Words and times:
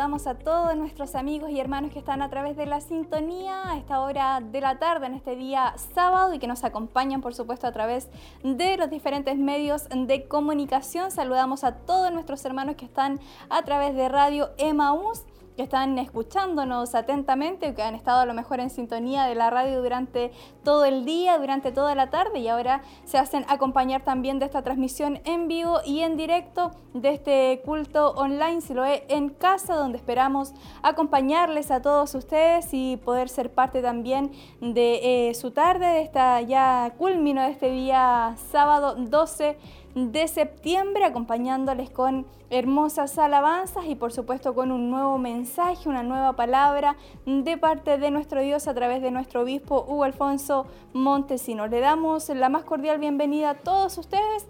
saludamos 0.00 0.26
a 0.26 0.34
todos 0.34 0.74
nuestros 0.76 1.14
amigos 1.14 1.50
y 1.50 1.60
hermanos 1.60 1.92
que 1.92 1.98
están 1.98 2.22
a 2.22 2.30
través 2.30 2.56
de 2.56 2.64
la 2.64 2.80
sintonía 2.80 3.68
a 3.68 3.76
esta 3.76 4.00
hora 4.00 4.40
de 4.40 4.62
la 4.62 4.78
tarde, 4.78 5.04
en 5.04 5.12
este 5.12 5.36
día 5.36 5.74
sábado, 5.94 6.32
y 6.32 6.38
que 6.38 6.46
nos 6.46 6.64
acompañan, 6.64 7.20
por 7.20 7.34
supuesto, 7.34 7.66
a 7.66 7.72
través 7.72 8.08
de 8.42 8.78
los 8.78 8.88
diferentes 8.88 9.36
medios 9.36 9.90
de 9.90 10.26
comunicación. 10.26 11.10
Saludamos 11.10 11.64
a 11.64 11.72
todos 11.72 12.10
nuestros 12.12 12.42
hermanos 12.46 12.76
que 12.76 12.86
están 12.86 13.20
a 13.50 13.60
través 13.60 13.94
de 13.94 14.08
Radio 14.08 14.48
Emaús 14.56 15.24
que 15.56 15.62
están 15.62 15.98
escuchándonos 15.98 16.94
atentamente, 16.94 17.74
que 17.74 17.82
han 17.82 17.94
estado 17.94 18.20
a 18.20 18.26
lo 18.26 18.34
mejor 18.34 18.60
en 18.60 18.70
sintonía 18.70 19.24
de 19.24 19.34
la 19.34 19.50
radio 19.50 19.82
durante 19.82 20.32
todo 20.64 20.84
el 20.84 21.04
día, 21.04 21.38
durante 21.38 21.72
toda 21.72 21.94
la 21.94 22.10
tarde 22.10 22.38
y 22.38 22.48
ahora 22.48 22.82
se 23.04 23.18
hacen 23.18 23.44
acompañar 23.48 24.02
también 24.02 24.38
de 24.38 24.46
esta 24.46 24.62
transmisión 24.62 25.20
en 25.24 25.48
vivo 25.48 25.80
y 25.84 26.00
en 26.00 26.16
directo 26.16 26.70
de 26.94 27.10
este 27.10 27.62
culto 27.64 28.10
online, 28.12 28.60
si 28.60 28.74
lo 28.74 28.84
es 28.84 29.02
en 29.08 29.30
casa, 29.30 29.74
donde 29.74 29.98
esperamos 29.98 30.52
acompañarles 30.82 31.70
a 31.70 31.82
todos 31.82 32.14
ustedes 32.14 32.68
y 32.72 32.96
poder 32.96 33.28
ser 33.28 33.52
parte 33.52 33.82
también 33.82 34.32
de 34.60 35.28
eh, 35.28 35.34
su 35.34 35.50
tarde, 35.50 35.86
de 35.86 36.02
esta 36.02 36.40
ya 36.40 36.94
culmino 36.98 37.42
de 37.42 37.50
este 37.50 37.70
día 37.70 38.34
sábado 38.50 38.94
12 38.96 39.58
de 39.94 40.28
septiembre, 40.28 41.04
acompañándoles 41.04 41.90
con 41.90 42.26
hermosas 42.50 43.18
alabanzas 43.18 43.84
y 43.86 43.94
por 43.94 44.12
supuesto 44.12 44.54
con 44.54 44.72
un 44.72 44.90
nuevo 44.90 45.18
mensaje, 45.18 45.88
una 45.88 46.02
nueva 46.02 46.34
palabra 46.34 46.96
de 47.26 47.56
parte 47.56 47.98
de 47.98 48.10
nuestro 48.10 48.40
Dios 48.40 48.68
a 48.68 48.74
través 48.74 49.02
de 49.02 49.10
nuestro 49.10 49.42
obispo 49.42 49.84
Hugo 49.88 50.04
Alfonso 50.04 50.66
Montesino. 50.92 51.66
Le 51.66 51.80
damos 51.80 52.28
la 52.28 52.48
más 52.48 52.64
cordial 52.64 52.98
bienvenida 52.98 53.50
a 53.50 53.54
todos 53.54 53.98
ustedes 53.98 54.46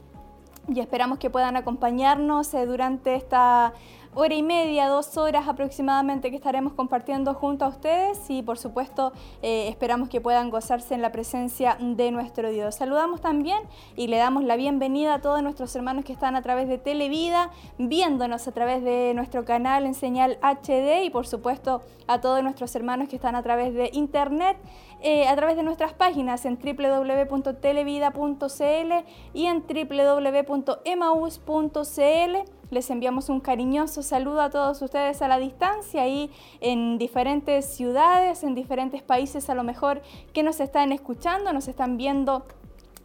y 0.69 0.80
esperamos 0.80 1.19
que 1.19 1.30
puedan 1.30 1.56
acompañarnos 1.56 2.52
eh, 2.54 2.66
durante 2.66 3.14
esta 3.14 3.72
hora 4.14 4.34
y 4.34 4.42
media, 4.42 4.89
dos 4.89 5.16
horas 5.16 5.47
aproximadamente 5.47 6.30
que 6.30 6.36
estaremos 6.36 6.72
compartiendo 6.72 7.33
junto 7.34 7.64
a 7.64 7.69
ustedes 7.69 8.19
y 8.28 8.42
por 8.42 8.58
supuesto 8.58 9.12
eh, 9.41 9.69
esperamos 9.69 10.08
que 10.08 10.20
puedan 10.20 10.50
gozarse 10.50 10.94
en 10.94 11.03
la 11.03 11.12
presencia 11.12 11.77
de 11.78 12.11
nuestro 12.11 12.50
Dios. 12.50 12.75
Saludamos 12.75 13.20
también 13.20 13.61
y 13.97 14.08
le 14.08 14.16
damos 14.16 14.42
la 14.42 14.56
bienvenida 14.56 15.14
a 15.14 15.20
todos 15.20 15.42
nuestros 15.42 15.75
hermanos 15.77 16.05
que 16.05 16.12
están 16.12 16.34
a 16.34 16.42
través 16.42 16.69
de 16.69 16.78
Televida, 16.78 17.50
viéndonos 17.78 18.48
a 18.48 18.53
través 18.53 18.83
de 18.83 19.12
nuestro 19.14 19.44
canal 19.44 19.86
en 19.86 19.94
señal 19.94 20.38
HD 20.42 21.05
y 21.05 21.11
por 21.11 21.27
supuesto 21.27 21.83
a 22.08 22.20
todos 22.20 22.42
nuestros 22.42 22.75
hermanos 22.75 23.08
que 23.08 23.16
están 23.16 23.36
a 23.36 23.42
través 23.42 23.75
de 23.75 23.91
Internet. 23.92 24.56
Eh, 25.03 25.27
a 25.27 25.34
través 25.34 25.56
de 25.56 25.62
nuestras 25.62 25.94
páginas 25.94 26.44
en 26.44 26.58
www.televida.cl 26.58 28.92
y 29.33 29.47
en 29.47 29.64
www.emaus.cl 29.66 32.59
les 32.70 32.88
enviamos 32.90 33.28
un 33.28 33.40
cariñoso 33.40 34.02
saludo 34.02 34.40
a 34.40 34.50
todos 34.50 34.80
ustedes 34.82 35.22
a 35.22 35.28
la 35.28 35.38
distancia 35.38 36.06
y 36.06 36.30
en 36.60 36.98
diferentes 36.98 37.66
ciudades, 37.66 38.42
en 38.42 38.54
diferentes 38.54 39.02
países 39.02 39.50
a 39.50 39.54
lo 39.54 39.64
mejor 39.64 40.02
que 40.32 40.42
nos 40.42 40.60
están 40.60 40.92
escuchando, 40.92 41.52
nos 41.52 41.68
están 41.68 41.96
viendo 41.96 42.44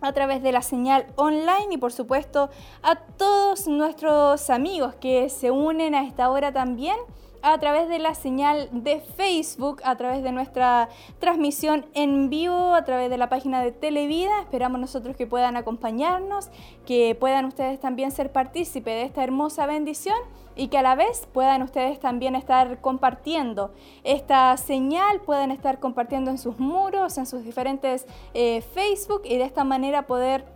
a 0.02 0.14
través 0.14 0.44
de 0.44 0.52
la 0.52 0.62
señal 0.62 1.08
online 1.16 1.68
y 1.72 1.78
por 1.78 1.92
supuesto 1.92 2.50
a 2.84 2.96
todos 2.96 3.68
nuestros 3.68 4.50
amigos 4.50 4.96
que 4.96 5.30
se 5.30 5.52
unen 5.52 5.96
a 5.96 6.04
esta 6.04 6.30
hora 6.30 6.52
también 6.52 6.98
a 7.42 7.58
través 7.60 7.90
de 7.90 8.00
la 8.00 8.16
señal 8.16 8.70
de 8.72 9.00
Facebook, 9.00 9.82
a 9.84 9.96
través 9.96 10.24
de 10.24 10.32
nuestra 10.32 10.90
transmisión 11.20 11.86
en 11.94 12.30
vivo, 12.30 12.74
a 12.74 12.84
través 12.84 13.10
de 13.10 13.18
la 13.18 13.30
página 13.30 13.62
de 13.62 13.72
Televida. 13.72 14.42
Esperamos 14.42 14.80
nosotros 14.80 15.16
que 15.16 15.28
puedan 15.28 15.58
acompañarnos, 15.58 16.50
que 16.86 17.16
puedan 17.20 17.46
ustedes 17.46 17.80
también 17.80 18.12
ser 18.12 18.32
partícipe 18.32 18.92
de 18.92 19.04
esta 19.04 19.24
hermosa 19.24 19.66
bendición 19.66 20.18
y 20.56 20.70
que 20.70 20.78
a 20.78 20.82
la 20.82 20.96
vez 20.96 21.28
puedan 21.34 21.62
ustedes 21.62 22.00
también 22.00 22.36
estar 22.36 22.80
compartiendo 22.82 23.74
esta 24.04 24.56
señal, 24.58 25.20
puedan 25.22 25.52
estar 25.52 25.80
compartiendo 25.80 26.32
en 26.32 26.38
sus 26.38 26.60
muros, 26.60 27.18
en 27.18 27.26
sus 27.26 27.44
diferentes 27.44 28.06
eh, 28.34 28.62
Facebook 28.62 29.22
y 29.26 29.38
de 29.38 29.44
esta 29.44 29.64
manera 29.64 30.08
poder 30.08 30.55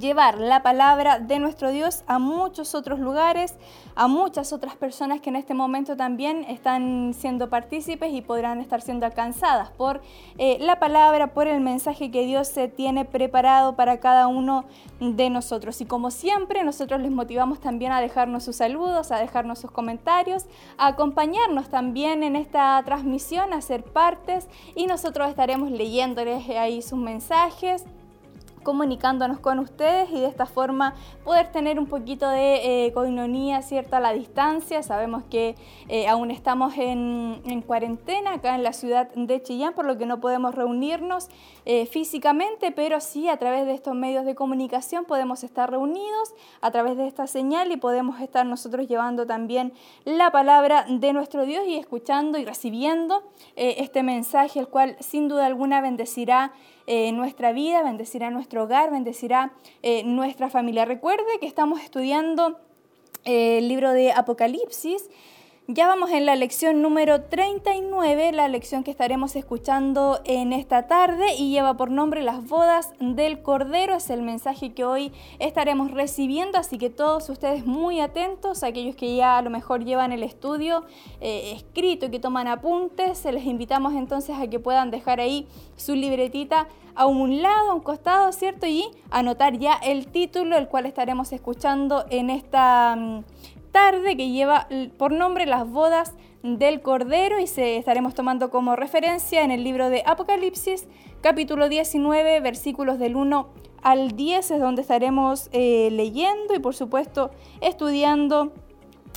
llevar 0.00 0.38
la 0.38 0.62
palabra 0.62 1.18
de 1.18 1.38
nuestro 1.38 1.70
Dios 1.70 2.04
a 2.06 2.18
muchos 2.18 2.74
otros 2.74 2.98
lugares, 2.98 3.56
a 3.94 4.08
muchas 4.08 4.52
otras 4.52 4.76
personas 4.76 5.20
que 5.20 5.30
en 5.30 5.36
este 5.36 5.54
momento 5.54 5.96
también 5.96 6.44
están 6.44 7.14
siendo 7.14 7.50
partícipes 7.50 8.12
y 8.12 8.22
podrán 8.22 8.60
estar 8.60 8.80
siendo 8.80 9.06
alcanzadas 9.06 9.70
por 9.70 10.02
eh, 10.38 10.58
la 10.60 10.78
palabra, 10.78 11.34
por 11.34 11.46
el 11.46 11.60
mensaje 11.60 12.10
que 12.10 12.26
Dios 12.26 12.48
se 12.48 12.68
tiene 12.68 13.04
preparado 13.04 13.76
para 13.76 14.00
cada 14.00 14.26
uno 14.26 14.64
de 15.00 15.30
nosotros. 15.30 15.80
Y 15.80 15.86
como 15.86 16.10
siempre, 16.10 16.62
nosotros 16.64 17.00
les 17.00 17.10
motivamos 17.10 17.60
también 17.60 17.92
a 17.92 18.00
dejarnos 18.00 18.44
sus 18.44 18.56
saludos, 18.56 19.10
a 19.10 19.18
dejarnos 19.18 19.58
sus 19.58 19.70
comentarios, 19.70 20.46
a 20.78 20.88
acompañarnos 20.88 21.68
también 21.68 22.22
en 22.22 22.36
esta 22.36 22.82
transmisión, 22.84 23.52
a 23.52 23.60
ser 23.60 23.84
partes 23.84 24.48
y 24.74 24.86
nosotros 24.86 25.28
estaremos 25.28 25.70
leyéndoles 25.70 26.48
ahí 26.50 26.82
sus 26.82 26.98
mensajes 26.98 27.84
comunicándonos 28.62 29.38
con 29.38 29.58
ustedes 29.58 30.10
y 30.10 30.20
de 30.20 30.26
esta 30.26 30.46
forma 30.46 30.94
poder 31.24 31.52
tener 31.52 31.78
un 31.78 31.86
poquito 31.86 32.28
de 32.28 32.86
eh, 32.86 32.92
coinonía 32.92 33.60
a 33.90 34.00
la 34.00 34.12
distancia. 34.12 34.82
Sabemos 34.82 35.24
que 35.24 35.54
eh, 35.88 36.08
aún 36.08 36.30
estamos 36.30 36.74
en, 36.76 37.62
cuarentena 37.66 38.34
acá 38.34 38.54
en 38.54 38.62
la 38.62 38.72
ciudad 38.72 39.10
de 39.14 39.42
Chillán, 39.42 39.74
por 39.74 39.84
lo 39.84 39.98
que 39.98 40.06
no 40.06 40.20
podemos 40.20 40.54
reunirnos 40.54 41.28
eh, 41.64 41.86
físicamente, 41.86 42.72
pero 42.72 43.00
sí 43.00 43.28
a 43.28 43.36
través 43.36 43.66
de 43.66 43.74
estos 43.74 43.94
medios 43.94 44.24
de 44.24 44.34
comunicación 44.34 45.04
podemos 45.04 45.44
estar 45.44 45.70
reunidos 45.70 46.34
a 46.60 46.70
través 46.70 46.96
de 46.96 47.06
esta 47.06 47.26
señal 47.26 47.72
y 47.72 47.76
podemos 47.76 48.20
estar 48.20 48.46
nosotros 48.46 48.88
llevando 48.88 49.26
también 49.26 49.72
la 50.04 50.30
palabra 50.32 50.86
de 50.88 51.12
nuestro 51.12 51.44
Dios 51.44 51.66
y 51.66 51.76
escuchando 51.76 52.38
y 52.38 52.44
recibiendo 52.44 53.22
este 53.56 54.02
mensaje, 54.02 54.60
el 54.60 54.68
cual 54.68 54.96
sin 55.00 55.28
duda 55.28 55.46
alguna 55.46 55.80
bendecirá 55.80 56.52
eh, 56.86 57.12
nuestra 57.12 57.52
vida, 57.52 57.82
bendecirá 57.82 58.30
nuestro 58.30 58.64
hogar, 58.64 58.90
bendecirá 58.90 59.52
eh, 59.82 60.02
nuestra 60.04 60.50
familia. 60.50 60.84
Recuerde 60.84 61.38
que 61.40 61.46
estamos 61.46 61.80
estudiando 61.80 62.58
eh, 63.24 63.58
el 63.58 63.68
libro 63.68 63.92
de 63.92 64.12
Apocalipsis 64.12 65.08
ya 65.74 65.86
vamos 65.86 66.10
en 66.10 66.26
la 66.26 66.36
lección 66.36 66.82
número 66.82 67.22
39, 67.22 68.32
la 68.32 68.48
lección 68.48 68.84
que 68.84 68.90
estaremos 68.90 69.36
escuchando 69.36 70.20
en 70.24 70.52
esta 70.52 70.86
tarde 70.86 71.34
y 71.38 71.50
lleva 71.50 71.78
por 71.78 71.90
nombre 71.90 72.22
Las 72.22 72.46
bodas 72.46 72.92
del 73.00 73.40
Cordero. 73.40 73.94
Es 73.96 74.10
el 74.10 74.20
mensaje 74.20 74.74
que 74.74 74.84
hoy 74.84 75.12
estaremos 75.38 75.90
recibiendo, 75.90 76.58
así 76.58 76.76
que 76.76 76.90
todos 76.90 77.30
ustedes 77.30 77.64
muy 77.64 78.00
atentos, 78.00 78.62
aquellos 78.62 78.96
que 78.96 79.16
ya 79.16 79.38
a 79.38 79.42
lo 79.42 79.48
mejor 79.48 79.84
llevan 79.84 80.12
el 80.12 80.22
estudio 80.22 80.84
eh, 81.22 81.52
escrito 81.54 82.06
y 82.06 82.10
que 82.10 82.18
toman 82.18 82.48
apuntes, 82.48 83.16
se 83.16 83.32
les 83.32 83.46
invitamos 83.46 83.94
entonces 83.94 84.36
a 84.38 84.48
que 84.48 84.58
puedan 84.58 84.90
dejar 84.90 85.20
ahí 85.20 85.46
su 85.76 85.94
libretita 85.94 86.68
a 86.94 87.06
un 87.06 87.40
lado, 87.40 87.70
a 87.70 87.74
un 87.74 87.80
costado, 87.80 88.30
¿cierto? 88.32 88.66
Y 88.66 88.84
anotar 89.10 89.56
ya 89.56 89.74
el 89.74 90.08
título, 90.08 90.58
el 90.58 90.68
cual 90.68 90.84
estaremos 90.84 91.32
escuchando 91.32 92.04
en 92.10 92.28
esta 92.28 92.94
mm, 92.96 93.22
tarde 93.72 94.16
que 94.16 94.30
lleva 94.30 94.68
por 94.98 95.12
nombre 95.12 95.46
Las 95.46 95.68
bodas 95.68 96.14
del 96.42 96.82
Cordero 96.82 97.40
y 97.40 97.46
se 97.46 97.76
estaremos 97.76 98.14
tomando 98.14 98.50
como 98.50 98.76
referencia 98.76 99.42
en 99.42 99.50
el 99.50 99.64
libro 99.64 99.88
de 99.88 100.02
Apocalipsis, 100.06 100.86
capítulo 101.22 101.68
19, 101.68 102.40
versículos 102.40 102.98
del 102.98 103.16
1 103.16 103.48
al 103.82 104.12
10, 104.12 104.50
es 104.50 104.60
donde 104.60 104.82
estaremos 104.82 105.48
eh, 105.52 105.88
leyendo 105.90 106.54
y 106.54 106.58
por 106.58 106.74
supuesto 106.74 107.30
estudiando 107.60 108.52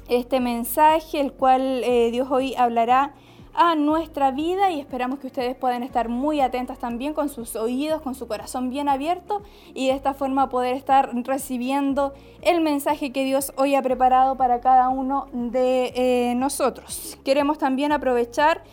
este 0.08 0.40
mensaje, 0.40 1.20
el 1.20 1.34
cual 1.34 1.84
eh, 1.84 2.10
Dios 2.12 2.30
hoy 2.32 2.56
hablará 2.56 3.14
a 3.56 3.76
nuestra 3.76 4.32
vida 4.32 4.70
y 4.70 4.80
esperamos 4.80 5.20
que 5.20 5.28
ustedes 5.28 5.56
puedan 5.56 5.84
estar 5.84 6.10
muy 6.10 6.42
atentas 6.42 6.78
también 6.78 7.14
con 7.14 7.30
sus 7.30 7.56
oídos, 7.56 8.02
con 8.02 8.14
su 8.14 8.28
corazón 8.28 8.70
bien 8.70 8.90
abierto 8.90 9.44
y 9.74 9.88
de 9.88 9.94
esta 9.94 10.14
forma 10.14 10.50
poder 10.50 10.76
estar 10.76 11.10
recibiendo 11.24 12.14
el 12.42 12.62
mensaje 12.62 13.12
que 13.12 13.24
Dios 13.24 13.54
hoy 13.56 13.76
ha 13.76 13.82
preparado 13.82 14.36
para 14.36 14.60
cada 14.60 14.90
uno 14.90 15.28
de 15.32 15.94
eh, 15.96 16.36
nosotros. 16.36 17.18
Queremos 17.24 17.58
también 17.58 17.92
aprovechar 17.92 18.64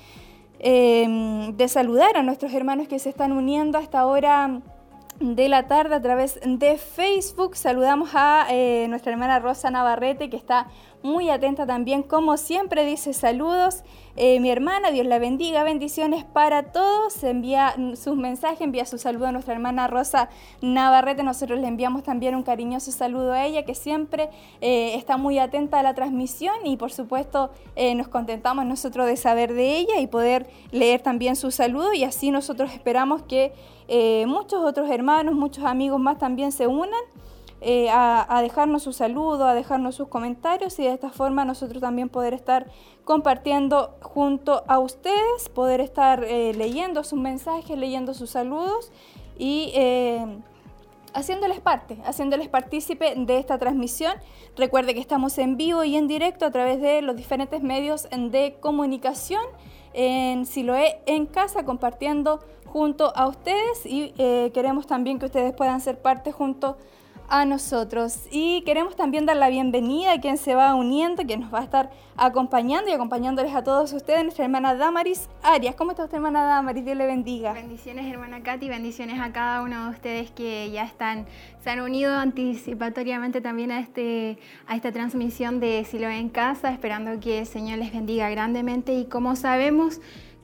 eh, 0.59 1.53
de 1.55 1.69
saludar 1.69 2.17
a 2.17 2.23
nuestros 2.23 2.53
hermanos 2.53 2.89
que 2.89 2.99
se 2.99 3.09
están 3.09 3.33
uniendo 3.33 3.79
a 3.79 3.83
esta 3.83 4.07
hora 4.07 4.61
de 5.23 5.49
la 5.49 5.69
tarde 5.69 5.95
a 5.95 6.03
través 6.03 6.41
de 6.45 6.77
Facebook. 6.79 7.57
Saludamos 7.57 8.11
a 8.15 8.47
eh, 8.51 8.87
nuestra 8.89 9.13
hermana 9.13 9.39
Rosa 9.39 9.71
Navarrete 9.71 10.29
que 10.31 10.37
está 10.37 10.67
muy 11.03 11.31
atenta 11.31 11.67
también, 11.67 12.03
como 12.03 12.37
siempre 12.37 12.85
dice 12.85 13.13
saludos. 13.13 13.83
Eh, 14.15 14.41
mi 14.41 14.51
hermana, 14.51 14.91
Dios 14.91 15.07
la 15.07 15.19
bendiga, 15.19 15.65
bendiciones 15.65 16.25
para 16.25 16.65
todos. 16.65 17.25
Envía 17.25 17.75
sus 17.97 18.17
mensajes, 18.17 18.61
envía 18.61 18.85
su 18.85 18.99
saludo 18.99 19.27
a 19.27 19.33
nuestra 19.33 19.55
hermana 19.55 19.89
Rosa 19.89 20.29
Navarrete. 20.61 21.23
Nosotros 21.23 21.59
le 21.61 21.67
enviamos 21.67 22.03
también 22.03 22.35
un 22.35 22.43
cariñoso 22.43 22.93
saludo 22.93 23.33
a 23.33 23.47
ella, 23.47 23.65
que 23.65 23.75
siempre 23.75 24.29
eh, 24.61 24.95
está 24.97 25.17
muy 25.17 25.39
atenta 25.39 25.81
a 25.81 25.83
la 25.83 25.95
transmisión 25.95 26.55
y 26.65 26.77
por 26.77 26.93
supuesto 26.93 27.51
eh, 27.75 27.95
nos 27.95 28.09
contentamos 28.09 28.67
nosotros 28.67 29.07
de 29.07 29.17
saber 29.17 29.55
de 29.55 29.79
ella 29.79 29.99
y 29.99 30.07
poder 30.07 30.47
leer 30.71 31.01
también 31.01 31.37
su 31.37 31.51
saludo 31.51 31.95
y 31.95 32.05
así 32.05 32.31
nosotros 32.31 32.73
esperamos 32.73 33.23
que 33.23 33.53
muchos 34.27 34.65
otros 34.65 34.89
hermanos, 34.89 35.35
muchos 35.35 35.65
amigos 35.65 36.01
más 36.01 36.17
también 36.17 36.51
se 36.51 36.67
unan 36.67 37.01
eh, 37.65 37.89
a, 37.91 38.41
dejarnos 38.43 38.83
su 38.83 38.93
saludo, 38.93 39.47
a 39.47 39.55
dejarnos 39.55 39.95
sus 39.95 40.09
comentarios 40.09 40.77
y 40.81 40.83
de 40.83 40.93
esta 40.93 41.11
forma 41.11 41.45
nosotros 41.45 41.81
también 41.81 42.09
poder 42.09 42.35
estar 42.35 42.67
compartiendo 43.05 43.95
junto 44.01 44.65
a 44.67 44.81
ustedes, 44.81 45.49
poder 45.49 45.81
estar 45.81 46.25
eh, 46.25 46.55
leyendo 46.55 47.05
sus 47.05 47.21
mensajes, 47.21 47.79
leyendo 47.79 48.15
sus 48.15 48.31
saludos 48.31 48.91
y 49.39 49.71
eh, 49.77 50.27
haciéndoles 51.15 51.61
parte, 51.61 51.99
haciéndoles 52.05 52.49
partícipe 52.49 53.15
de 53.17 53.39
esta 53.39 53.59
transmisión. 53.59 54.15
Recuerde 54.57 54.93
que 54.93 55.01
estamos 55.01 55.39
en 55.39 55.57
vivo 55.57 55.85
y 55.85 55.95
en 55.95 56.09
directo 56.09 56.45
a 56.47 56.51
través 56.51 56.81
de 56.81 57.01
los 57.01 57.15
diferentes 57.15 57.63
medios 57.63 58.09
de 58.11 58.57
comunicación 58.59 59.45
en 59.93 60.47
Siloé 60.47 60.99
en 61.07 61.27
casa, 61.27 61.65
compartiendo 61.65 62.41
junto 62.67 63.13
a 63.15 63.29
ustedes 63.29 63.87
y 63.87 64.15
queremos 64.53 64.89
también 64.89 65.21
que 65.21 65.27
ustedes 65.27 65.55
puedan 65.55 65.81
ser 65.81 66.03
parte 66.03 66.33
junto 66.33 66.77
a 67.33 67.47
nosotros. 67.47 68.27
Y 68.31 68.61
queremos 68.61 68.95
también 68.95 69.25
dar 69.25 69.37
la 69.39 69.49
bienvenida 69.49 70.13
a 70.13 70.21
quien 70.21 70.37
se 70.37 70.55
va 70.55 70.75
uniendo, 70.75 71.25
quien 71.25 71.41
nos 71.41 71.53
va 71.53 71.61
a 71.61 71.65
estar 71.65 71.91
acompañando 72.15 72.91
y 72.91 72.93
acompañándoles 72.93 73.55
a 73.55 73.65
todos 73.65 73.91
ustedes, 73.95 74.23
nuestra 74.23 74.45
hermana 74.45 74.75
Damaris 74.75 75.31
Arias. 75.43 75.75
¿Cómo 75.75 75.93
está 75.93 76.05
usted, 76.05 76.19
hermana 76.19 76.45
Damaris? 76.45 76.85
Dios 76.85 76.95
le 76.95 77.07
bendiga. 77.07 77.55
Bendiciones, 77.55 78.05
hermana 78.13 78.43
Katy, 78.43 78.69
bendiciones 78.69 79.19
a 79.19 79.33
cada 79.33 79.63
uno 79.63 79.87
de 79.87 79.91
ustedes 79.93 80.31
que 80.31 80.71
ya 80.73 80.85
están, 80.85 81.25
se 81.65 81.71
han 81.71 81.81
unido 81.81 82.13
anticipatoriamente 82.13 83.41
también 83.41 83.73
a, 83.73 83.81
este, 83.81 84.39
a 84.67 84.77
esta 84.77 84.93
transmisión 84.93 85.59
de 85.59 85.87
Silo 85.87 86.11
en 86.11 86.29
Casa, 86.29 86.71
esperando 86.71 87.19
que 87.19 87.39
el 87.39 87.47
Señor 87.47 87.79
les 87.79 87.95
bendiga 87.95 88.29
grandemente. 88.29 88.93
Y 88.93 89.07
como 89.07 89.37
sabemos, 89.37 90.03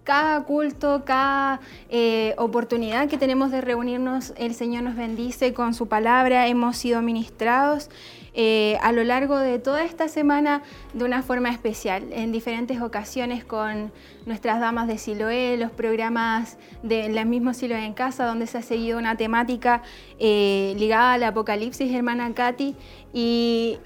cada 0.08 0.43
culto, 0.44 1.02
cada 1.05 1.60
eh, 1.90 2.34
oportunidad 2.38 3.08
que 3.08 3.19
tenemos 3.19 3.50
de 3.50 3.60
reunirnos, 3.60 4.32
el 4.38 4.55
Señor 4.55 4.82
nos 4.82 4.96
bendice 4.96 5.52
con 5.52 5.75
su 5.75 5.87
palabra, 5.87 6.46
hemos 6.46 6.78
sido 6.78 7.02
ministrados 7.02 7.90
eh, 8.32 8.78
a 8.81 8.90
lo 8.93 9.05
largo 9.05 9.38
de 9.38 9.58
toda 9.58 9.84
esta 9.84 10.08
semana 10.08 10.62
de 10.94 11.05
una 11.05 11.22
forma 11.22 11.50
especial, 11.50 12.10
en 12.10 12.32
diferentes 12.32 12.81
ocasiones 12.81 13.44
con 13.44 13.93
nuestras 14.25 14.60
damas 14.60 14.88
de 14.88 14.96
Siloé, 14.96 15.58
los 15.58 15.72
programas 15.72 16.56
de 16.82 17.10
la 17.10 17.26
misma 17.26 17.52
Siloé 17.52 17.84
en 17.84 17.93
casa, 17.93 18.25
donde 18.25 18.46
se 18.46 18.56
ha 18.56 18.62
seguido 18.62 18.99
una 18.99 19.19
temática 19.19 19.82
eh, 20.19 20.75
ligada 20.78 21.12
al 21.12 21.22
Apocalipsis, 21.25 21.93
hermana 21.93 22.32
Katy, 22.32 22.75
y 23.12 23.76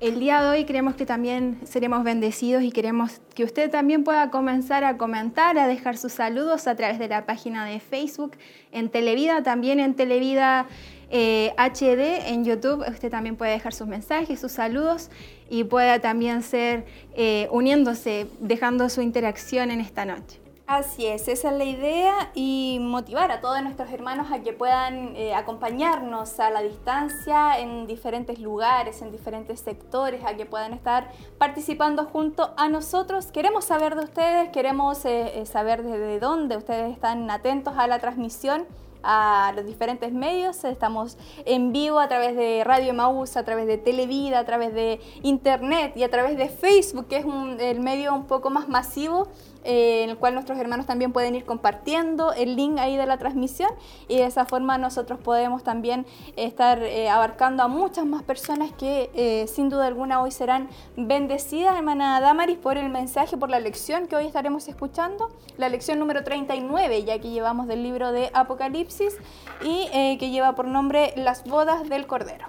el 0.00 0.20
día 0.20 0.42
de 0.42 0.48
hoy 0.48 0.64
creemos 0.64 0.94
que 0.96 1.06
también 1.06 1.58
seremos 1.64 2.04
bendecidos 2.04 2.62
y 2.62 2.72
queremos 2.72 3.20
que 3.34 3.44
usted 3.44 3.70
también 3.70 4.04
pueda 4.04 4.30
comenzar 4.30 4.84
a 4.84 4.96
comentar, 4.96 5.56
a 5.58 5.66
dejar 5.66 5.96
sus 5.96 6.12
saludos 6.12 6.66
a 6.66 6.74
través 6.74 6.98
de 6.98 7.08
la 7.08 7.26
página 7.26 7.64
de 7.64 7.80
Facebook, 7.80 8.32
en 8.72 8.90
Televida, 8.90 9.42
también 9.42 9.80
en 9.80 9.94
Televida 9.94 10.66
HD, 11.10 12.00
eh, 12.00 12.22
en 12.28 12.44
YouTube. 12.44 12.84
Usted 12.88 13.10
también 13.10 13.36
puede 13.36 13.52
dejar 13.52 13.72
sus 13.72 13.86
mensajes, 13.86 14.40
sus 14.40 14.52
saludos 14.52 15.10
y 15.48 15.64
pueda 15.64 16.00
también 16.00 16.42
ser 16.42 16.84
eh, 17.14 17.48
uniéndose, 17.50 18.26
dejando 18.40 18.88
su 18.88 19.00
interacción 19.00 19.70
en 19.70 19.80
esta 19.80 20.04
noche. 20.04 20.43
Así 20.66 21.06
es, 21.06 21.28
esa 21.28 21.50
es 21.50 21.58
la 21.58 21.64
idea 21.64 22.30
y 22.32 22.78
motivar 22.80 23.30
a 23.30 23.42
todos 23.42 23.62
nuestros 23.62 23.90
hermanos 23.90 24.32
a 24.32 24.40
que 24.40 24.54
puedan 24.54 25.14
eh, 25.14 25.34
acompañarnos 25.34 26.40
a 26.40 26.48
la 26.48 26.62
distancia 26.62 27.58
en 27.58 27.86
diferentes 27.86 28.38
lugares, 28.38 29.02
en 29.02 29.12
diferentes 29.12 29.60
sectores, 29.60 30.24
a 30.24 30.36
que 30.36 30.46
puedan 30.46 30.72
estar 30.72 31.10
participando 31.36 32.06
junto 32.06 32.54
a 32.56 32.70
nosotros. 32.70 33.26
Queremos 33.26 33.66
saber 33.66 33.94
de 33.94 34.04
ustedes, 34.04 34.48
queremos 34.52 35.04
eh, 35.04 35.38
eh, 35.38 35.44
saber 35.44 35.82
desde 35.82 36.18
dónde 36.18 36.56
ustedes 36.56 36.92
están 36.92 37.30
atentos 37.30 37.74
a 37.76 37.86
la 37.86 37.98
transmisión 37.98 38.64
a 39.04 39.52
los 39.54 39.66
diferentes 39.66 40.12
medios. 40.12 40.64
Estamos 40.64 41.18
en 41.44 41.72
vivo 41.72 42.00
a 42.00 42.08
través 42.08 42.34
de 42.36 42.64
Radio 42.64 42.94
Maús, 42.94 43.36
a 43.36 43.44
través 43.44 43.66
de 43.66 43.76
Televida, 43.76 44.38
a 44.38 44.44
través 44.46 44.72
de 44.72 44.98
Internet 45.22 45.92
y 45.94 46.04
a 46.04 46.10
través 46.10 46.38
de 46.38 46.48
Facebook, 46.48 47.06
que 47.08 47.18
es 47.18 47.26
el 47.58 47.80
medio 47.80 48.14
un 48.14 48.24
poco 48.24 48.48
más 48.48 48.66
masivo 48.66 49.28
eh, 49.64 50.02
en 50.04 50.10
el 50.10 50.18
cual 50.18 50.34
nuestros 50.34 50.58
hermanos 50.58 50.86
también 50.86 51.12
pueden 51.12 51.34
ir 51.34 51.44
compartiendo 51.44 52.32
el 52.34 52.54
link 52.54 52.78
ahí 52.78 52.96
de 52.96 53.06
la 53.06 53.16
transmisión 53.16 53.70
y 54.08 54.16
de 54.16 54.26
esa 54.26 54.44
forma 54.44 54.76
nosotros 54.76 55.18
podemos 55.18 55.64
también 55.64 56.06
estar 56.36 56.82
eh, 56.82 57.08
abarcando 57.08 57.62
a 57.62 57.68
muchas 57.68 58.04
más 58.04 58.22
personas 58.22 58.72
que 58.72 59.10
eh, 59.14 59.46
sin 59.48 59.70
duda 59.70 59.86
alguna 59.86 60.20
hoy 60.20 60.30
serán 60.30 60.68
bendecidas, 60.96 61.76
hermana 61.76 62.20
Damaris, 62.20 62.58
por 62.58 62.76
el 62.76 62.90
mensaje, 62.90 63.36
por 63.36 63.48
la 63.48 63.58
lección 63.58 64.06
que 64.06 64.16
hoy 64.16 64.26
estaremos 64.26 64.68
escuchando, 64.68 65.30
la 65.56 65.68
lección 65.68 65.98
número 65.98 66.24
39, 66.24 67.04
ya 67.04 67.18
que 67.18 67.30
llevamos 67.30 67.66
del 67.66 67.82
libro 67.82 68.12
de 68.12 68.30
Apocalipsis 68.34 69.16
y 69.62 69.88
que 70.18 70.30
lleva 70.30 70.54
por 70.54 70.66
nombre 70.66 71.12
Las 71.16 71.44
bodas 71.44 71.88
del 71.88 72.06
Cordero. 72.06 72.46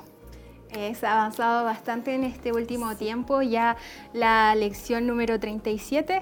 Es 0.75 1.03
avanzado 1.06 1.63
bastante 1.63 2.15
en 2.15 2.25
este 2.25 2.51
último 2.51 2.97
tiempo, 2.97 3.41
ya 3.41 3.77
la 4.12 4.53
lección 4.56 5.07
número 5.07 5.39
37 5.39 6.21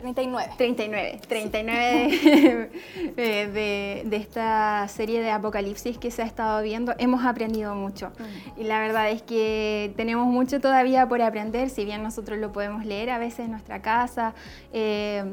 39. 0.00 0.52
39. 0.56 1.20
39 1.28 2.70
de, 3.16 4.02
de, 4.06 4.16
esta 4.16 4.88
serie 4.88 5.20
de 5.20 5.30
Apocalipsis 5.30 5.98
que 5.98 6.10
se 6.10 6.22
ha 6.22 6.26
estado 6.26 6.62
viendo. 6.62 6.94
Hemos 6.98 7.24
aprendido 7.24 7.74
mucho. 7.74 8.08
Mm. 8.18 8.60
Y 8.60 8.64
la 8.64 8.80
verdad 8.80 9.10
es 9.10 9.22
que 9.22 9.92
tenemos 9.96 10.26
mucho 10.26 10.60
todavía 10.60 11.06
por 11.08 11.20
aprender, 11.22 11.70
si 11.70 11.84
bien 11.84 12.02
nosotros 12.02 12.38
lo 12.38 12.52
podemos 12.52 12.84
leer 12.84 13.10
a 13.10 13.18
veces 13.18 13.40
en 13.40 13.50
nuestra 13.50 13.82
casa. 13.82 14.34
Eh, 14.72 15.24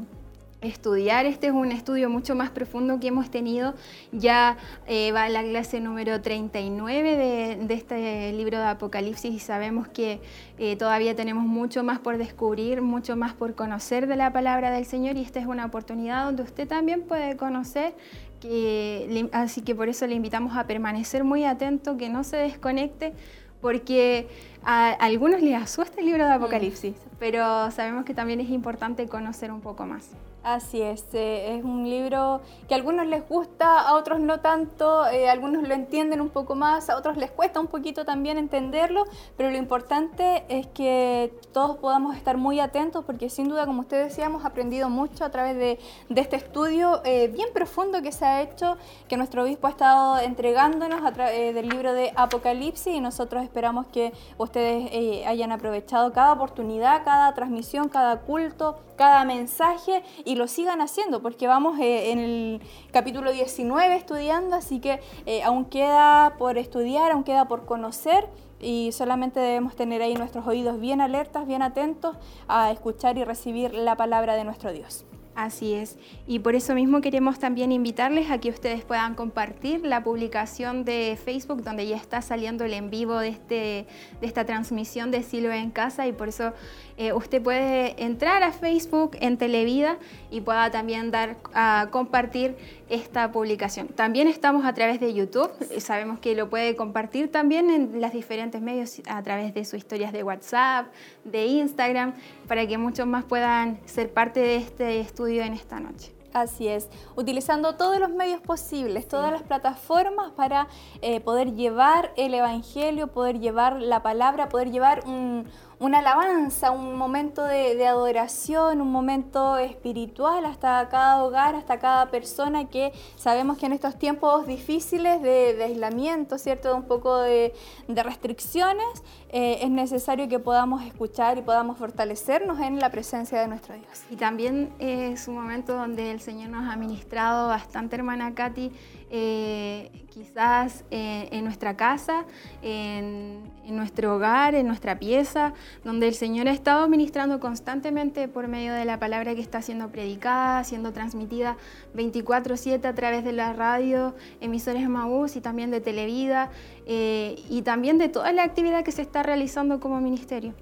estudiar. 0.62 1.26
Este 1.26 1.48
es 1.48 1.54
un 1.54 1.72
estudio 1.72 2.10
mucho 2.10 2.36
más 2.36 2.50
profundo 2.50 3.00
que 3.00 3.08
hemos 3.08 3.30
tenido. 3.30 3.76
Ya 4.12 4.58
eh, 4.88 5.12
va 5.12 5.30
la 5.30 5.44
clase 5.44 5.80
número 5.80 6.22
39 6.22 7.16
de, 7.16 7.56
de, 7.66 7.74
este 7.74 8.34
libro 8.34 8.58
de 8.58 8.66
Apocalipsis 8.66 9.34
y 9.34 9.40
sabemos 9.40 9.88
que 9.88 10.20
eh, 10.58 10.76
todavía 10.76 11.16
tenemos 11.16 11.46
mucho 11.46 11.84
más 11.84 12.00
por 12.00 12.18
descubrir, 12.18 12.82
mucho 12.82 13.16
más 13.16 13.34
por 13.34 13.56
conocer 13.56 14.08
de 14.08 14.16
la 14.16 14.34
palabra 14.34 14.72
del 14.72 14.86
Señor 14.86 15.18
y 15.18 15.22
esta 15.22 15.40
es 15.40 15.46
una 15.46 15.66
oportunidad 15.66 16.26
donde 16.26 16.44
usted 16.44 16.68
también 16.68 17.04
puede 17.04 17.38
conocer. 17.38 17.94
Que, 18.40 19.30
así 19.32 19.62
que 19.62 19.74
por 19.74 19.90
eso 19.90 20.06
le 20.06 20.14
invitamos 20.14 20.56
a 20.56 20.68
permanecer 20.68 21.24
muy 21.24 21.44
atento, 21.44 21.98
que 21.98 22.08
no 22.08 22.24
se 22.24 22.38
desconecte, 22.38 23.14
porque 23.62 24.28
a 24.64 24.92
algunos 24.92 25.42
les 25.42 25.56
asusta 25.56 26.00
el 26.00 26.06
libro 26.06 26.24
de 26.24 26.34
Apocalipsis, 26.34 26.94
pero 27.18 27.72
sabemos 27.72 28.06
que 28.06 28.14
también 28.14 28.40
es 28.40 28.52
importante 28.52 29.08
conocer 29.08 29.52
un 29.52 29.62
poco 29.62 29.88
más. 29.88 30.12
Así 30.48 30.82
es, 30.82 31.04
eh, 31.14 31.58
es 31.58 31.64
un 31.66 31.90
libro 31.90 32.40
que 32.70 32.74
a 32.74 32.78
algunos 32.78 33.06
les 33.06 33.28
gusta, 33.28 33.82
a 33.82 33.96
otros 33.96 34.22
no 34.22 34.40
tanto, 34.40 35.06
eh, 35.08 35.30
algunos 35.30 35.68
lo 35.68 35.74
entienden 35.74 36.22
un 36.22 36.30
poco 36.30 36.56
más, 36.56 36.90
a 36.90 36.96
otros 36.96 37.18
les 37.18 37.32
cuesta 37.32 37.60
un 37.60 37.68
poquito 37.68 38.06
también 38.06 38.38
entenderlo, 38.38 39.04
pero 39.36 39.50
lo 39.52 39.58
importante 39.58 40.46
es 40.48 40.66
que 40.68 41.38
todos 41.52 41.76
podamos 41.80 42.16
estar 42.16 42.38
muy 42.38 42.62
atentos 42.62 43.04
porque 43.04 43.30
sin 43.30 43.50
duda, 43.50 43.66
como 43.66 43.82
ustedes 43.82 44.08
decía, 44.08 44.28
hemos 44.28 44.46
aprendido 44.46 44.90
mucho 44.90 45.26
a 45.26 45.32
través 45.32 45.58
de, 45.58 45.80
este 46.16 46.38
estudio 46.38 47.02
eh, 47.04 47.28
bien 47.28 47.50
profundo 47.54 48.02
que 48.02 48.14
se 48.14 48.24
ha 48.24 48.42
hecho, 48.42 48.78
que 49.10 49.18
nuestro 49.18 49.44
obispo 49.44 49.68
ha 49.68 49.72
estado 49.72 50.18
entregándonos 50.20 51.04
a 51.04 51.12
del 51.12 51.68
libro 51.68 51.92
de 51.92 52.14
Apocalipsis 52.16 52.94
y 52.96 53.02
nosotros 53.02 53.44
esperamos 53.44 53.88
que 53.88 54.14
ustedes 54.38 55.26
hayan 55.28 55.52
aprovechado 55.52 56.14
cada 56.14 56.32
oportunidad, 56.32 57.04
cada 57.04 57.34
transmisión, 57.34 57.90
cada 57.90 58.22
culto, 58.22 58.78
cada 58.96 59.24
mensaje 59.26 60.04
y 60.26 60.37
lo 60.38 60.48
sigan 60.48 60.82
haciendo, 60.82 61.22
porque 61.22 61.48
vamos 61.48 61.80
eh, 61.80 62.12
en 62.12 62.20
el 62.20 62.62
capítulo 62.92 63.32
19 63.32 63.96
estudiando, 63.96 64.56
así 64.56 64.80
que 64.80 65.02
eh, 65.26 65.44
aún 65.44 65.66
queda 65.66 66.36
por 66.38 66.58
estudiar, 66.58 67.12
aún 67.12 67.24
queda 67.24 67.48
por 67.48 67.66
conocer 67.66 68.28
y 68.60 68.92
solamente 68.92 69.40
debemos 69.40 69.76
tener 69.76 70.02
ahí 70.02 70.16
nuestros 70.16 70.48
oídos 70.48 70.80
bien 70.80 71.02
alertas, 71.02 71.46
bien 71.46 71.62
atentos 71.62 72.16
a 72.48 72.72
escuchar 72.72 73.18
y 73.18 73.24
recibir 73.24 73.74
la 73.74 73.96
palabra 73.96 74.36
de 74.36 74.44
nuestro 74.44 74.72
Dios. 74.72 75.06
Así 75.38 75.76
es. 75.76 76.00
Y 76.26 76.40
por 76.40 76.56
eso 76.56 76.74
mismo 76.74 77.00
queremos 77.00 77.38
también 77.38 77.72
invitarles 77.72 78.32
a 78.32 78.40
que 78.40 78.50
ustedes 78.50 78.84
puedan 78.84 79.14
compartir 79.14 79.86
la 79.86 80.04
publicación 80.04 80.84
de 80.84 81.16
Facebook 81.24 81.62
donde 81.62 81.86
ya 81.86 81.96
está 81.96 82.24
saliendo 82.24 82.66
el 82.66 82.74
en 82.74 82.90
vivo 82.90 83.20
de, 83.20 83.28
este, 83.28 83.86
de 84.20 84.26
esta 84.26 84.46
transmisión 84.46 85.12
de 85.12 85.22
Silo 85.22 85.52
en 85.52 85.70
Casa 85.70 86.08
y 86.08 86.12
por 86.12 86.30
eso 86.30 86.54
eh, 86.98 87.14
usted 87.14 87.40
puede 87.40 88.04
entrar 88.04 88.42
a 88.42 88.52
Facebook 88.52 89.16
en 89.22 89.38
Televida 89.38 90.00
y 90.32 90.42
pueda 90.42 90.72
también 90.72 91.12
dar 91.12 91.38
a 91.54 91.90
compartir 91.92 92.58
esta 92.90 93.32
publicación. 93.32 93.90
También 93.90 94.28
estamos 94.28 94.66
a 94.66 94.74
través 94.74 95.00
de 95.00 95.14
YouTube, 95.14 95.52
sabemos 95.80 96.18
que 96.20 96.34
lo 96.34 96.50
puede 96.50 96.76
compartir 96.76 97.32
también 97.32 97.70
en 97.70 98.02
los 98.02 98.12
diferentes 98.12 98.60
medios 98.60 99.04
a 99.08 99.22
través 99.22 99.54
de 99.54 99.64
sus 99.66 99.76
historias 99.76 100.12
de 100.12 100.24
WhatsApp, 100.24 100.88
de 101.24 101.46
Instagram, 101.46 102.16
para 102.48 102.66
que 102.68 102.78
muchos 102.78 103.06
más 103.06 103.26
puedan 103.26 103.80
ser 103.86 104.14
parte 104.14 104.40
de 104.40 104.58
este 104.58 105.00
estudio 105.00 105.44
en 105.44 105.54
esta 105.54 105.80
noche. 105.80 106.14
Así 106.34 106.68
es, 106.68 106.90
utilizando 107.16 107.76
todos 107.76 108.00
los 108.00 108.10
medios 108.10 108.42
posibles, 108.42 109.08
todas 109.08 109.32
las 109.32 109.42
plataformas 109.44 110.32
para 110.34 110.68
eh, 111.02 111.20
poder 111.20 111.56
llevar 111.56 112.12
el 112.16 112.34
Evangelio, 112.34 113.08
poder 113.08 113.40
llevar 113.40 113.82
la 113.82 114.04
palabra, 114.04 114.48
poder 114.50 114.70
llevar 114.70 115.04
un, 115.08 115.48
una 115.80 116.00
alabanza, 116.00 116.72
un 116.72 116.96
momento 116.98 117.44
de, 117.44 117.86
adoración, 117.86 118.82
un 118.82 118.92
momento 118.92 119.58
espiritual 119.58 120.46
hasta 120.46 120.88
cada 120.90 121.24
hogar, 121.24 121.56
hasta 121.56 121.78
cada 121.78 122.10
persona 122.10 122.68
que 122.68 122.94
sabemos 123.16 123.58
que 123.58 123.68
en 123.68 123.74
estos 123.74 123.98
tiempos 123.98 124.48
difíciles 124.48 125.22
de, 125.22 125.64
aislamiento, 125.64 126.38
¿cierto? 126.38 126.70
De 126.70 126.74
un 126.74 126.84
poco 126.84 127.18
de, 127.20 127.54
restricciones, 127.88 128.86
eh, 129.30 129.60
es 129.62 129.70
necesario 129.70 130.28
que 130.28 130.40
podamos 130.40 130.84
escuchar 130.84 131.38
y 131.38 131.42
podamos 131.42 131.78
fortalecernos 131.78 132.60
en 132.60 132.80
la 132.80 132.90
presencia 132.90 133.40
de 133.40 133.48
nuestro 133.48 133.76
Dios. 133.76 134.04
Y 134.10 134.16
también 134.16 134.74
es 134.80 135.28
un 135.28 135.36
momento 135.36 135.76
donde 135.76 136.12
el 136.12 136.22
Señor 136.22 136.50
nos 136.50 136.72
ha 136.72 136.76
ministrado 136.76 137.50
bastante, 137.50 137.96
hermana 137.96 138.34
Katy, 138.34 138.72
eh, 139.10 139.90
quizás 140.10 140.84
eh, 140.92 141.30
en 141.32 141.44
nuestra 141.44 141.78
casa, 141.78 142.26
en, 142.62 143.56
nuestro 143.68 144.16
hogar, 144.16 144.56
en 144.56 144.66
nuestra 144.66 144.98
pieza, 144.98 145.54
donde 145.84 146.08
el 146.08 146.16
Señor 146.16 146.48
ha 146.48 146.52
estado 146.52 146.88
ministrando 146.90 147.40
constantemente 147.40 148.28
por 148.28 148.48
medio 148.48 148.74
de 148.74 148.86
la 148.86 149.00
palabra 149.00 149.36
que 149.36 149.42
está 149.42 149.62
siendo 149.62 149.90
predicada, 149.90 150.64
siendo 150.64 150.92
transmitida 150.92 151.58
24/7 151.96 152.88
a 152.88 152.96
través 152.96 153.24
de 153.24 153.34
la 153.34 153.54
radio, 153.54 154.16
emisores 154.42 154.90
Maús 154.90 155.36
y 155.36 155.42
también 155.42 155.70
de 155.72 155.82
Televida 155.82 156.50
eh, 156.86 157.36
y 157.50 157.62
también 157.62 157.98
de 157.98 158.10
toda 158.10 158.32
la 158.32 158.44
actividad 158.44 158.84
que 158.84 158.92
se 158.92 159.04
está 159.04 159.22
realizando 159.24 159.80
como 159.80 160.02
ministerio. 160.02 160.54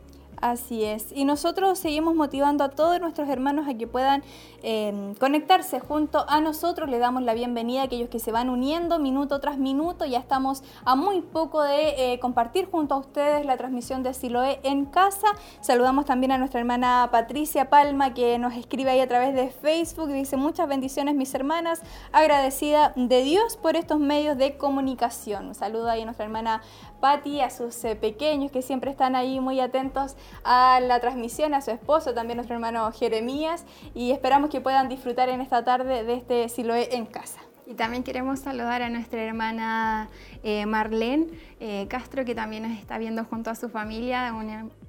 Así 0.42 0.84
es. 0.84 1.12
Y 1.14 1.26
nosotros 1.26 1.80
seguimos 1.80 2.16
motivando 2.16 2.64
a 2.64 2.70
todos 2.70 3.00
nuestros 3.00 3.30
hermanos 3.30 3.68
a 3.68 3.74
que 3.74 3.88
puedan 3.88 4.24
em, 4.64 5.16
conectarse 5.16 5.80
junto 5.80 6.26
a 6.30 6.42
nosotros. 6.42 6.90
Le 6.90 7.00
damos 7.00 7.24
la 7.24 7.34
bienvenida 7.34 7.82
a 7.82 7.84
aquellos 7.86 8.10
que 8.10 8.20
se 8.20 8.32
van 8.32 8.50
uniendo 8.50 9.00
minuto 9.00 9.40
tras 9.40 9.58
minuto. 9.58 10.06
Ya 10.06 10.20
estamos 10.20 10.64
a 10.84 10.96
muy 10.96 11.22
poco 11.22 11.64
de 11.64 12.14
eh, 12.14 12.20
compartir 12.20 12.70
junto 12.70 12.96
a 12.96 12.98
ustedes 12.98 13.46
la 13.46 13.58
transmisión 13.58 14.04
de 14.04 14.14
Siloé 14.14 14.60
en 14.64 14.86
casa. 14.86 15.28
Saludamos 15.62 16.06
también 16.06 16.32
a 16.32 16.38
nuestra 16.38 16.60
hermana 16.60 17.10
Patricia 17.12 17.70
Palma 17.70 18.14
que 18.14 18.38
nos 18.38 18.54
escribe 18.54 18.92
ahí 18.92 19.00
a 19.00 19.08
través 19.08 19.34
de 19.34 19.50
Facebook. 19.50 20.10
Dice 20.10 20.38
muchas 20.38 20.68
bendiciones 20.68 21.16
mis 21.16 21.34
hermanas. 21.34 21.82
Agradecida 22.12 22.94
de 22.96 23.24
Dios 23.24 23.58
por 23.58 23.76
estos 23.76 24.00
medios 24.00 24.38
de 24.38 24.58
comunicación. 24.58 25.48
Un 25.48 25.56
saludo 25.56 25.90
ahí 25.90 26.02
a 26.02 26.06
nuestra 26.06 26.26
hermana 26.26 26.62
Patti, 27.06 27.40
a 27.40 27.52
sus 27.52 27.84
eh, 27.84 27.96
pequeños 27.96 28.52
que 28.52 28.64
siempre 28.64 28.90
están 28.90 29.16
ahí 29.16 29.40
muy 29.40 29.60
atentos 29.60 30.16
a 30.44 30.80
la 30.80 31.00
transmisión, 31.00 31.54
a 31.54 31.62
su 31.62 31.70
esposo, 31.70 32.16
también 32.16 32.38
nuestro 32.38 32.56
hermano 32.56 32.92
Jeremías, 32.92 33.64
y 33.94 34.10
esperamos 34.10 34.50
que 34.50 34.60
puedan 34.60 34.90
disfrutar 34.90 35.30
en 35.30 35.40
esta 35.40 35.64
tarde 35.64 36.04
de 36.04 36.16
este 36.16 36.50
Siloé 36.50 36.96
en 36.96 37.06
casa. 37.06 37.42
Y 37.68 37.76
también 37.76 38.02
queremos 38.02 38.40
saludar 38.40 38.82
a 38.82 38.90
nuestra 38.90 39.22
hermana 39.22 40.10
eh, 40.42 40.66
Marlene 40.66 41.28
eh, 41.60 41.86
Castro, 41.90 42.26
que 42.26 42.34
también 42.34 42.64
nos 42.64 42.76
está 42.80 42.98
viendo 42.98 43.24
junto 43.24 43.52
a 43.52 43.56
su 43.56 43.70
familia. 43.70 44.34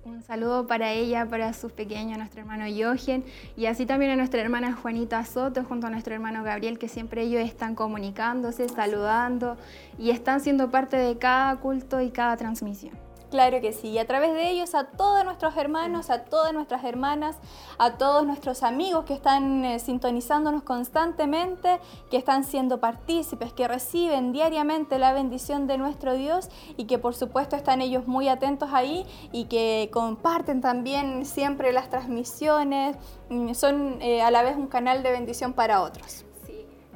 Un, 0.07 0.23
saludo 0.23 0.69
para 0.69 0.93
ella, 0.93 1.27
para 1.27 1.53
sus 1.53 1.73
pequeños, 1.73 2.17
nuestro 2.17 2.41
hermano 2.41 2.65
Jochen, 2.67 3.25
y 3.57 3.67
así 3.67 3.87
también 3.87 4.13
a 4.13 4.17
nuestra 4.17 4.41
hermana 4.41 4.73
Juanita 4.73 5.25
Soto, 5.25 5.65
junto 5.65 5.89
a 5.89 5.91
nuestro 5.91 6.15
hermano 6.15 6.45
Gabriel, 6.45 6.79
que 6.79 6.87
siempre 6.87 7.23
ellos 7.23 7.43
están 7.43 7.75
comunicándose, 7.75 8.69
saludando 8.69 9.57
y 9.99 10.11
están 10.11 10.41
siendo 10.41 10.71
parte 10.71 10.97
de 10.97 11.19
cada 11.19 11.57
culto 11.57 12.01
y 12.01 12.11
cada 12.11 12.37
transmisión. 12.37 13.06
Claro 13.37 13.61
que 13.61 13.75
sí, 13.75 13.89
y 13.89 13.99
a 13.99 14.07
través 14.07 14.33
de 14.33 14.49
ellos 14.49 14.75
a 14.75 14.85
todos 14.85 15.23
nuestros 15.23 15.55
hermanos, 15.59 16.09
a 16.09 16.25
todas 16.25 16.55
nuestras 16.55 16.85
hermanas, 16.85 17.37
a 17.77 17.99
todos 17.99 18.27
nuestros 18.27 18.63
amigos 18.63 19.05
que 19.05 19.13
están 19.13 19.63
eh, 19.63 19.79
sintonizándonos 19.79 20.63
constantemente, 20.63 21.79
que 22.11 22.17
están 22.17 22.45
siendo 22.45 22.81
partícipes, 22.81 23.53
que 23.53 23.69
reciben 23.69 24.33
diariamente 24.33 24.99
la 24.99 25.13
bendición 25.13 25.67
de 25.67 25.77
nuestro 25.77 26.15
Dios 26.15 26.49
y 26.79 26.87
que 26.87 26.97
por 26.97 27.15
supuesto 27.15 27.57
están 27.57 27.83
ellos 27.83 28.07
muy 28.07 28.31
atentos 28.31 28.71
ahí 28.73 29.05
y 29.33 29.45
que 29.45 29.91
comparten 29.93 30.63
también 30.63 31.27
siempre 31.27 31.75
las 31.75 31.91
transmisiones, 31.91 32.97
mm, 33.29 33.53
son 33.53 33.99
eh, 34.01 34.23
a 34.23 34.31
la 34.31 34.45
vez 34.45 34.57
un 34.57 34.67
canal 34.67 35.03
de 35.03 35.11
bendición 35.13 35.53
para 35.53 35.83
otros. 35.83 36.25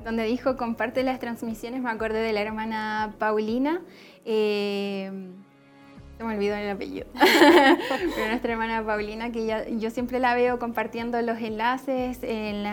Donde 0.03 0.23
dijo 0.23 0.57
comparte 0.57 1.03
las 1.03 1.19
transmisiones, 1.19 1.83
me 1.83 1.91
acordé 1.91 2.21
de 2.21 2.33
la 2.33 2.41
hermana 2.41 3.15
Paulina. 3.19 3.83
Eh, 4.25 5.13
se 6.21 6.27
me 6.27 6.35
olvidó 6.35 6.55
el 6.55 6.69
apellido. 6.69 7.07
Pero 7.15 8.29
nuestra 8.29 8.53
hermana 8.53 8.85
Paulina, 8.85 9.33
que 9.33 9.47
ya, 9.47 9.67
yo 9.67 9.89
siempre 9.89 10.21
la 10.21 10.35
veo 10.35 10.59
compartiendo 10.59 11.21
los 11.23 11.39
enlaces 11.39 12.19
en, 12.23 12.67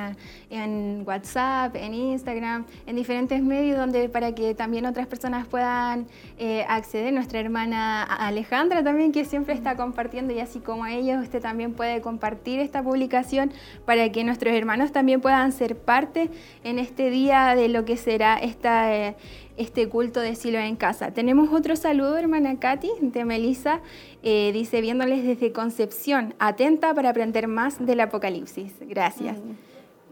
en 0.49 1.03
WhatsApp, 1.05 1.73
en 1.77 1.93
Instagram, 1.93 2.65
en 2.85 2.97
diferentes 2.97 3.41
medios 3.41 3.77
donde 3.77 4.09
para 4.09 4.35
que 4.35 4.53
también 4.53 4.85
otras 4.85 5.07
personas 5.07 5.47
puedan 5.47 6.07
eh, 6.37 6.65
acceder. 6.67 7.13
Nuestra 7.13 7.39
hermana 7.39 8.03
Alejandra 8.03 8.83
también, 8.83 9.13
que 9.13 9.23
siempre 9.23 9.53
está 9.53 9.77
compartiendo 9.77 10.33
y 10.33 10.41
así 10.41 10.59
como 10.59 10.85
ella, 10.85 11.17
usted 11.21 11.41
también 11.41 11.71
puede 11.71 12.01
compartir 12.01 12.59
esta 12.59 12.83
publicación 12.83 13.53
para 13.85 14.11
que 14.11 14.25
nuestros 14.25 14.53
hermanos 14.53 14.91
también 14.91 15.21
puedan 15.21 15.53
ser 15.53 15.77
parte 15.77 16.29
en 16.65 16.79
este 16.79 17.09
día 17.09 17.55
de 17.55 17.69
lo 17.69 17.85
que 17.85 17.95
será 17.95 18.39
esta... 18.39 18.93
Eh, 18.93 19.15
este 19.57 19.89
culto 19.89 20.19
de 20.19 20.35
Silo 20.35 20.59
en 20.59 20.75
casa. 20.75 21.11
Tenemos 21.11 21.51
otro 21.51 21.75
saludo, 21.75 22.17
hermana 22.17 22.59
Katy, 22.59 22.89
de 23.01 23.25
Melissa. 23.25 23.81
Eh, 24.23 24.51
dice, 24.53 24.81
viéndoles 24.81 25.23
desde 25.23 25.51
Concepción, 25.51 26.35
atenta 26.39 26.93
para 26.93 27.09
aprender 27.09 27.47
más 27.47 27.85
del 27.85 27.99
Apocalipsis. 27.99 28.73
Gracias. 28.81 29.37
Mm. 29.37 29.67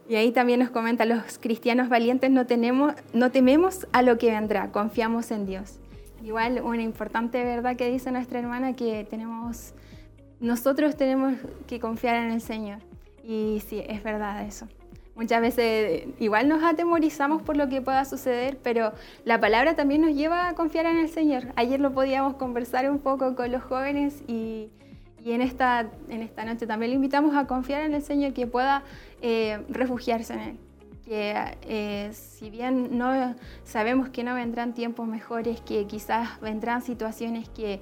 Y 0.08 0.16
ahí 0.16 0.32
también 0.32 0.60
nos 0.60 0.70
comenta, 0.70 1.06
los 1.06 1.40
cristianos 1.40 1.90
valientes 1.90 2.30
no, 2.30 2.46
tenemos, 2.46 2.94
no 3.14 3.32
tememos 3.32 3.88
a 3.92 4.04
lo 4.04 4.18
que 4.18 4.32
vendrá, 4.32 4.72
confiamos 4.72 5.32
en 5.32 5.48
Dios. 5.48 5.80
Igual 6.24 6.62
una 6.64 6.84
importante 6.84 7.44
verdad 7.44 7.76
que 7.76 7.90
dice 7.90 8.12
nuestra 8.12 8.40
hermana 8.40 8.76
que 8.76 9.06
tenemos, 9.10 9.74
nosotros 10.40 10.96
tenemos 10.96 11.34
que 11.68 11.80
confiar 11.80 12.18
en 12.18 12.32
el 12.32 12.42
Señor. 12.42 12.80
Y 13.24 13.64
sí, 13.68 13.82
es 13.88 14.04
verdad 14.04 14.46
eso. 14.46 14.68
Muchas 15.16 15.40
veces 15.40 16.08
igual 16.20 16.50
nos 16.50 16.62
atemorizamos 16.62 17.42
por 17.42 17.56
lo 17.56 17.70
que 17.70 17.82
pueda 17.82 18.04
suceder, 18.04 18.58
pero 18.62 18.92
la 19.24 19.40
palabra 19.40 19.74
también 19.74 20.02
nos 20.02 20.14
lleva 20.14 20.50
a 20.50 20.56
confiar 20.56 20.86
en 20.88 20.98
el 20.98 21.08
Señor. 21.08 21.54
Ayer 21.56 21.80
lo 21.80 21.94
podíamos 21.94 22.34
conversar 22.36 22.90
un 22.92 23.00
poco 23.00 23.34
con 23.34 23.50
los 23.50 23.64
jóvenes 23.64 24.22
y, 24.28 24.70
en, 25.24 25.40
esta, 25.40 25.90
en 26.10 26.22
esta 26.22 26.44
noche 26.44 26.68
también 26.68 26.90
le 26.92 26.96
invitamos 26.96 27.34
a 27.34 27.48
confiar 27.48 27.84
en 27.84 27.94
el 27.94 28.02
Señor, 28.02 28.34
que 28.34 28.46
pueda 28.46 28.84
eh, 29.22 29.64
refugiarse 29.70 30.34
en 30.34 30.40
Él. 30.40 30.58
Que 31.06 31.34
eh, 31.62 32.10
si 32.12 32.50
bien 32.50 32.98
no 32.98 33.36
sabemos 33.64 34.10
que 34.10 34.24
no 34.26 34.36
vendrán 34.36 34.74
tiempos 34.74 35.08
mejores, 35.08 35.62
que 35.62 35.88
quizás 35.88 36.42
vendrán 36.42 36.82
situaciones 36.82 37.48
que, 37.48 37.80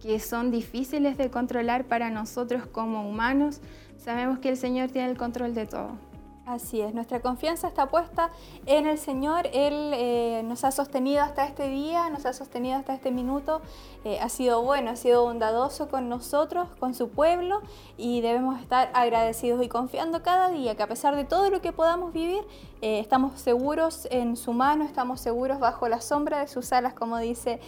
que 0.00 0.20
son 0.20 0.52
difíciles 0.52 1.18
de 1.18 1.30
controlar 1.30 1.84
para 1.84 2.10
nosotros 2.10 2.64
como 2.64 3.08
humanos, 3.08 3.60
sabemos 3.98 4.38
que 4.38 4.50
el 4.50 4.56
Señor 4.56 4.90
tiene 4.90 5.10
el 5.10 5.16
control 5.16 5.52
de 5.52 5.66
todo. 5.66 5.98
Así 6.46 6.80
es, 6.80 6.94
nuestra 6.94 7.20
confianza 7.20 7.66
está 7.66 7.88
puesta 7.88 8.30
en 8.66 8.86
el 8.86 8.98
Señor. 8.98 9.48
Él 9.52 9.90
eh, 9.94 10.42
nos 10.44 10.62
ha 10.62 10.70
sostenido 10.70 11.20
hasta 11.20 11.44
este 11.44 11.68
día, 11.68 12.08
nos 12.08 12.24
ha 12.24 12.32
sostenido 12.32 12.76
hasta 12.76 12.94
este 12.94 13.10
minuto. 13.10 13.62
Eh, 14.04 14.20
ha 14.20 14.28
sido 14.28 14.62
bueno, 14.62 14.92
ha 14.92 14.96
sido 14.96 15.24
bondadoso 15.24 15.88
con 15.88 16.08
nosotros, 16.08 16.68
con 16.78 16.94
su 16.94 17.08
pueblo 17.08 17.62
y 17.98 18.20
debemos 18.20 18.60
estar 18.60 18.92
agradecidos 18.94 19.60
y 19.64 19.68
confiando 19.68 20.22
cada 20.22 20.50
día 20.50 20.76
que 20.76 20.84
a 20.84 20.86
pesar 20.86 21.16
de 21.16 21.24
todo 21.24 21.50
lo 21.50 21.60
que 21.60 21.72
podamos 21.72 22.12
vivir, 22.12 22.44
eh, 22.80 23.00
estamos 23.00 23.40
seguros 23.40 24.06
en 24.10 24.36
su 24.36 24.52
mano, 24.52 24.84
estamos 24.84 25.20
seguros 25.20 25.58
bajo 25.58 25.88
la 25.88 26.00
sombra 26.00 26.40
de 26.40 26.48
sus 26.48 26.72
alas, 26.72 26.94
como 26.94 27.18
dice 27.18 27.60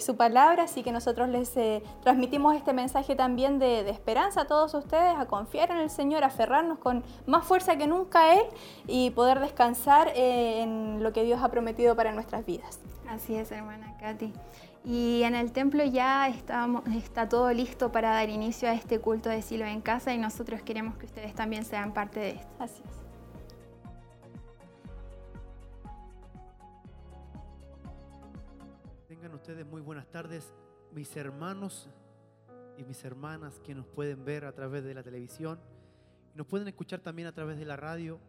su 0.00 0.16
palabra. 0.16 0.64
Así 0.64 0.82
que 0.82 0.92
nosotros 0.92 1.28
les 1.28 1.54
transmitimos 2.02 2.56
este 2.56 2.72
mensaje 2.72 3.14
también 3.14 3.58
de, 3.58 3.84
de 3.84 3.90
esperanza 3.90 4.42
a 4.42 4.46
todos 4.46 4.74
ustedes, 4.74 5.16
a 5.16 5.26
confiar 5.26 5.70
en 5.70 5.78
el 5.78 5.90
Señor, 5.90 6.24
a 6.24 6.28
aferrarnos 6.28 6.78
con 6.78 7.04
más 7.26 7.44
fuerza 7.44 7.76
que 7.76 7.86
nunca 7.86 8.08
caer 8.08 8.46
y 8.86 9.10
poder 9.10 9.40
descansar 9.40 10.10
en 10.14 11.02
lo 11.02 11.12
que 11.12 11.24
Dios 11.24 11.40
ha 11.42 11.48
prometido 11.48 11.94
para 11.96 12.12
nuestras 12.12 12.44
vidas. 12.44 12.80
Así 13.08 13.34
es, 13.36 13.50
hermana 13.52 13.96
Katy. 13.98 14.32
Y 14.84 15.22
en 15.22 15.34
el 15.34 15.52
templo 15.52 15.84
ya 15.84 16.28
estamos, 16.28 16.86
está 16.94 17.28
todo 17.28 17.52
listo 17.52 17.90
para 17.92 18.10
dar 18.10 18.30
inicio 18.30 18.68
a 18.68 18.72
este 18.72 19.00
culto 19.00 19.28
de 19.28 19.42
Silo 19.42 19.66
en 19.66 19.80
casa 19.80 20.14
y 20.14 20.18
nosotros 20.18 20.62
queremos 20.62 20.96
que 20.96 21.06
ustedes 21.06 21.34
también 21.34 21.64
sean 21.64 21.92
parte 21.92 22.20
de 22.20 22.30
esto. 22.30 22.48
Así 22.58 22.82
es. 22.86 22.97
Ustedes 29.48 29.66
muy 29.66 29.80
buenas 29.80 30.06
tardes, 30.10 30.52
mis 30.92 31.16
hermanos 31.16 31.88
y 32.76 32.84
mis 32.84 33.02
hermanas 33.02 33.58
que 33.60 33.74
nos 33.74 33.86
pueden 33.86 34.22
ver 34.22 34.44
a 34.44 34.52
través 34.52 34.84
de 34.84 34.92
la 34.92 35.02
televisión 35.02 35.58
nos 36.34 36.46
pueden 36.46 36.68
escuchar 36.68 37.00
también 37.00 37.28
a 37.28 37.32
través 37.32 37.58
de 37.58 37.64
la 37.64 37.74
radio. 37.74 38.20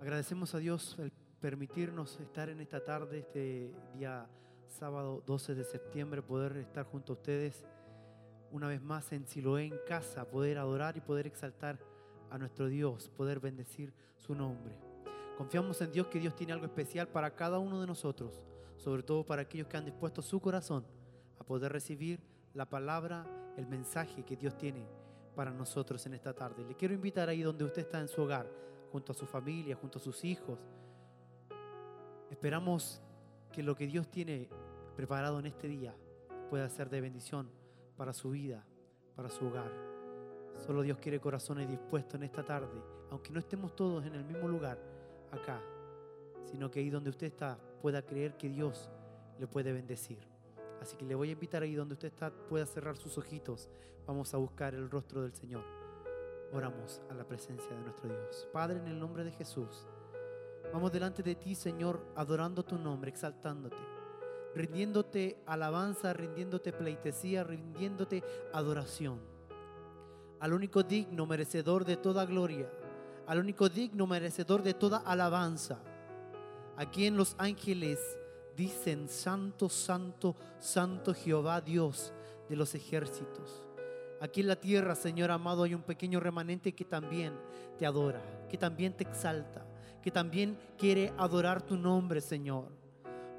Agradecemos 0.00 0.54
a 0.54 0.58
Dios 0.58 0.96
el 0.98 1.12
permitirnos 1.38 2.18
estar 2.18 2.48
en 2.48 2.62
esta 2.62 2.82
tarde, 2.82 3.18
este 3.18 3.70
día 3.92 4.26
sábado 4.68 5.22
12 5.26 5.54
de 5.54 5.64
septiembre, 5.64 6.22
poder 6.22 6.56
estar 6.56 6.86
junto 6.86 7.12
a 7.12 7.16
ustedes 7.16 7.62
una 8.50 8.68
vez 8.68 8.80
más 8.80 9.12
en 9.12 9.26
Siloé 9.26 9.66
en 9.66 9.78
casa, 9.86 10.24
poder 10.24 10.56
adorar 10.56 10.96
y 10.96 11.02
poder 11.02 11.26
exaltar 11.26 11.78
a 12.30 12.38
nuestro 12.38 12.68
Dios, 12.68 13.10
poder 13.10 13.38
bendecir 13.38 13.92
su 14.16 14.34
nombre. 14.34 14.74
Confiamos 15.36 15.78
en 15.82 15.92
Dios 15.92 16.06
que 16.06 16.20
Dios 16.20 16.34
tiene 16.34 16.54
algo 16.54 16.64
especial 16.64 17.06
para 17.08 17.36
cada 17.36 17.58
uno 17.58 17.82
de 17.82 17.86
nosotros, 17.86 18.47
sobre 18.78 19.02
todo 19.02 19.24
para 19.24 19.42
aquellos 19.42 19.66
que 19.66 19.76
han 19.76 19.84
dispuesto 19.84 20.22
su 20.22 20.40
corazón 20.40 20.84
a 21.38 21.44
poder 21.44 21.72
recibir 21.72 22.20
la 22.54 22.64
palabra, 22.64 23.26
el 23.56 23.66
mensaje 23.66 24.24
que 24.24 24.36
Dios 24.36 24.56
tiene 24.56 24.86
para 25.34 25.52
nosotros 25.52 26.04
en 26.06 26.14
esta 26.14 26.32
tarde. 26.32 26.64
Le 26.64 26.74
quiero 26.74 26.94
invitar 26.94 27.28
ahí 27.28 27.42
donde 27.42 27.64
usted 27.64 27.82
está 27.82 28.00
en 28.00 28.08
su 28.08 28.22
hogar, 28.22 28.50
junto 28.90 29.12
a 29.12 29.14
su 29.14 29.26
familia, 29.26 29.76
junto 29.76 29.98
a 29.98 30.02
sus 30.02 30.24
hijos. 30.24 30.58
Esperamos 32.30 33.00
que 33.52 33.62
lo 33.62 33.74
que 33.74 33.86
Dios 33.86 34.10
tiene 34.10 34.48
preparado 34.96 35.38
en 35.38 35.46
este 35.46 35.68
día 35.68 35.94
pueda 36.50 36.68
ser 36.68 36.88
de 36.88 37.00
bendición 37.00 37.50
para 37.96 38.12
su 38.12 38.30
vida, 38.30 38.64
para 39.14 39.30
su 39.30 39.46
hogar. 39.46 39.70
Solo 40.66 40.82
Dios 40.82 40.98
quiere 40.98 41.20
corazones 41.20 41.68
dispuestos 41.68 42.14
en 42.14 42.24
esta 42.24 42.44
tarde, 42.44 42.82
aunque 43.10 43.30
no 43.30 43.38
estemos 43.38 43.74
todos 43.76 44.04
en 44.06 44.14
el 44.14 44.24
mismo 44.24 44.48
lugar 44.48 44.78
acá, 45.30 45.60
sino 46.44 46.70
que 46.70 46.80
ahí 46.80 46.90
donde 46.90 47.10
usted 47.10 47.26
está 47.28 47.58
pueda 47.80 48.02
creer 48.02 48.36
que 48.36 48.48
Dios 48.48 48.88
le 49.38 49.46
puede 49.46 49.72
bendecir. 49.72 50.18
Así 50.80 50.96
que 50.96 51.04
le 51.04 51.14
voy 51.14 51.30
a 51.30 51.32
invitar 51.32 51.62
ahí 51.62 51.74
donde 51.74 51.94
usted 51.94 52.08
está, 52.08 52.30
pueda 52.30 52.66
cerrar 52.66 52.96
sus 52.96 53.18
ojitos. 53.18 53.68
Vamos 54.06 54.32
a 54.34 54.36
buscar 54.36 54.74
el 54.74 54.90
rostro 54.90 55.22
del 55.22 55.34
Señor. 55.34 55.64
Oramos 56.52 57.02
a 57.10 57.14
la 57.14 57.24
presencia 57.24 57.68
de 57.70 57.82
nuestro 57.82 58.08
Dios. 58.08 58.48
Padre, 58.52 58.78
en 58.78 58.86
el 58.86 58.98
nombre 58.98 59.24
de 59.24 59.32
Jesús, 59.32 59.86
vamos 60.72 60.92
delante 60.92 61.22
de 61.22 61.34
ti, 61.34 61.54
Señor, 61.54 62.00
adorando 62.16 62.64
tu 62.64 62.78
nombre, 62.78 63.10
exaltándote, 63.10 63.76
rindiéndote 64.54 65.42
alabanza, 65.46 66.12
rindiéndote 66.12 66.72
pleitesía, 66.72 67.44
rindiéndote 67.44 68.22
adoración. 68.52 69.20
Al 70.40 70.52
único 70.52 70.82
digno, 70.82 71.26
merecedor 71.26 71.84
de 71.84 71.96
toda 71.96 72.24
gloria, 72.24 72.70
al 73.26 73.40
único 73.40 73.68
digno, 73.68 74.06
merecedor 74.06 74.62
de 74.62 74.72
toda 74.72 74.98
alabanza. 74.98 75.82
Aquí 76.78 77.06
en 77.06 77.16
los 77.16 77.34
ángeles 77.38 77.98
dicen, 78.56 79.08
Santo, 79.08 79.68
Santo, 79.68 80.36
Santo 80.60 81.12
Jehová 81.12 81.60
Dios 81.60 82.12
de 82.48 82.54
los 82.54 82.72
ejércitos. 82.72 83.64
Aquí 84.20 84.42
en 84.42 84.46
la 84.46 84.54
tierra, 84.54 84.94
Señor 84.94 85.32
amado, 85.32 85.64
hay 85.64 85.74
un 85.74 85.82
pequeño 85.82 86.20
remanente 86.20 86.76
que 86.76 86.84
también 86.84 87.32
te 87.78 87.84
adora, 87.84 88.22
que 88.48 88.56
también 88.56 88.96
te 88.96 89.02
exalta, 89.02 89.66
que 90.00 90.12
también 90.12 90.56
quiere 90.78 91.12
adorar 91.18 91.62
tu 91.62 91.76
nombre, 91.76 92.20
Señor. 92.20 92.68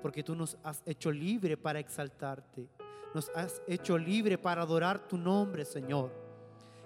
Porque 0.01 0.21
tú 0.21 0.35
nos 0.35 0.57
has 0.61 0.83
hecho 0.85 1.09
libre 1.09 1.55
para 1.55 1.79
exaltarte. 1.79 2.67
Nos 3.13 3.31
has 3.35 3.61
hecho 3.67 3.97
libre 3.97 4.37
para 4.37 4.63
adorar 4.63 5.07
tu 5.07 5.17
nombre, 5.17 5.63
Señor. 5.63 6.11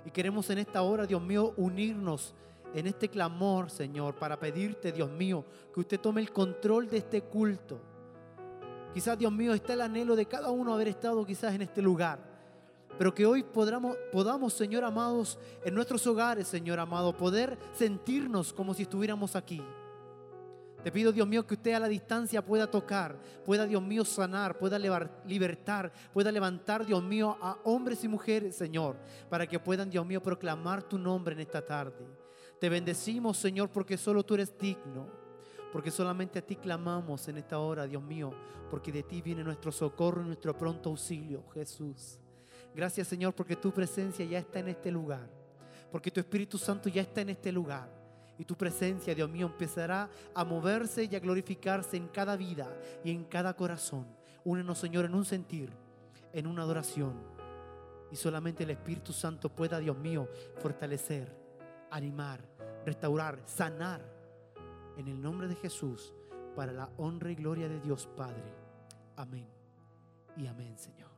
Y 0.05 0.11
queremos 0.11 0.47
en 0.51 0.59
esta 0.59 0.83
hora, 0.83 1.07
Dios 1.07 1.21
mío, 1.21 1.55
unirnos 1.57 2.35
en 2.73 2.87
este 2.87 3.09
clamor, 3.09 3.69
Señor, 3.69 4.15
para 4.15 4.39
pedirte, 4.39 4.91
Dios 4.91 5.09
mío, 5.09 5.45
que 5.73 5.79
usted 5.79 5.99
tome 5.99 6.21
el 6.21 6.31
control 6.31 6.89
de 6.89 6.97
este 6.97 7.21
culto 7.21 7.93
Quizás, 8.93 9.17
Dios 9.17 9.31
mío, 9.31 9.53
está 9.55 9.73
el 9.73 9.81
anhelo 9.81 10.15
de 10.15 10.27
cada 10.27 10.51
uno 10.51 10.73
haber 10.73 10.87
estado 10.87 11.25
quizás 11.25 11.55
en 11.55 11.63
este 11.63 11.81
lugar. 11.81 12.19
Pero 12.95 13.11
que 13.11 13.25
hoy 13.25 13.41
podamos, 13.41 13.97
podamos, 14.11 14.53
Señor 14.53 14.83
amados, 14.83 15.39
en 15.65 15.73
nuestros 15.73 16.05
hogares, 16.05 16.47
Señor 16.47 16.79
amado, 16.79 17.17
poder 17.17 17.57
sentirnos 17.73 18.53
como 18.53 18.75
si 18.75 18.83
estuviéramos 18.83 19.35
aquí. 19.35 19.63
Te 20.83 20.91
pido, 20.91 21.11
Dios 21.11 21.27
mío, 21.27 21.47
que 21.47 21.55
usted 21.55 21.73
a 21.73 21.79
la 21.79 21.87
distancia 21.87 22.45
pueda 22.45 22.69
tocar, 22.69 23.17
pueda, 23.43 23.65
Dios 23.65 23.81
mío, 23.81 24.05
sanar, 24.05 24.59
pueda 24.59 24.77
libertar, 24.77 25.91
pueda 26.11 26.31
levantar, 26.31 26.85
Dios 26.85 27.01
mío, 27.01 27.35
a 27.41 27.57
hombres 27.63 28.03
y 28.03 28.07
mujeres, 28.07 28.55
Señor, 28.55 28.97
para 29.27 29.47
que 29.47 29.59
puedan, 29.59 29.89
Dios 29.89 30.05
mío, 30.05 30.21
proclamar 30.21 30.83
tu 30.83 30.99
nombre 30.99 31.33
en 31.33 31.39
esta 31.39 31.65
tarde. 31.65 32.22
Te 32.63 32.69
bendecimos, 32.69 33.35
Señor, 33.35 33.69
porque 33.69 33.97
solo 33.97 34.23
tú 34.23 34.35
eres 34.35 34.57
digno 34.57 35.05
porque 35.73 35.91
solamente 35.91 36.39
a 36.39 36.41
ti 36.41 36.55
clamamos 36.55 37.27
en 37.27 37.37
esta 37.39 37.59
hora, 37.59 37.85
Dios 37.85 38.01
mío, 38.01 38.31
porque 38.69 38.89
de 38.89 39.03
ti 39.03 39.21
viene 39.21 39.43
nuestro 39.43 39.69
socorro 39.69 40.21
y 40.21 40.27
nuestro 40.27 40.57
pronto 40.57 40.89
auxilio, 40.89 41.43
Jesús. 41.53 42.21
Gracias, 42.73 43.09
Señor, 43.09 43.35
porque 43.35 43.57
tu 43.57 43.73
presencia 43.73 44.23
ya 44.23 44.39
está 44.39 44.59
en 44.59 44.69
este 44.69 44.89
lugar, 44.89 45.29
porque 45.91 46.09
tu 46.09 46.21
Espíritu 46.21 46.57
Santo 46.57 46.87
ya 46.87 47.01
está 47.01 47.19
en 47.19 47.31
este 47.31 47.51
lugar. 47.51 47.89
Y 48.37 48.45
tu 48.45 48.55
presencia, 48.55 49.13
Dios 49.13 49.29
mío, 49.29 49.47
empezará 49.47 50.09
a 50.33 50.45
moverse 50.45 51.03
y 51.11 51.13
a 51.17 51.19
glorificarse 51.19 51.97
en 51.97 52.07
cada 52.07 52.37
vida 52.37 52.73
y 53.03 53.11
en 53.11 53.25
cada 53.25 53.53
corazón. 53.57 54.07
Únenos, 54.45 54.77
Señor, 54.77 55.03
en 55.03 55.15
un 55.15 55.25
sentir, 55.25 55.69
en 56.31 56.47
una 56.47 56.61
adoración. 56.61 57.13
Y 58.09 58.15
solamente 58.15 58.63
el 58.63 58.69
Espíritu 58.69 59.11
Santo 59.11 59.49
pueda, 59.49 59.79
Dios 59.79 59.97
mío, 59.97 60.29
fortalecer, 60.59 61.43
animar, 61.89 62.52
restaurar, 62.85 63.41
sanar 63.45 64.01
en 64.97 65.07
el 65.07 65.21
nombre 65.21 65.47
de 65.47 65.55
Jesús, 65.55 66.13
para 66.55 66.71
la 66.71 66.89
honra 66.97 67.31
y 67.31 67.35
gloria 67.35 67.67
de 67.67 67.79
Dios 67.79 68.07
Padre. 68.15 68.53
Amén 69.15 69.47
y 70.37 70.47
amén, 70.47 70.77
Señor. 70.77 71.12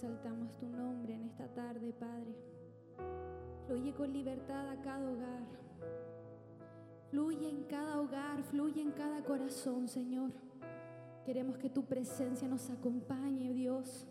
Exaltamos 0.00 0.56
tu 0.56 0.66
nombre 0.66 1.12
en 1.12 1.24
esta 1.24 1.46
tarde, 1.48 1.92
Padre. 1.92 2.34
Fluye 3.66 3.92
con 3.92 4.10
libertad 4.10 4.70
a 4.70 4.80
cada 4.80 5.10
hogar. 5.10 5.42
Fluye 7.10 7.50
en 7.50 7.64
cada 7.64 8.00
hogar, 8.00 8.42
fluye 8.44 8.80
en 8.80 8.92
cada 8.92 9.22
corazón, 9.22 9.88
Señor. 9.88 10.32
Queremos 11.26 11.58
que 11.58 11.68
tu 11.68 11.84
presencia 11.84 12.48
nos 12.48 12.70
acompañe, 12.70 13.52
Dios. 13.52 14.06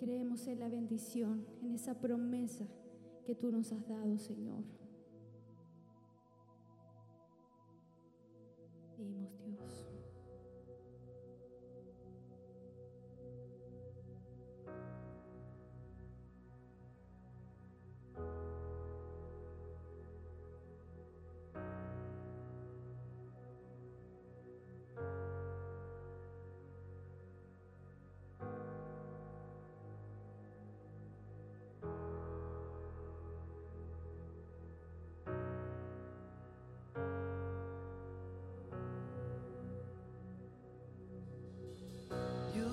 Creemos 0.00 0.48
en 0.48 0.58
la 0.58 0.68
bendición, 0.68 1.46
en 1.62 1.72
esa 1.76 1.94
promesa 1.94 2.66
que 3.24 3.36
tú 3.36 3.52
nos 3.52 3.70
has 3.70 3.86
dado, 3.86 4.18
Señor. 4.18 4.64
Pedimos, 8.96 9.39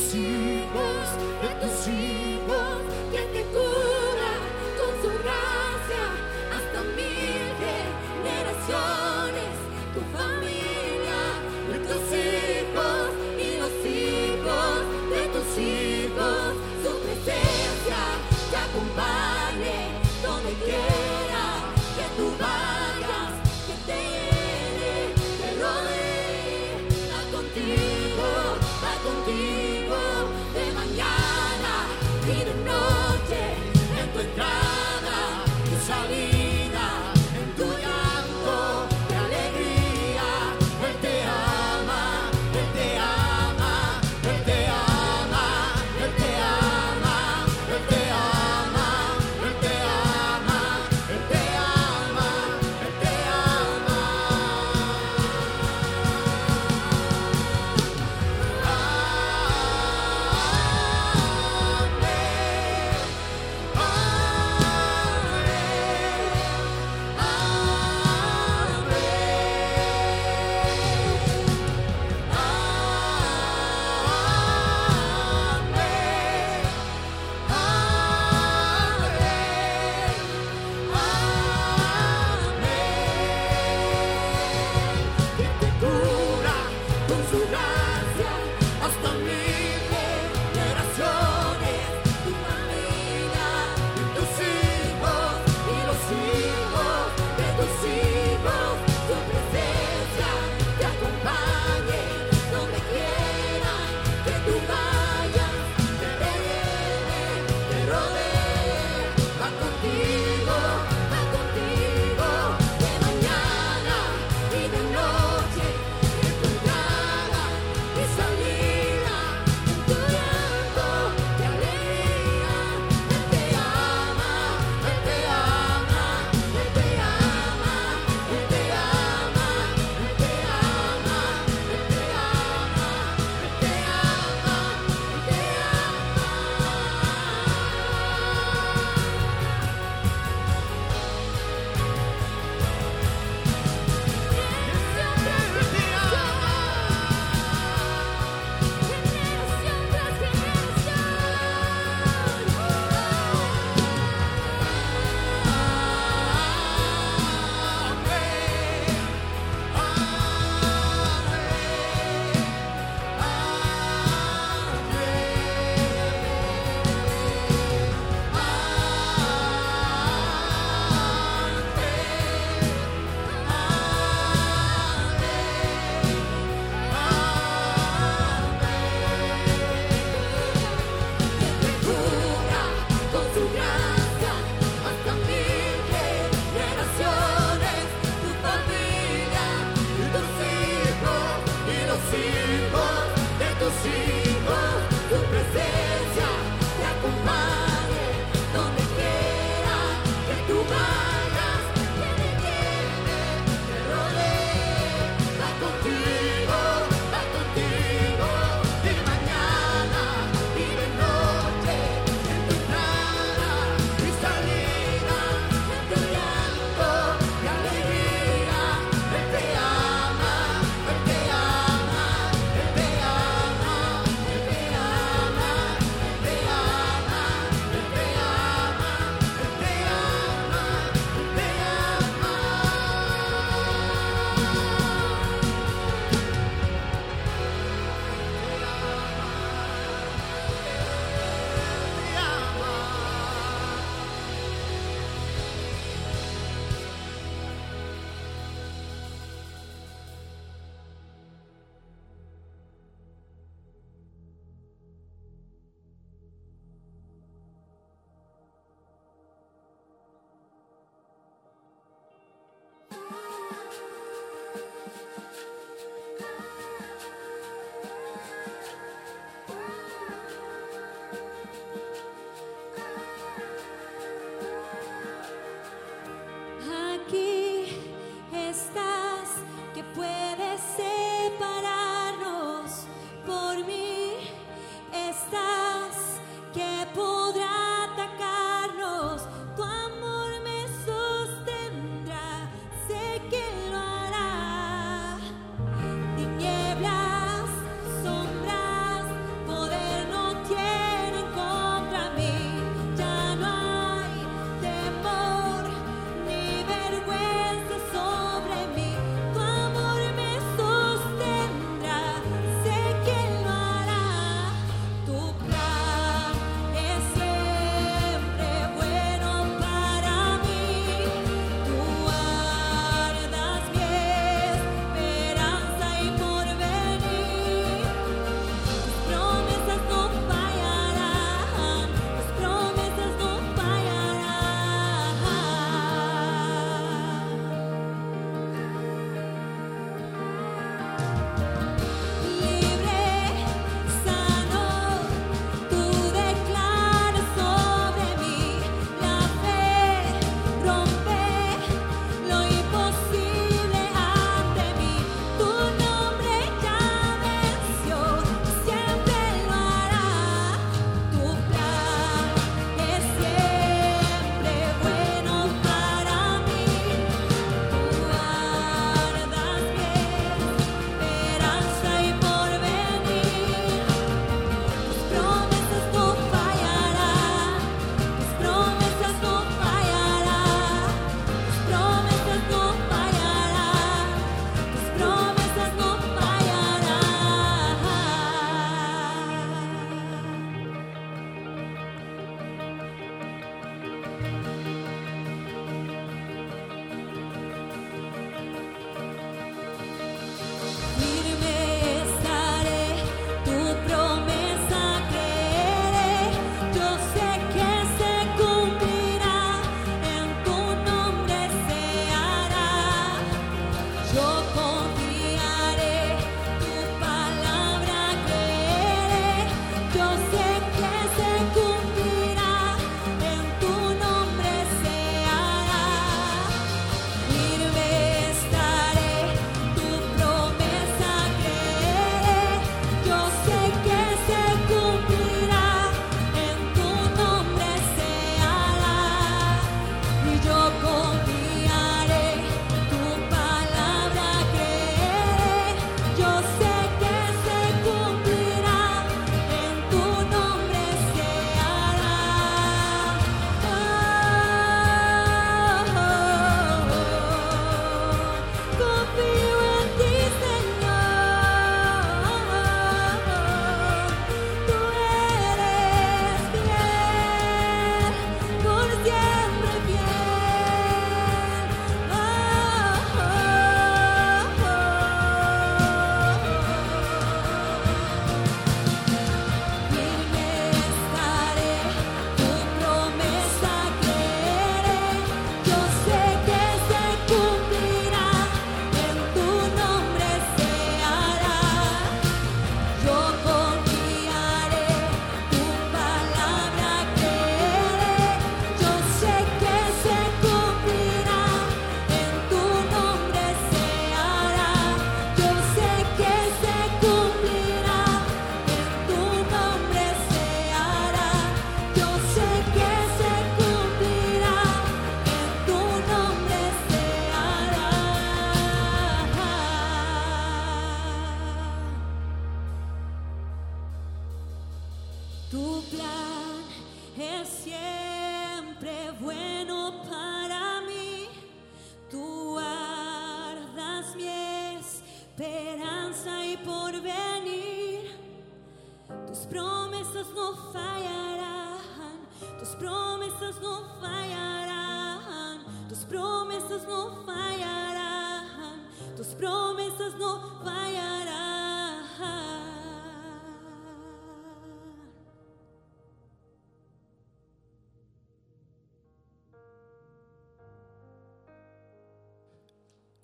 y 0.00 0.02
los 0.02 0.14
hijos 0.14 1.06
de 1.42 1.48
tus 1.60 1.88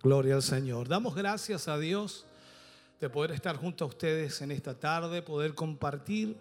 Gloria 0.06 0.36
al 0.36 0.42
Señor. 0.44 0.86
Damos 0.86 1.16
gracias 1.16 1.66
a 1.66 1.76
Dios 1.80 2.26
de 3.00 3.10
poder 3.10 3.32
estar 3.32 3.56
junto 3.56 3.84
a 3.84 3.88
ustedes 3.88 4.40
en 4.40 4.52
esta 4.52 4.78
tarde, 4.78 5.20
poder 5.20 5.54
compartir 5.54 6.36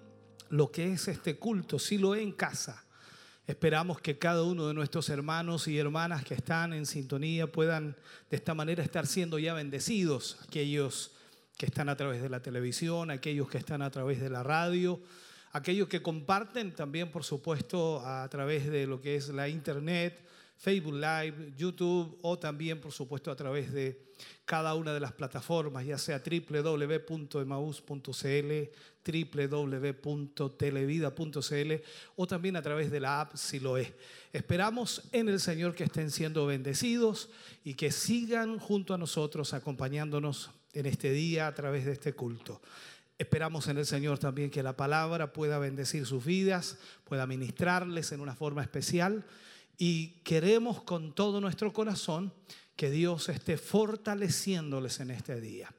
lo 0.49 0.69
que 0.69 0.93
es 0.93 1.07
este 1.07 1.39
culto, 1.39 1.79
si 1.79 1.97
lo 1.97 2.15
en 2.15 2.31
casa. 2.31 2.85
Esperamos 3.47 3.99
que 3.99 4.19
cada 4.19 4.43
uno 4.43 4.67
de 4.67 4.75
nuestros 4.75 5.09
hermanos 5.09 5.67
y 5.67 5.79
hermanas 5.79 6.23
que 6.23 6.35
están 6.35 6.73
en 6.73 6.85
sintonía 6.85 7.51
puedan 7.51 7.95
de 8.29 8.37
esta 8.37 8.53
manera 8.53 8.83
estar 8.83 9.07
siendo 9.07 9.39
ya 9.39 9.55
bendecidos, 9.55 10.37
aquellos 10.47 11.13
que 11.57 11.65
están 11.65 11.89
a 11.89 11.97
través 11.97 12.21
de 12.21 12.29
la 12.29 12.43
televisión, 12.43 13.09
aquellos 13.09 13.49
que 13.49 13.57
están 13.57 13.81
a 13.81 13.89
través 13.89 14.21
de 14.21 14.29
la 14.29 14.43
radio, 14.43 15.01
aquellos 15.53 15.87
que 15.87 16.03
comparten 16.03 16.75
también, 16.75 17.09
por 17.09 17.23
supuesto, 17.23 18.05
a 18.05 18.29
través 18.29 18.69
de 18.69 18.85
lo 18.85 19.01
que 19.01 19.15
es 19.15 19.29
la 19.29 19.49
internet, 19.49 20.23
Facebook 20.57 20.95
Live, 20.95 21.53
YouTube 21.57 22.17
o 22.21 22.39
también, 22.39 22.79
por 22.79 22.91
supuesto, 22.91 23.31
a 23.31 23.35
través 23.35 23.71
de 23.71 24.05
cada 24.45 24.75
una 24.75 24.93
de 24.93 24.99
las 24.99 25.11
plataformas, 25.11 25.85
ya 25.85 25.97
sea 25.97 26.21
www.emaus.cl, 26.23 27.89
www.televida.cl 29.05 31.73
o 32.15 32.27
también 32.27 32.55
a 32.55 32.61
través 32.61 32.91
de 32.91 32.99
la 32.99 33.21
app 33.21 33.35
Siloé. 33.35 33.95
Esperamos 34.31 35.03
en 35.11 35.29
el 35.29 35.39
Señor 35.39 35.75
que 35.75 35.83
estén 35.83 36.11
siendo 36.11 36.45
bendecidos 36.45 37.29
y 37.63 37.73
que 37.73 37.91
sigan 37.91 38.59
junto 38.59 38.93
a 38.93 38.97
nosotros 38.97 39.53
acompañándonos 39.53 40.51
en 40.73 40.85
este 40.85 41.11
día 41.11 41.47
a 41.47 41.55
través 41.55 41.85
de 41.85 41.93
este 41.93 42.13
culto. 42.13 42.61
Esperamos 43.17 43.67
en 43.67 43.77
el 43.77 43.85
Señor 43.85 44.19
también 44.19 44.49
que 44.49 44.61
la 44.61 44.75
palabra 44.75 45.31
pueda 45.31 45.57
bendecir 45.57 46.05
sus 46.05 46.25
vidas, 46.25 46.77
pueda 47.05 47.25
ministrarles 47.25 48.11
en 48.11 48.19
una 48.19 48.35
forma 48.35 48.61
especial 48.61 49.25
y 49.77 50.21
queremos 50.23 50.81
con 50.83 51.13
todo 51.13 51.41
nuestro 51.41 51.73
corazón 51.73 52.31
que 52.75 52.89
Dios 52.89 53.29
esté 53.29 53.57
fortaleciéndoles 53.57 54.99
en 54.99 55.11
este 55.11 55.39
día. 55.39 55.73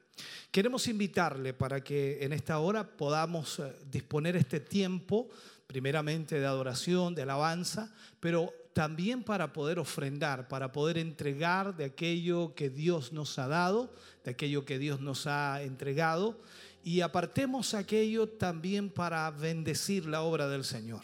Queremos 0.51 0.89
invitarle 0.89 1.53
para 1.53 1.83
que 1.83 2.25
en 2.25 2.33
esta 2.33 2.59
hora 2.59 2.97
podamos 2.97 3.59
eh, 3.59 3.73
disponer 3.91 4.37
este 4.37 4.61
tiempo, 4.61 5.29
primeramente 5.67 6.41
de 6.41 6.47
adoración, 6.47 7.15
de 7.15 7.23
alabanza, 7.23 7.93
pero 8.21 8.53
también 8.73 9.23
para 9.23 9.53
poder 9.53 9.79
ofrendar, 9.79 10.49
para 10.49 10.73
poder 10.73 10.99
entregar 10.99 11.77
de 11.77 11.87
aquello 11.87 12.55
que 12.55 12.71
Dios 12.71 13.13
nos 13.13 13.39
ha 13.39 13.49
dado, 13.49 13.93
de 14.25 14.31
aquello 14.33 14.65
que 14.65 14.79
Dios 14.79 15.01
nos 15.01 15.27
ha 15.27 15.63
entregado, 15.63 16.41
y 16.83 17.01
apartemos 17.01 17.75
aquello 17.75 18.29
también 18.29 18.91
para 18.91 19.31
bendecir 19.31 20.07
la 20.07 20.23
obra 20.23 20.49
del 20.49 20.65
Señor. 20.65 21.03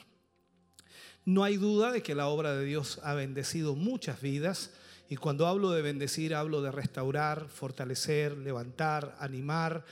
No 1.24 1.44
hay 1.44 1.56
duda 1.56 1.92
de 1.92 2.02
que 2.02 2.14
la 2.14 2.26
obra 2.26 2.54
de 2.56 2.64
Dios 2.64 3.00
ha 3.04 3.14
bendecido 3.14 3.76
muchas 3.76 4.20
vidas 4.20 4.70
y 5.08 5.16
cuando 5.16 5.46
hablo 5.46 5.70
de 5.70 5.82
bendecir 5.82 6.34
hablo 6.34 6.62
de 6.62 6.72
restaurar, 6.72 7.48
fortalecer, 7.48 8.36
levantar, 8.36 9.14
animar, 9.20 9.84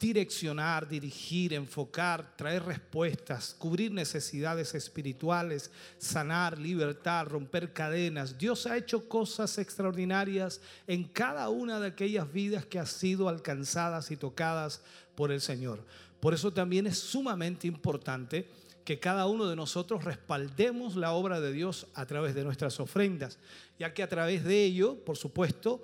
direccionar, 0.00 0.88
dirigir, 0.88 1.52
enfocar, 1.52 2.36
traer 2.36 2.64
respuestas, 2.64 3.54
cubrir 3.56 3.92
necesidades 3.92 4.74
espirituales, 4.74 5.70
sanar, 5.98 6.58
libertar, 6.58 7.28
romper 7.28 7.72
cadenas. 7.72 8.36
Dios 8.36 8.66
ha 8.66 8.76
hecho 8.76 9.08
cosas 9.08 9.58
extraordinarias 9.58 10.60
en 10.88 11.04
cada 11.04 11.48
una 11.50 11.78
de 11.78 11.86
aquellas 11.86 12.32
vidas 12.32 12.66
que 12.66 12.80
han 12.80 12.88
sido 12.88 13.28
alcanzadas 13.28 14.10
y 14.10 14.16
tocadas 14.16 14.82
por 15.14 15.30
el 15.30 15.40
Señor. 15.40 15.84
Por 16.18 16.34
eso 16.34 16.52
también 16.52 16.88
es 16.88 16.98
sumamente 16.98 17.68
importante 17.68 18.48
que 18.84 18.98
cada 18.98 19.26
uno 19.26 19.46
de 19.46 19.56
nosotros 19.56 20.04
respaldemos 20.04 20.96
la 20.96 21.12
obra 21.12 21.40
de 21.40 21.52
Dios 21.52 21.86
a 21.94 22.06
través 22.06 22.34
de 22.34 22.44
nuestras 22.44 22.80
ofrendas, 22.80 23.38
ya 23.78 23.94
que 23.94 24.02
a 24.02 24.08
través 24.08 24.44
de 24.44 24.64
ello, 24.64 24.96
por 25.04 25.16
supuesto, 25.16 25.82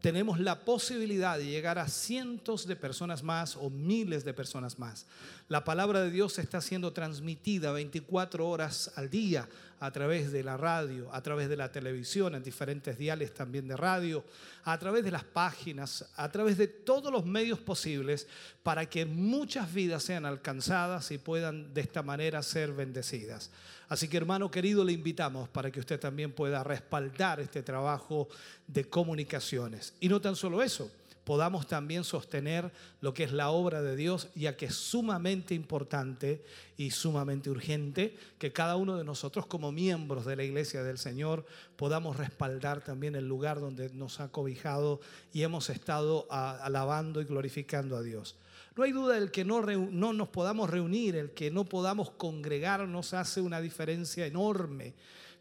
tenemos 0.00 0.40
la 0.40 0.64
posibilidad 0.64 1.36
de 1.36 1.46
llegar 1.46 1.78
a 1.78 1.88
cientos 1.88 2.66
de 2.66 2.74
personas 2.74 3.22
más 3.22 3.56
o 3.56 3.70
miles 3.70 4.24
de 4.24 4.32
personas 4.32 4.78
más. 4.78 5.06
La 5.48 5.64
palabra 5.64 6.00
de 6.00 6.10
Dios 6.10 6.38
está 6.38 6.60
siendo 6.60 6.92
transmitida 6.92 7.72
24 7.72 8.48
horas 8.48 8.92
al 8.96 9.10
día 9.10 9.48
a 9.80 9.90
través 9.90 10.30
de 10.30 10.44
la 10.44 10.56
radio, 10.56 11.12
a 11.12 11.22
través 11.22 11.48
de 11.48 11.56
la 11.56 11.72
televisión, 11.72 12.34
en 12.34 12.42
diferentes 12.42 12.98
diales 12.98 13.32
también 13.32 13.66
de 13.66 13.76
radio, 13.76 14.22
a 14.64 14.78
través 14.78 15.02
de 15.02 15.10
las 15.10 15.24
páginas, 15.24 16.08
a 16.16 16.30
través 16.30 16.58
de 16.58 16.68
todos 16.68 17.10
los 17.10 17.24
medios 17.24 17.58
posibles 17.58 18.28
para 18.62 18.86
que 18.86 19.06
muchas 19.06 19.72
vidas 19.72 20.02
sean 20.02 20.26
alcanzadas 20.26 21.10
y 21.10 21.18
puedan 21.18 21.72
de 21.72 21.80
esta 21.80 22.02
manera 22.02 22.42
ser 22.42 22.72
bendecidas. 22.72 23.50
Así 23.88 24.06
que 24.06 24.18
hermano 24.18 24.50
querido, 24.50 24.84
le 24.84 24.92
invitamos 24.92 25.48
para 25.48 25.70
que 25.70 25.80
usted 25.80 25.98
también 25.98 26.32
pueda 26.32 26.62
respaldar 26.62 27.40
este 27.40 27.62
trabajo 27.62 28.28
de 28.66 28.84
comunicaciones. 28.84 29.94
Y 29.98 30.08
no 30.08 30.20
tan 30.20 30.36
solo 30.36 30.62
eso, 30.62 30.90
podamos 31.30 31.68
también 31.68 32.02
sostener 32.02 32.72
lo 33.00 33.14
que 33.14 33.22
es 33.22 33.30
la 33.30 33.50
obra 33.50 33.82
de 33.82 33.94
Dios, 33.94 34.30
ya 34.34 34.56
que 34.56 34.66
es 34.66 34.74
sumamente 34.74 35.54
importante 35.54 36.44
y 36.76 36.90
sumamente 36.90 37.50
urgente 37.50 38.16
que 38.40 38.52
cada 38.52 38.74
uno 38.74 38.96
de 38.96 39.04
nosotros 39.04 39.46
como 39.46 39.70
miembros 39.70 40.24
de 40.26 40.34
la 40.34 40.42
iglesia 40.42 40.82
del 40.82 40.98
Señor 40.98 41.46
podamos 41.76 42.16
respaldar 42.16 42.82
también 42.82 43.14
el 43.14 43.28
lugar 43.28 43.60
donde 43.60 43.90
nos 43.90 44.18
ha 44.18 44.32
cobijado 44.32 45.00
y 45.32 45.42
hemos 45.42 45.70
estado 45.70 46.26
alabando 46.32 47.20
y 47.20 47.26
glorificando 47.26 47.96
a 47.96 48.02
Dios. 48.02 48.34
No 48.74 48.82
hay 48.82 48.90
duda 48.90 49.14
del 49.14 49.30
que 49.30 49.44
no, 49.44 49.60
no 49.62 50.12
nos 50.12 50.30
podamos 50.30 50.68
reunir, 50.68 51.14
el 51.14 51.30
que 51.30 51.52
no 51.52 51.64
podamos 51.64 52.10
congregarnos 52.10 53.14
hace 53.14 53.40
una 53.40 53.60
diferencia 53.60 54.26
enorme. 54.26 54.94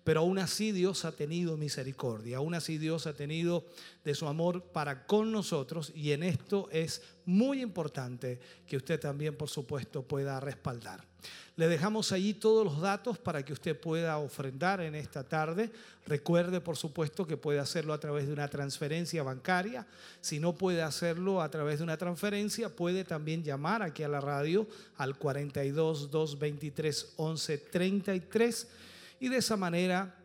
Pero 0.09 0.21
aún 0.21 0.39
así 0.39 0.71
Dios 0.71 1.05
ha 1.05 1.11
tenido 1.11 1.55
misericordia, 1.55 2.37
aún 2.37 2.55
así 2.55 2.79
Dios 2.79 3.05
ha 3.05 3.13
tenido 3.13 3.67
de 4.03 4.15
su 4.15 4.25
amor 4.25 4.63
para 4.63 5.05
con 5.05 5.31
nosotros 5.31 5.91
y 5.93 6.13
en 6.13 6.23
esto 6.23 6.67
es 6.71 7.03
muy 7.27 7.61
importante 7.61 8.39
que 8.65 8.77
usted 8.77 8.99
también, 8.99 9.37
por 9.37 9.49
supuesto, 9.49 10.01
pueda 10.01 10.39
respaldar. 10.39 11.05
Le 11.57 11.67
dejamos 11.67 12.11
allí 12.11 12.33
todos 12.33 12.65
los 12.65 12.81
datos 12.81 13.19
para 13.19 13.45
que 13.45 13.53
usted 13.53 13.79
pueda 13.79 14.17
ofrendar 14.17 14.81
en 14.81 14.95
esta 14.95 15.23
tarde. 15.23 15.71
Recuerde, 16.07 16.59
por 16.59 16.75
supuesto, 16.75 17.27
que 17.27 17.37
puede 17.37 17.59
hacerlo 17.59 17.93
a 17.93 17.99
través 17.99 18.25
de 18.25 18.33
una 18.33 18.47
transferencia 18.47 19.21
bancaria. 19.21 19.85
Si 20.21 20.39
no 20.39 20.55
puede 20.55 20.81
hacerlo 20.81 21.39
a 21.39 21.51
través 21.51 21.77
de 21.77 21.83
una 21.83 21.97
transferencia, 21.97 22.75
puede 22.75 23.03
también 23.03 23.43
llamar 23.43 23.83
aquí 23.83 24.01
a 24.01 24.07
la 24.07 24.21
radio 24.21 24.67
al 24.97 25.19
42 25.19 26.09
223 26.09 27.13
11 27.17 27.57
33 27.59 28.67
y 29.19 29.29
de 29.29 29.37
esa 29.37 29.57
manera 29.57 30.15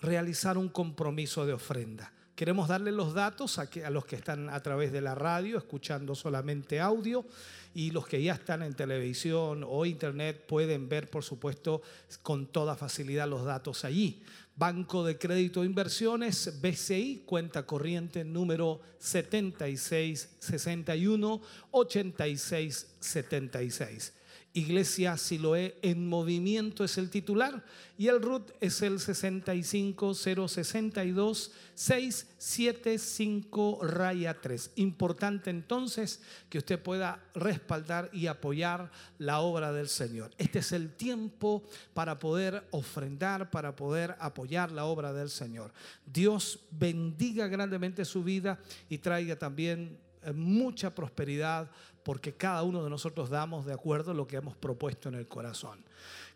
realizar 0.00 0.58
un 0.58 0.68
compromiso 0.68 1.46
de 1.46 1.52
ofrenda. 1.52 2.12
Queremos 2.38 2.68
darle 2.68 2.92
los 2.92 3.14
datos 3.14 3.58
a, 3.58 3.68
los 3.90 4.06
que 4.06 4.14
están 4.14 4.48
a 4.48 4.62
través 4.62 4.92
de 4.92 5.00
la 5.00 5.16
radio, 5.16 5.58
escuchando 5.58 6.14
solamente 6.14 6.78
audio, 6.78 7.26
y 7.74 7.90
los 7.90 8.06
que 8.06 8.22
ya 8.22 8.34
están 8.34 8.62
en 8.62 8.74
televisión 8.74 9.64
o 9.66 9.84
internet 9.84 10.46
pueden 10.46 10.88
ver, 10.88 11.10
por 11.10 11.24
supuesto, 11.24 11.82
con 12.22 12.46
toda 12.46 12.76
facilidad 12.76 13.28
los 13.28 13.44
datos 13.44 13.84
allí. 13.84 14.22
Banco 14.54 15.04
de 15.04 15.18
Crédito 15.18 15.64
e 15.64 15.66
Inversiones, 15.66 16.60
BCI, 16.60 17.24
cuenta 17.26 17.66
corriente 17.66 18.24
número 18.24 18.80
76 18.98 20.36
61 20.38 21.40
86 21.72 22.86
76. 23.00 24.12
Iglesia 24.54 25.16
Siloé 25.16 25.78
en 25.82 26.08
movimiento 26.08 26.82
es 26.82 26.98
el 26.98 27.10
titular 27.10 27.62
y 27.96 28.08
el 28.08 28.20
RUT 28.22 28.50
es 28.60 28.82
el 28.82 28.98
65062 28.98 31.52
675 31.74 33.78
raya 33.82 34.40
3. 34.40 34.72
Importante 34.76 35.50
entonces 35.50 36.22
que 36.48 36.56
usted 36.58 36.82
pueda 36.82 37.22
respaldar 37.34 38.08
y 38.12 38.26
apoyar 38.26 38.90
la 39.18 39.40
obra 39.40 39.72
del 39.72 39.88
Señor. 39.88 40.30
Este 40.38 40.60
es 40.60 40.72
el 40.72 40.94
tiempo 40.94 41.62
para 41.94 42.18
poder 42.18 42.66
ofrendar, 42.70 43.50
para 43.50 43.76
poder 43.76 44.16
apoyar 44.18 44.72
la 44.72 44.86
obra 44.86 45.12
del 45.12 45.28
Señor. 45.30 45.72
Dios 46.04 46.60
bendiga 46.70 47.46
grandemente 47.48 48.04
su 48.04 48.24
vida 48.24 48.58
y 48.88 48.98
traiga 48.98 49.36
también 49.36 49.98
eh, 50.22 50.32
mucha 50.32 50.94
prosperidad 50.94 51.70
porque 52.08 52.32
cada 52.32 52.62
uno 52.62 52.82
de 52.82 52.88
nosotros 52.88 53.28
damos 53.28 53.66
de 53.66 53.74
acuerdo 53.74 54.14
lo 54.14 54.26
que 54.26 54.36
hemos 54.36 54.56
propuesto 54.56 55.10
en 55.10 55.16
el 55.16 55.28
corazón. 55.28 55.78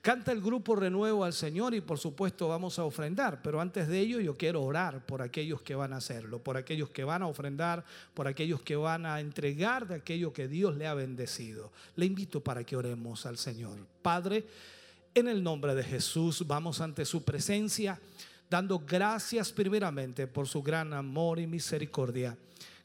Canta 0.02 0.30
el 0.30 0.42
grupo 0.42 0.76
Renuevo 0.76 1.24
al 1.24 1.32
Señor 1.32 1.72
y 1.72 1.80
por 1.80 1.98
supuesto 1.98 2.46
vamos 2.46 2.78
a 2.78 2.84
ofrendar, 2.84 3.40
pero 3.40 3.58
antes 3.58 3.88
de 3.88 3.98
ello 3.98 4.20
yo 4.20 4.36
quiero 4.36 4.62
orar 4.62 5.06
por 5.06 5.22
aquellos 5.22 5.62
que 5.62 5.74
van 5.74 5.94
a 5.94 5.96
hacerlo, 5.96 6.40
por 6.40 6.58
aquellos 6.58 6.90
que 6.90 7.04
van 7.04 7.22
a 7.22 7.26
ofrendar, 7.26 7.86
por 8.12 8.28
aquellos 8.28 8.60
que 8.60 8.76
van 8.76 9.06
a 9.06 9.18
entregar 9.18 9.88
de 9.88 9.94
aquello 9.94 10.30
que 10.34 10.46
Dios 10.46 10.76
le 10.76 10.86
ha 10.86 10.92
bendecido. 10.92 11.72
Le 11.96 12.04
invito 12.04 12.42
para 12.42 12.64
que 12.64 12.76
oremos 12.76 13.24
al 13.24 13.38
Señor. 13.38 13.78
Padre, 14.02 14.44
en 15.14 15.26
el 15.26 15.42
nombre 15.42 15.74
de 15.74 15.84
Jesús 15.84 16.46
vamos 16.46 16.82
ante 16.82 17.06
su 17.06 17.24
presencia, 17.24 17.98
dando 18.50 18.78
gracias 18.80 19.50
primeramente 19.52 20.26
por 20.26 20.46
su 20.46 20.62
gran 20.62 20.92
amor 20.92 21.38
y 21.38 21.46
misericordia. 21.46 22.36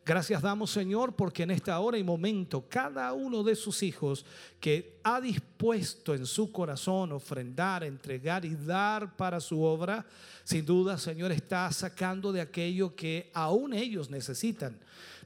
Gracias 0.08 0.42
damos, 0.42 0.72
Señor, 0.72 1.18
porque 1.18 1.44
en 1.44 1.52
esta 1.52 1.78
hora 1.82 1.98
y 1.98 2.04
momento 2.04 2.64
cada 2.70 3.12
uno 3.12 3.44
de 3.44 3.58
sus 3.58 3.84
hijos 3.84 4.26
que 4.58 5.02
ha 5.04 5.20
dispuesto 5.20 6.16
en 6.16 6.26
su 6.26 6.50
corazón 6.50 7.12
ofrendar, 7.12 7.84
entregar 7.84 8.46
y 8.46 8.56
dar 8.56 9.18
para 9.18 9.42
su 9.42 9.62
obra, 9.62 10.06
sin 10.46 10.66
duda, 10.66 10.98
Señor, 10.98 11.34
está 11.34 11.70
sacando 11.74 12.32
de 12.32 12.40
aquello 12.40 12.96
que 12.96 13.30
aún 13.34 13.74
ellos 13.74 14.10
necesitan. 14.10 14.80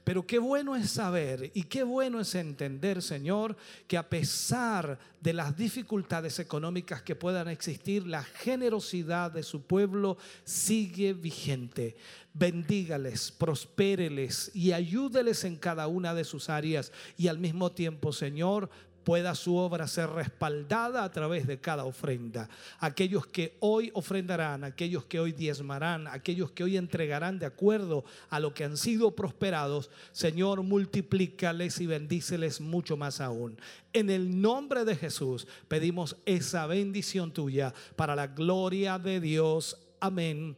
Pero 0.04 0.26
qué 0.26 0.38
bueno 0.38 0.74
es 0.74 0.90
saber 0.90 1.52
y 1.54 1.64
qué 1.64 1.84
bueno 1.84 2.20
es 2.20 2.34
entender, 2.34 3.02
Señor, 3.02 3.56
que 3.86 3.96
a 3.96 4.08
pesar 4.08 4.98
de 5.20 5.32
las 5.32 5.56
dificultades 5.56 6.40
económicas 6.40 7.02
que 7.02 7.14
puedan 7.14 7.46
existir, 7.46 8.06
la 8.06 8.24
generosidad 8.24 9.30
de 9.30 9.44
su 9.44 9.62
pueblo 9.62 10.18
sigue 10.44 11.12
vigente. 11.12 11.96
Bendígales, 12.34 13.30
prospéreles 13.30 14.50
y 14.54 14.72
ayúdeles 14.72 15.44
en 15.44 15.56
cada 15.56 15.86
una 15.86 16.14
de 16.14 16.24
sus 16.24 16.48
áreas. 16.50 16.90
Y 17.16 17.28
al 17.28 17.38
mismo 17.38 17.70
tiempo, 17.70 18.12
Señor, 18.12 18.70
pueda 19.04 19.34
su 19.34 19.56
obra 19.56 19.86
ser 19.86 20.10
respaldada 20.10 21.04
a 21.04 21.10
través 21.10 21.46
de 21.46 21.60
cada 21.60 21.84
ofrenda. 21.84 22.48
Aquellos 22.78 23.26
que 23.26 23.56
hoy 23.60 23.90
ofrendarán, 23.94 24.64
aquellos 24.64 25.04
que 25.04 25.20
hoy 25.20 25.32
diezmarán, 25.32 26.06
aquellos 26.06 26.50
que 26.52 26.64
hoy 26.64 26.76
entregarán 26.76 27.38
de 27.38 27.46
acuerdo 27.46 28.04
a 28.30 28.40
lo 28.40 28.54
que 28.54 28.64
han 28.64 28.76
sido 28.76 29.14
prosperados, 29.14 29.90
Señor, 30.12 30.62
multiplícales 30.62 31.80
y 31.80 31.86
bendíceles 31.86 32.60
mucho 32.60 32.96
más 32.96 33.20
aún. 33.20 33.58
En 33.92 34.10
el 34.10 34.40
nombre 34.40 34.84
de 34.84 34.96
Jesús 34.96 35.46
pedimos 35.68 36.16
esa 36.24 36.66
bendición 36.66 37.32
tuya 37.32 37.74
para 37.96 38.16
la 38.16 38.28
gloria 38.28 38.98
de 38.98 39.20
Dios. 39.20 39.76
Amén 40.00 40.56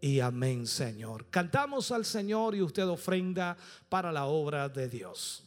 y 0.00 0.20
amén, 0.20 0.66
Señor. 0.66 1.26
Cantamos 1.30 1.90
al 1.90 2.04
Señor 2.04 2.54
y 2.54 2.62
usted 2.62 2.86
ofrenda 2.86 3.56
para 3.88 4.12
la 4.12 4.26
obra 4.26 4.68
de 4.68 4.88
Dios. 4.88 5.45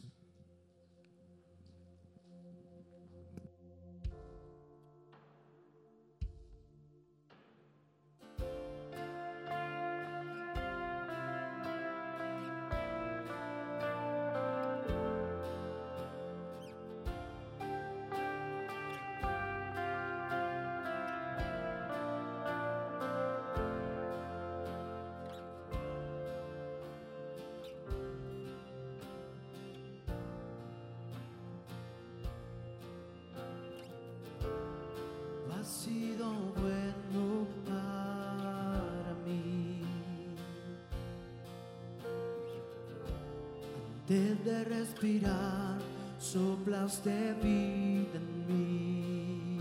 De 44.44 44.64
respirar, 44.64 45.78
soplaste 46.18 47.34
vida 47.42 48.16
en 48.16 48.46
mí. 48.48 49.58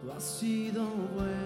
Tú 0.00 0.12
has 0.12 0.22
sido 0.22 0.84
bueno 1.16 1.45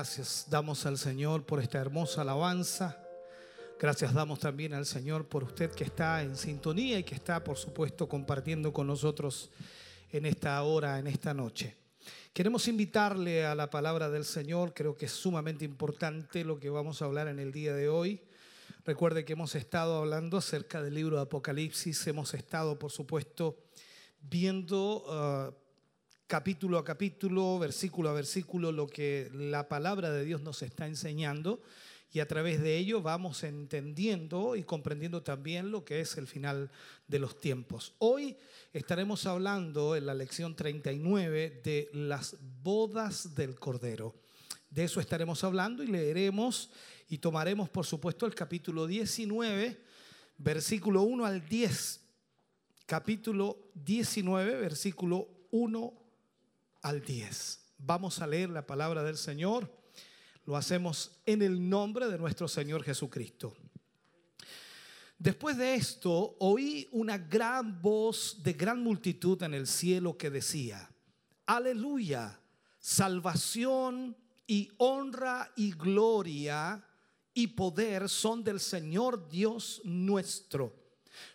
Gracias 0.00 0.46
damos 0.48 0.86
al 0.86 0.96
Señor 0.96 1.44
por 1.44 1.60
esta 1.60 1.76
hermosa 1.76 2.22
alabanza. 2.22 2.96
Gracias 3.78 4.14
damos 4.14 4.38
también 4.38 4.72
al 4.72 4.86
Señor 4.86 5.28
por 5.28 5.44
usted 5.44 5.70
que 5.72 5.84
está 5.84 6.22
en 6.22 6.38
sintonía 6.38 6.98
y 6.98 7.04
que 7.04 7.14
está, 7.14 7.44
por 7.44 7.58
supuesto, 7.58 8.08
compartiendo 8.08 8.72
con 8.72 8.86
nosotros 8.86 9.50
en 10.10 10.24
esta 10.24 10.62
hora, 10.62 10.98
en 10.98 11.06
esta 11.06 11.34
noche. 11.34 11.76
Queremos 12.32 12.66
invitarle 12.66 13.44
a 13.44 13.54
la 13.54 13.68
palabra 13.68 14.08
del 14.08 14.24
Señor. 14.24 14.72
Creo 14.72 14.96
que 14.96 15.04
es 15.04 15.12
sumamente 15.12 15.66
importante 15.66 16.44
lo 16.44 16.58
que 16.58 16.70
vamos 16.70 17.02
a 17.02 17.04
hablar 17.04 17.28
en 17.28 17.38
el 17.38 17.52
día 17.52 17.74
de 17.74 17.90
hoy. 17.90 18.22
Recuerde 18.86 19.26
que 19.26 19.34
hemos 19.34 19.54
estado 19.54 19.98
hablando 19.98 20.38
acerca 20.38 20.80
del 20.80 20.94
libro 20.94 21.16
de 21.16 21.22
Apocalipsis. 21.24 22.06
Hemos 22.06 22.32
estado, 22.32 22.78
por 22.78 22.90
supuesto, 22.90 23.58
viendo 24.22 25.04
ah, 25.08 25.50
capítulo 26.30 26.78
a 26.78 26.84
capítulo, 26.84 27.58
versículo 27.58 28.08
a 28.08 28.12
versículo, 28.12 28.70
lo 28.70 28.86
que 28.86 29.28
la 29.34 29.68
palabra 29.68 30.12
de 30.12 30.24
Dios 30.24 30.42
nos 30.42 30.62
está 30.62 30.86
enseñando 30.86 31.60
y 32.12 32.20
a 32.20 32.28
través 32.28 32.62
de 32.62 32.76
ello 32.76 33.02
vamos 33.02 33.42
entendiendo 33.42 34.54
y 34.54 34.62
comprendiendo 34.62 35.24
también 35.24 35.72
lo 35.72 35.84
que 35.84 36.00
es 36.00 36.16
el 36.18 36.28
final 36.28 36.70
de 37.08 37.18
los 37.18 37.40
tiempos. 37.40 37.94
Hoy 37.98 38.36
estaremos 38.72 39.26
hablando 39.26 39.96
en 39.96 40.06
la 40.06 40.14
lección 40.14 40.54
39 40.54 41.62
de 41.64 41.90
las 41.94 42.36
bodas 42.62 43.34
del 43.34 43.58
Cordero. 43.58 44.14
De 44.70 44.84
eso 44.84 45.00
estaremos 45.00 45.42
hablando 45.42 45.82
y 45.82 45.88
leeremos 45.88 46.70
y 47.08 47.18
tomaremos, 47.18 47.68
por 47.70 47.86
supuesto, 47.86 48.24
el 48.24 48.36
capítulo 48.36 48.86
19, 48.86 49.80
versículo 50.38 51.02
1 51.02 51.24
al 51.24 51.48
10. 51.48 52.00
Capítulo 52.86 53.72
19, 53.74 54.60
versículo 54.60 55.28
1 55.50 55.99
al 56.82 57.02
10. 57.02 57.60
Vamos 57.78 58.20
a 58.20 58.26
leer 58.26 58.50
la 58.50 58.66
palabra 58.66 59.02
del 59.02 59.16
Señor. 59.16 59.70
Lo 60.44 60.56
hacemos 60.56 61.20
en 61.26 61.42
el 61.42 61.68
nombre 61.68 62.08
de 62.08 62.18
nuestro 62.18 62.48
Señor 62.48 62.82
Jesucristo. 62.82 63.54
Después 65.18 65.56
de 65.58 65.74
esto, 65.74 66.36
oí 66.38 66.88
una 66.92 67.18
gran 67.18 67.82
voz 67.82 68.42
de 68.42 68.54
gran 68.54 68.82
multitud 68.82 69.42
en 69.42 69.52
el 69.52 69.66
cielo 69.66 70.16
que 70.16 70.30
decía, 70.30 70.90
aleluya, 71.44 72.40
salvación 72.78 74.16
y 74.46 74.70
honra 74.78 75.52
y 75.56 75.72
gloria 75.72 76.82
y 77.34 77.48
poder 77.48 78.08
son 78.08 78.42
del 78.42 78.60
Señor 78.60 79.28
Dios 79.28 79.82
nuestro, 79.84 80.74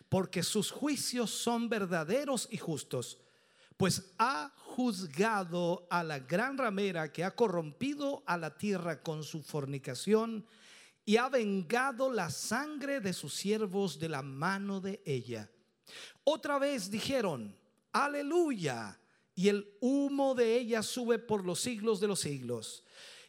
porque 0.08 0.42
sus 0.42 0.70
juicios 0.70 1.30
son 1.30 1.68
verdaderos 1.68 2.48
y 2.50 2.58
justos, 2.58 3.18
pues 3.76 4.12
ha 4.18 4.52
juzgado 4.76 5.86
a 5.88 6.04
la 6.04 6.18
gran 6.18 6.58
ramera 6.58 7.10
que 7.10 7.24
ha 7.24 7.34
corrompido 7.34 8.22
a 8.26 8.36
la 8.36 8.58
tierra 8.58 9.02
con 9.02 9.24
su 9.24 9.42
fornicación 9.42 10.44
y 11.06 11.16
ha 11.16 11.30
vengado 11.30 12.12
la 12.12 12.28
sangre 12.28 13.00
de 13.00 13.14
sus 13.14 13.32
siervos 13.32 13.98
de 13.98 14.10
la 14.10 14.20
mano 14.20 14.82
de 14.82 15.00
ella. 15.06 15.50
Otra 16.24 16.58
vez 16.58 16.90
dijeron, 16.90 17.56
aleluya, 17.90 19.00
y 19.34 19.48
el 19.48 19.66
humo 19.80 20.34
de 20.34 20.58
ella 20.58 20.82
sube 20.82 21.18
por 21.18 21.46
los 21.46 21.58
siglos 21.58 21.98
de 21.98 22.08
los 22.08 22.20
siglos. 22.20 22.84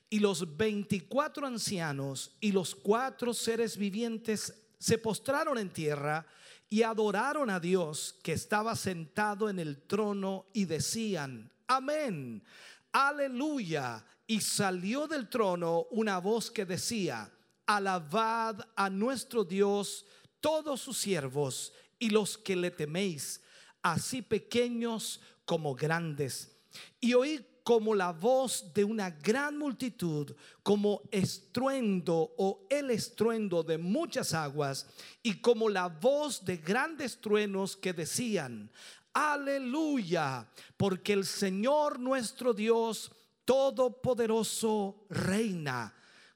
Y 0.10 0.20
los 0.20 0.58
veinticuatro 0.58 1.48
ancianos 1.48 2.36
y 2.42 2.52
los 2.52 2.76
cuatro 2.76 3.34
seres 3.34 3.78
vivientes 3.78 4.54
se 4.80 4.98
postraron 4.98 5.58
en 5.58 5.72
tierra 5.72 6.28
y 6.70 6.84
adoraron 6.84 7.50
a 7.50 7.60
Dios 7.60 8.16
que 8.24 8.34
estaba 8.34 8.76
sentado 8.76 9.50
en 9.50 9.60
el 9.60 9.82
trono 9.84 10.48
y 10.54 10.66
decían, 10.66 11.52
amén, 11.68 12.44
aleluya. 12.92 14.06
Y 14.26 14.42
salió 14.42 15.08
del 15.08 15.30
trono 15.30 15.88
una 15.92 16.20
voz 16.20 16.52
que 16.52 16.66
decía, 16.66 17.32
alabad 17.66 18.60
a 18.76 18.90
nuestro 18.90 19.46
Dios 19.46 20.06
todos 20.42 20.82
sus 20.82 20.98
siervos 20.98 21.74
y 22.00 22.10
los 22.10 22.38
que 22.38 22.56
le 22.56 22.72
teméis, 22.72 23.42
así 23.82 24.22
pequeños 24.22 25.22
como 25.46 25.74
grandes. 25.74 26.58
Y 27.00 27.14
oí 27.14 27.46
como 27.68 27.94
la 27.94 28.14
voz 28.14 28.74
de 28.74 28.86
una 28.86 29.10
gran 29.10 29.58
multitud, 29.58 30.34
como 30.64 31.02
estruendo 31.12 32.34
o 32.38 32.66
el 32.70 32.92
estruendo 32.92 33.62
de 33.62 33.78
muchas 33.78 34.34
aguas, 34.34 34.88
y 35.22 35.42
como 35.42 35.68
la 35.68 35.90
voz 35.90 36.46
de 36.46 36.56
grandes 36.56 37.20
truenos 37.20 37.76
que 37.76 37.92
decían, 37.92 38.72
aleluya, 39.12 40.50
porque 40.78 41.12
el 41.12 41.26
Señor 41.26 42.00
nuestro 42.00 42.54
Dios 42.54 43.12
Todopoderoso 43.44 45.06
reina. 45.10 45.94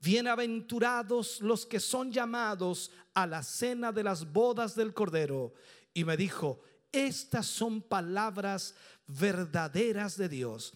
bienaventurados 0.00 1.40
los 1.40 1.66
que 1.66 1.80
son 1.80 2.12
llamados 2.12 2.90
a 3.14 3.26
la 3.26 3.42
cena 3.42 3.92
de 3.92 4.04
las 4.04 4.32
bodas 4.32 4.74
del 4.74 4.94
Cordero. 4.94 5.54
Y 5.92 6.04
me 6.04 6.16
dijo, 6.16 6.60
estas 6.92 7.46
son 7.46 7.82
palabras 7.82 8.74
verdaderas 9.06 10.16
de 10.16 10.28
Dios. 10.28 10.74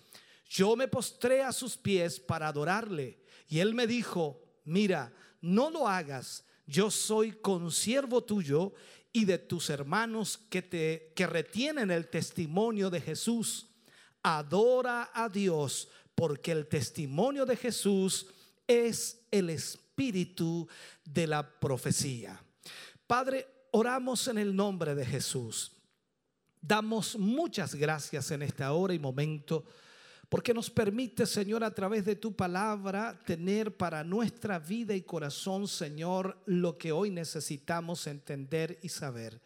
Yo 0.48 0.76
me 0.76 0.88
postré 0.88 1.42
a 1.42 1.52
sus 1.52 1.76
pies 1.76 2.20
para 2.20 2.48
adorarle. 2.48 3.22
Y 3.48 3.60
él 3.60 3.74
me 3.74 3.86
dijo, 3.86 4.42
mira, 4.64 5.12
no 5.40 5.70
lo 5.70 5.88
hagas. 5.88 6.44
Yo 6.66 6.90
soy 6.90 7.32
consiervo 7.32 8.24
tuyo 8.24 8.74
y 9.12 9.24
de 9.24 9.38
tus 9.38 9.70
hermanos 9.70 10.38
que 10.48 10.62
te 10.62 11.12
que 11.14 11.26
retienen 11.26 11.90
el 11.90 12.08
testimonio 12.08 12.90
de 12.90 13.00
Jesús. 13.00 13.68
Adora 14.22 15.10
a 15.12 15.28
Dios, 15.28 15.88
porque 16.14 16.52
el 16.52 16.66
testimonio 16.66 17.44
de 17.44 17.56
Jesús 17.56 18.26
es 18.72 19.20
el 19.30 19.50
espíritu 19.50 20.68
de 21.04 21.26
la 21.26 21.48
profecía. 21.60 22.42
Padre, 23.06 23.46
oramos 23.72 24.26
en 24.28 24.38
el 24.38 24.54
nombre 24.54 24.94
de 24.94 25.04
Jesús. 25.04 25.72
Damos 26.60 27.18
muchas 27.18 27.74
gracias 27.74 28.30
en 28.30 28.42
esta 28.42 28.72
hora 28.72 28.94
y 28.94 28.98
momento 28.98 29.64
porque 30.32 30.54
nos 30.54 30.70
permite, 30.70 31.26
Señor, 31.26 31.62
a 31.62 31.74
través 31.74 32.06
de 32.06 32.16
tu 32.16 32.34
palabra, 32.34 33.20
tener 33.26 33.76
para 33.76 34.02
nuestra 34.02 34.58
vida 34.58 34.94
y 34.94 35.02
corazón, 35.02 35.68
Señor, 35.68 36.38
lo 36.46 36.78
que 36.78 36.90
hoy 36.90 37.10
necesitamos 37.10 38.06
entender 38.06 38.78
y 38.80 38.88
saber. 38.88 39.42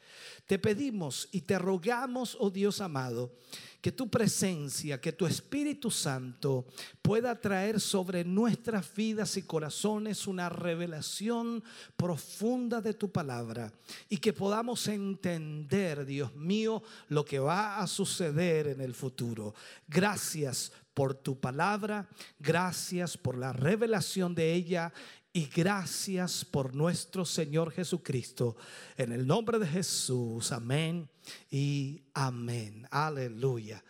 Te 0.47 0.61
pedimos 0.61 1.29
y 1.33 1.41
te 1.41 1.59
rogamos, 1.59 2.37
oh 2.39 2.51
Dios 2.51 2.81
amado, 2.81 3.33
que 3.81 3.93
tu 3.93 4.09
presencia, 4.09 5.01
que 5.01 5.13
tu 5.13 5.27
Espíritu 5.27 5.91
Santo 5.91 6.67
pueda 7.03 7.41
traer 7.41 7.81
sobre 7.81 8.25
nuestras 8.25 8.93
vidas 8.95 9.37
y 9.37 9.43
corazones 9.43 10.27
una 10.27 10.49
revelación 10.49 11.63
profunda 11.97 12.81
de 12.81 12.95
tu 12.95 13.13
palabra 13.13 13.73
y 14.09 14.17
que 14.17 14.33
podamos 14.33 14.89
entender, 14.89 16.05
Dios 16.05 16.35
mío, 16.35 16.83
lo 17.09 17.25
que 17.25 17.39
va 17.39 17.79
a 17.79 17.87
suceder 17.87 18.67
en 18.67 18.81
el 18.81 18.95
futuro. 18.95 19.55
Gracias 19.87 20.73
por 20.97 21.13
tu 21.13 21.39
palabra, 21.39 22.09
gracias 22.39 23.19
por 23.19 23.37
la 23.37 23.53
revelación 23.53 24.35
de 24.35 24.55
ella 24.55 24.95
y 25.31 25.45
gracias 25.45 26.43
por 26.43 26.75
nuestro 26.75 27.27
Señor 27.27 27.71
Jesucristo. 27.71 28.57
En 28.97 29.13
el 29.13 29.27
nombre 29.27 29.59
de 29.59 29.67
Jesús, 29.67 30.53
amén 30.53 31.07
y 31.51 32.01
amén. 32.15 32.89
Aleluya. 32.91 33.85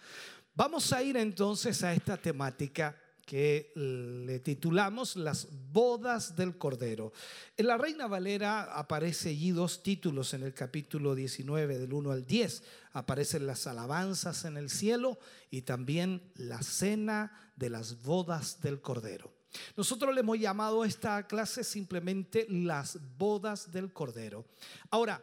Vamos 0.53 0.93
a 0.93 1.01
ir 1.01 1.17
entonces 1.17 1.81
a 1.85 1.93
esta 1.93 2.17
temática 2.17 2.97
que 3.27 3.73
le 3.75 4.39
titulamos 4.39 5.17
Las 5.17 5.49
bodas 5.73 6.37
del 6.37 6.57
Cordero. 6.57 7.13
En 7.57 7.67
la 7.67 7.77
Reina 7.77 8.07
Valera 8.07 8.79
aparece 8.79 9.31
allí 9.31 9.51
dos 9.51 9.83
títulos 9.83 10.33
en 10.33 10.45
el 10.45 10.55
capítulo 10.55 11.17
19 11.17 11.77
del 11.77 11.93
1 11.93 12.13
al 12.13 12.25
10. 12.25 12.63
Aparecen 12.93 13.47
las 13.47 13.67
alabanzas 13.67 14.45
en 14.45 14.57
el 14.57 14.71
cielo 14.71 15.19
y 15.51 15.63
también 15.63 16.23
la 16.37 16.63
cena 16.63 17.53
de 17.57 17.69
las 17.69 18.03
bodas 18.05 18.61
del 18.61 18.81
Cordero. 18.81 19.35
Nosotros 19.77 20.15
le 20.15 20.21
hemos 20.21 20.39
llamado 20.39 20.83
a 20.83 20.87
esta 20.87 21.27
clase 21.27 21.65
simplemente 21.65 22.47
las 22.49 22.99
bodas 23.19 23.73
del 23.73 23.93
Cordero. 23.93 24.47
Ahora, 24.91 25.21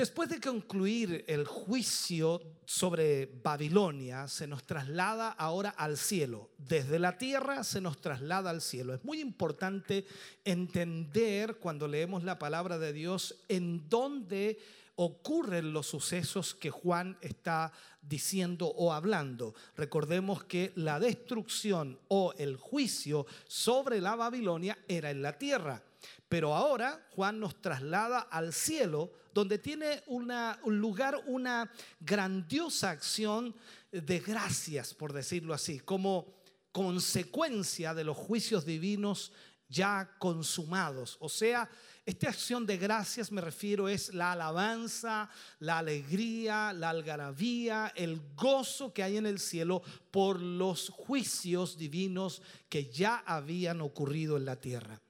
después 0.00 0.30
de 0.30 0.40
concluir 0.40 1.26
el 1.28 1.44
juicio 1.44 2.40
sobre 2.64 3.26
Babilonia, 3.26 4.28
se 4.28 4.46
nos 4.46 4.64
traslada 4.64 5.28
ahora 5.28 5.68
al 5.68 5.98
cielo. 5.98 6.48
Desde 6.56 6.98
la 6.98 7.18
tierra 7.18 7.64
se 7.64 7.82
nos 7.82 8.00
traslada 8.00 8.48
al 8.48 8.62
cielo. 8.62 8.94
Es 8.94 9.04
muy 9.04 9.20
importante 9.20 10.06
entender 10.42 11.56
cuando 11.56 11.86
leemos 11.86 12.24
la 12.24 12.38
palabra 12.38 12.78
de 12.78 12.94
Dios 12.94 13.44
en 13.50 13.90
dónde 13.90 14.58
ocurren 14.96 15.74
los 15.74 15.88
sucesos 15.88 16.54
que 16.54 16.70
Juan 16.70 17.18
está 17.20 17.70
diciendo 18.00 18.68
o 18.68 18.94
hablando. 18.94 19.54
Recordemos 19.76 20.44
que 20.44 20.72
la 20.76 20.98
destrucción 20.98 21.98
o 22.08 22.32
el 22.38 22.56
juicio 22.56 23.26
sobre 23.46 24.00
la 24.00 24.16
Babilonia 24.16 24.78
era 24.88 25.10
en 25.10 25.20
la 25.20 25.36
tierra. 25.36 25.82
Pero 26.30 26.54
ahora 26.54 27.08
Juan 27.10 27.40
nos 27.40 27.60
traslada 27.60 28.20
al 28.20 28.52
cielo, 28.52 29.12
donde 29.34 29.58
tiene 29.58 30.04
un 30.06 30.30
lugar 30.64 31.20
una 31.26 31.72
grandiosa 31.98 32.90
acción 32.90 33.52
de 33.90 34.20
gracias, 34.20 34.94
por 34.94 35.12
decirlo 35.12 35.52
así, 35.52 35.80
como 35.80 36.32
consecuencia 36.70 37.94
de 37.94 38.04
los 38.04 38.16
juicios 38.16 38.64
divinos 38.64 39.32
ya 39.68 40.14
consumados. 40.20 41.16
O 41.18 41.28
sea, 41.28 41.68
esta 42.06 42.28
acción 42.28 42.64
de 42.64 42.76
gracias 42.76 43.32
me 43.32 43.40
refiero 43.40 43.88
es 43.88 44.14
la 44.14 44.30
alabanza, 44.30 45.28
la 45.58 45.78
alegría, 45.78 46.72
la 46.72 46.90
algarabía, 46.90 47.92
el 47.96 48.20
gozo 48.36 48.92
que 48.92 49.02
hay 49.02 49.16
en 49.16 49.26
el 49.26 49.40
cielo 49.40 49.82
por 50.12 50.40
los 50.40 50.90
juicios 50.90 51.76
divinos 51.76 52.40
que 52.68 52.88
ya 52.88 53.24
habían 53.26 53.80
ocurrido 53.80 54.36
en 54.36 54.44
la 54.44 54.54
tierra. 54.54 55.00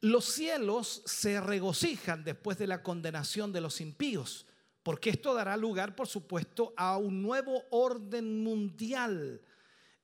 Los 0.00 0.24
cielos 0.24 1.02
se 1.04 1.40
regocijan 1.40 2.24
después 2.24 2.56
de 2.58 2.66
la 2.66 2.82
condenación 2.82 3.52
de 3.52 3.60
los 3.60 3.80
impíos, 3.80 4.46
porque 4.82 5.10
esto 5.10 5.34
dará 5.34 5.56
lugar, 5.56 5.94
por 5.94 6.08
supuesto, 6.08 6.72
a 6.76 6.96
un 6.96 7.20
nuevo 7.20 7.64
orden 7.70 8.42
mundial 8.42 9.42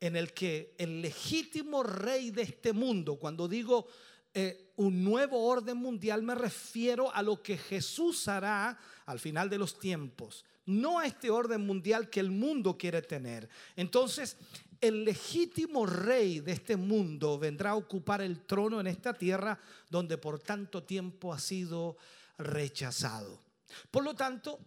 en 0.01 0.17
el 0.17 0.35
que 0.35 0.75
el 0.79 1.01
legítimo 1.01 1.83
rey 1.83 2.31
de 2.31 2.43
este 2.43 2.75
mundo, 2.75 3.17
cuando 3.17 3.49
digo 3.49 3.87
eh, 4.35 4.73
un 4.77 5.03
nuevo 5.03 5.47
orden 5.47 5.79
mundial, 5.79 6.23
me 6.23 6.35
refiero 6.35 7.11
a 7.15 7.23
lo 7.23 7.43
que 7.43 7.57
Jesús 7.57 8.29
hará 8.29 8.79
al 9.07 9.19
final 9.19 9.49
de 9.49 9.57
los 9.57 9.79
tiempos, 9.79 10.45
no 10.67 10.99
a 10.99 11.07
este 11.07 11.31
orden 11.31 11.65
mundial 11.65 12.11
que 12.11 12.21
el 12.21 12.31
mundo 12.31 12.77
quiere 12.77 13.01
tener. 13.01 13.49
Entonces, 13.77 14.37
el 14.81 15.05
legítimo 15.05 15.87
rey 15.87 16.41
de 16.41 16.53
este 16.53 16.77
mundo 16.77 17.39
vendrá 17.39 17.71
a 17.71 17.77
ocupar 17.77 18.21
el 18.21 18.45
trono 18.47 18.81
en 18.81 18.87
esta 18.87 19.15
tierra 19.15 19.59
donde 19.89 20.19
por 20.19 20.41
tanto 20.41 20.83
tiempo 20.83 21.33
ha 21.33 21.39
sido 21.39 21.97
rechazado. 22.39 23.41
Por 23.91 24.05
lo 24.05 24.15
tanto, 24.15 24.61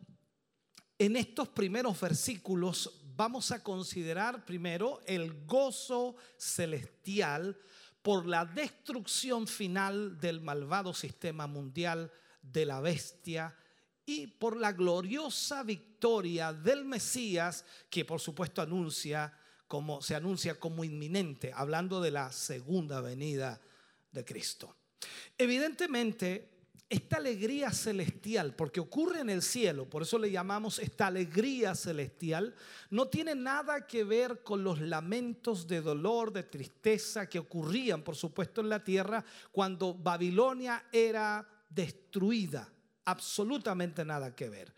en 0.97 1.15
estos 1.15 1.47
primeros 1.49 1.99
versículos 1.99 3.01
vamos 3.15 3.51
a 3.51 3.63
considerar 3.63 4.45
primero 4.45 5.01
el 5.05 5.45
gozo 5.45 6.15
celestial 6.37 7.57
por 8.01 8.25
la 8.25 8.45
destrucción 8.45 9.47
final 9.47 10.19
del 10.19 10.41
malvado 10.41 10.93
sistema 10.93 11.47
mundial 11.47 12.11
de 12.41 12.65
la 12.65 12.79
bestia 12.79 13.55
y 14.05 14.27
por 14.27 14.57
la 14.57 14.71
gloriosa 14.71 15.63
victoria 15.63 16.51
del 16.53 16.85
Mesías 16.85 17.65
que 17.89 18.05
por 18.05 18.19
supuesto 18.19 18.61
anuncia 18.61 19.33
como 19.69 20.01
se 20.01 20.15
anuncia 20.15 20.59
como 20.59 20.83
inminente, 20.83 21.53
hablando 21.55 22.01
de 22.01 22.09
la 22.09 22.31
segunda 22.31 23.01
venida 23.01 23.61
de 24.11 24.25
Cristo. 24.25 24.75
Evidentemente, 25.37 26.49
esta 26.89 27.17
alegría 27.17 27.69
celestial, 27.69 28.55
porque 28.55 28.79
ocurre 28.79 29.19
en 29.19 29.29
el 29.29 29.43
cielo, 29.43 29.87
por 29.87 30.01
eso 30.01 30.17
le 30.17 30.31
llamamos 30.31 30.79
esta 30.79 31.05
alegría 31.05 31.75
celestial, 31.75 32.55
no 32.89 33.09
tiene 33.09 33.35
nada 33.35 33.85
que 33.85 34.03
ver 34.03 34.41
con 34.41 34.63
los 34.63 34.81
lamentos 34.81 35.67
de 35.67 35.81
dolor, 35.81 36.33
de 36.33 36.41
tristeza 36.41 37.29
que 37.29 37.37
ocurrían, 37.37 38.01
por 38.01 38.15
supuesto, 38.15 38.61
en 38.61 38.69
la 38.69 38.83
tierra 38.83 39.23
cuando 39.51 39.93
Babilonia 39.93 40.87
era 40.91 41.47
destruida. 41.69 42.67
Absolutamente 43.05 44.03
nada 44.03 44.35
que 44.35 44.49
ver. 44.49 44.73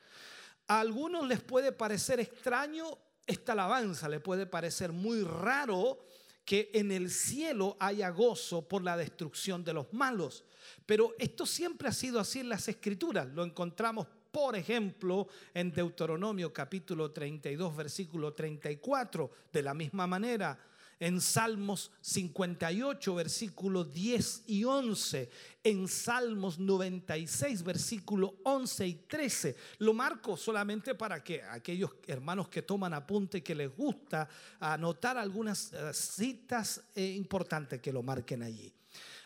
A 0.68 0.82
algunos 0.82 1.26
les 1.26 1.40
puede 1.40 1.72
parecer 1.72 2.20
extraño 2.20 2.98
esta 3.28 3.54
alabanza, 3.54 4.10
le 4.10 4.20
puede 4.20 4.46
parecer 4.46 4.92
muy 4.92 5.24
raro 5.24 6.00
que 6.46 6.70
en 6.74 6.92
el 6.92 7.10
cielo 7.10 7.78
haya 7.80 8.10
gozo 8.10 8.68
por 8.68 8.84
la 8.84 8.98
destrucción 8.98 9.64
de 9.64 9.74
los 9.74 9.94
malos. 9.94 10.44
Pero 10.86 11.14
esto 11.20 11.46
siempre 11.46 11.88
ha 11.88 11.94
sido 11.94 12.20
así 12.20 12.40
en 12.40 12.50
las 12.50 12.68
escrituras. 12.68 13.28
Lo 13.28 13.44
encontramos, 13.44 14.08
por 14.32 14.56
ejemplo, 14.56 15.28
en 15.54 15.72
Deuteronomio 15.72 16.52
capítulo 16.52 17.12
32, 17.12 17.76
versículo 17.76 18.34
34. 18.34 19.32
De 19.52 19.62
la 19.62 19.74
misma 19.74 20.08
manera, 20.08 20.58
en 21.02 21.20
Salmos 21.20 21.92
58, 22.02 23.16
versículos 23.16 23.92
10 23.92 24.44
y 24.46 24.64
11, 24.64 25.30
en 25.64 25.88
Salmos 25.88 26.60
96, 26.60 27.64
versículos 27.64 28.34
11 28.44 28.88
y 28.88 28.94
13. 28.94 29.56
Lo 29.80 29.96
marco 29.96 30.38
solamente 30.38 30.94
para 30.94 31.24
que 31.24 31.42
aquellos 31.42 31.90
hermanos 32.06 32.50
que 32.50 32.62
toman 32.62 32.94
apunte, 32.94 33.42
que 33.42 33.56
les 33.56 33.76
gusta 33.76 34.30
anotar 34.60 35.18
algunas 35.18 35.74
eh, 35.74 35.92
citas 35.92 36.84
eh, 36.94 37.04
importantes 37.04 37.82
que 37.82 37.92
lo 37.92 38.04
marquen 38.04 38.44
allí. 38.44 38.72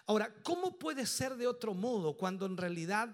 Ahora, 0.07 0.33
¿cómo 0.43 0.79
puede 0.79 1.05
ser 1.05 1.35
de 1.35 1.45
otro 1.45 1.73
modo 1.73 2.15
cuando 2.15 2.45
en 2.45 2.55
realidad 2.55 3.09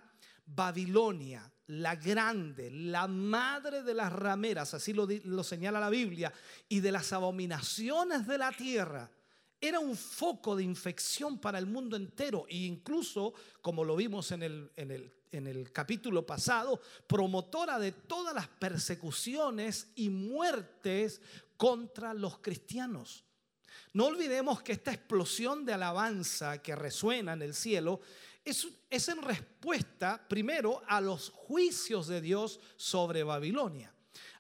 Babilonia, 0.46 1.51
la 1.68 1.96
grande, 1.96 2.70
la 2.72 3.08
madre 3.08 3.84
de 3.84 3.94
las 3.94 4.12
rameras, 4.12 4.74
así 4.74 4.94
lo, 4.94 5.44
señala 5.44 5.80
la 5.80 5.90
Biblia, 5.90 6.34
y 6.68 6.80
de 6.80 6.92
las 6.92 7.14
abominaciones 7.14 8.28
de 8.28 8.38
la 8.38 8.52
tierra, 8.52 9.10
era 9.60 9.80
un 9.80 9.96
foco 9.96 10.56
de 10.56 10.64
infección 10.64 11.38
para 11.40 11.60
el 11.60 11.68
mundo 11.68 11.96
entero 11.96 12.46
e 12.50 12.58
incluso, 12.58 13.34
como 13.62 13.84
lo 13.84 13.96
vimos 13.96 14.32
en 14.32 14.42
el 14.42 15.72
capítulo 15.72 16.26
pasado, 16.26 16.82
promotora 17.06 17.78
de 17.78 17.92
todas 17.92 18.34
las 18.34 18.48
persecuciones 18.48 19.92
y 19.96 20.10
muertes 20.10 21.22
contra 21.58 22.14
los 22.16 22.40
cristianos. 22.40 23.24
No 23.94 24.06
olvidemos 24.06 24.62
que 24.62 24.72
esta 24.72 24.94
explosión 24.94 25.66
de 25.66 25.74
alabanza 25.74 26.62
que 26.62 26.76
resuena 26.76 27.34
en 27.34 27.42
el 27.42 27.54
cielo 27.54 28.00
es, 28.46 29.08
en 29.08 29.22
respuesta 29.22 30.26
primero 30.28 30.82
a 30.88 31.02
los 31.02 31.30
juicios 31.30 32.08
de 32.08 32.22
Dios 32.22 32.60
sobre 32.76 33.24
Babilonia. 33.24 33.94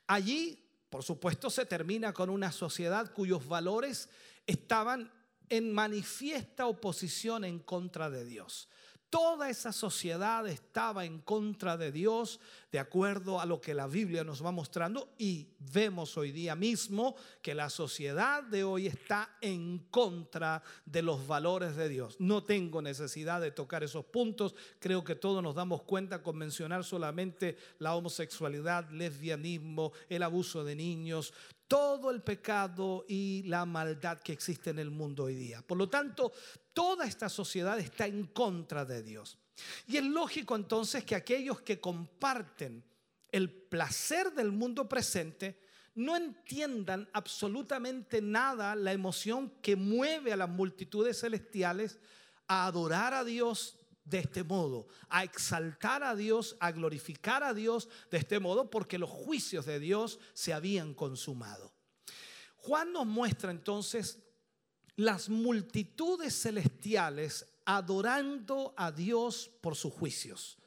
Allí, 0.07 0.63
por 0.89 1.03
supuesto, 1.03 1.49
se 1.49 1.65
termina 1.65 2.13
con 2.13 2.29
una 2.29 2.51
sociedad 2.51 3.13
cuyos 3.13 3.47
valores 3.47 4.09
estaban 4.45 5.11
en 5.49 5.71
manifiesta 5.71 6.65
oposición 6.65 7.43
en 7.43 7.59
contra 7.59 8.09
de 8.09 8.25
Dios. 8.25 8.69
Toda 9.11 9.49
esa 9.49 9.73
sociedad 9.73 10.47
estaba 10.47 11.03
en 11.03 11.19
contra 11.19 11.75
de 11.75 11.91
Dios, 11.91 12.39
de 12.71 12.79
acuerdo 12.79 13.41
a 13.41 13.45
lo 13.45 13.59
que 13.59 13.73
la 13.73 13.85
Biblia 13.85 14.23
nos 14.23 14.43
va 14.43 14.53
mostrando, 14.53 15.09
y 15.17 15.49
vemos 15.73 16.17
hoy 16.17 16.31
día 16.31 16.55
mismo 16.55 17.17
que 17.41 17.53
la 17.53 17.69
sociedad 17.69 18.41
de 18.41 18.63
hoy 18.63 18.87
está 18.87 19.35
en 19.41 19.79
contra 19.91 20.63
de 20.85 21.01
los 21.01 21.27
valores 21.27 21.75
de 21.75 21.89
Dios. 21.89 22.15
No 22.19 22.45
tengo 22.45 22.81
necesidad 22.81 23.41
de 23.41 23.51
tocar 23.51 23.83
esos 23.83 24.05
puntos, 24.05 24.55
creo 24.79 25.03
que 25.03 25.15
todos 25.15 25.43
nos 25.43 25.55
damos 25.55 25.83
cuenta 25.83 26.23
con 26.23 26.37
mencionar 26.37 26.85
solamente 26.85 27.57
la 27.79 27.95
homosexualidad, 27.95 28.89
lesbianismo, 28.91 29.91
el 30.07 30.23
abuso 30.23 30.63
de 30.63 30.77
niños, 30.77 31.33
todo 31.71 32.11
el 32.11 32.21
pecado 32.21 33.05
y 33.07 33.43
la 33.43 33.65
maldad 33.65 34.19
que 34.19 34.33
existe 34.33 34.71
en 34.71 34.79
el 34.79 34.91
mundo 34.91 35.23
hoy 35.23 35.35
día. 35.35 35.61
Por 35.61 35.77
lo 35.77 35.87
tanto, 35.87 36.33
toda 36.73 37.05
esta 37.05 37.29
sociedad 37.29 37.79
está 37.79 38.05
en 38.05 38.25
contra 38.25 38.83
de 38.83 39.01
Dios. 39.01 39.37
Y 39.87 39.95
es 39.95 40.03
lógico 40.03 40.57
entonces 40.57 41.05
que 41.05 41.15
aquellos 41.15 41.61
que 41.61 41.79
comparten 41.79 42.83
el 43.31 43.49
placer 43.49 44.33
del 44.33 44.51
mundo 44.51 44.89
presente 44.89 45.61
no 45.95 46.17
entiendan 46.17 47.07
absolutamente 47.13 48.21
nada 48.21 48.75
la 48.75 48.91
emoción 48.91 49.53
que 49.61 49.77
mueve 49.77 50.33
a 50.33 50.37
las 50.37 50.49
multitudes 50.49 51.21
celestiales 51.21 52.01
a 52.47 52.65
adorar 52.65 53.13
a 53.13 53.23
Dios 53.23 53.77
de 54.11 54.19
este 54.19 54.43
modo, 54.43 54.87
a 55.09 55.23
exaltar 55.23 56.03
a 56.03 56.15
Dios, 56.15 56.57
a 56.59 56.71
glorificar 56.71 57.43
a 57.43 57.53
Dios 57.53 57.89
de 58.11 58.17
este 58.17 58.39
modo, 58.39 58.69
porque 58.69 58.99
los 58.99 59.09
juicios 59.09 59.65
de 59.65 59.79
Dios 59.79 60.19
se 60.33 60.53
habían 60.53 60.93
consumado. 60.93 61.73
Juan 62.57 62.91
nos 62.91 63.07
muestra 63.07 63.49
entonces 63.49 64.19
las 64.97 65.29
multitudes 65.29 66.39
celestiales 66.39 67.47
adorando 67.65 68.73
a 68.77 68.91
Dios 68.91 69.49
por 69.61 69.75
sus 69.75 69.93
juicios. 69.93 70.57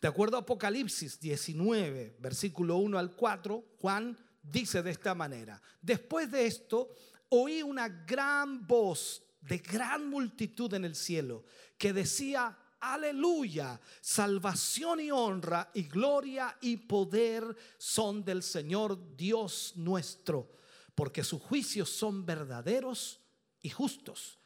De 0.00 0.08
acuerdo 0.08 0.36
a 0.36 0.40
Apocalipsis 0.40 1.18
19, 1.18 2.18
versículo 2.20 2.76
1 2.76 2.98
al 2.98 3.16
4, 3.16 3.64
Juan 3.78 4.16
dice 4.42 4.82
de 4.82 4.90
esta 4.90 5.14
manera, 5.14 5.60
después 5.80 6.30
de 6.30 6.46
esto 6.46 6.90
oí 7.30 7.62
una 7.62 7.88
gran 7.88 8.66
voz 8.66 9.22
de 9.40 9.58
gran 9.58 10.08
multitud 10.08 10.72
en 10.74 10.84
el 10.84 10.94
cielo 10.94 11.44
que 11.78 11.92
decía, 11.92 12.56
aleluya, 12.92 13.80
salvación 14.00 15.00
y 15.00 15.10
honra 15.10 15.70
y 15.74 15.84
gloria 15.84 16.56
y 16.60 16.76
poder 16.76 17.56
son 17.78 18.24
del 18.24 18.42
Señor 18.42 19.16
Dios 19.16 19.72
nuestro, 19.76 20.50
porque 20.94 21.24
sus 21.24 21.40
juicios 21.40 21.88
son 21.88 22.26
verdaderos 22.26 23.20
y 23.62 23.70
justos. 23.70 24.38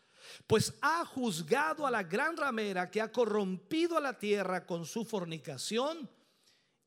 Pues 0.46 0.74
ha 0.82 1.04
juzgado 1.04 1.86
a 1.86 1.90
la 1.90 2.02
gran 2.02 2.36
ramera 2.36 2.90
que 2.90 3.00
ha 3.00 3.10
corrompido 3.10 3.96
a 3.96 4.00
la 4.00 4.18
tierra 4.18 4.66
con 4.66 4.84
su 4.84 5.04
fornicación 5.04 6.08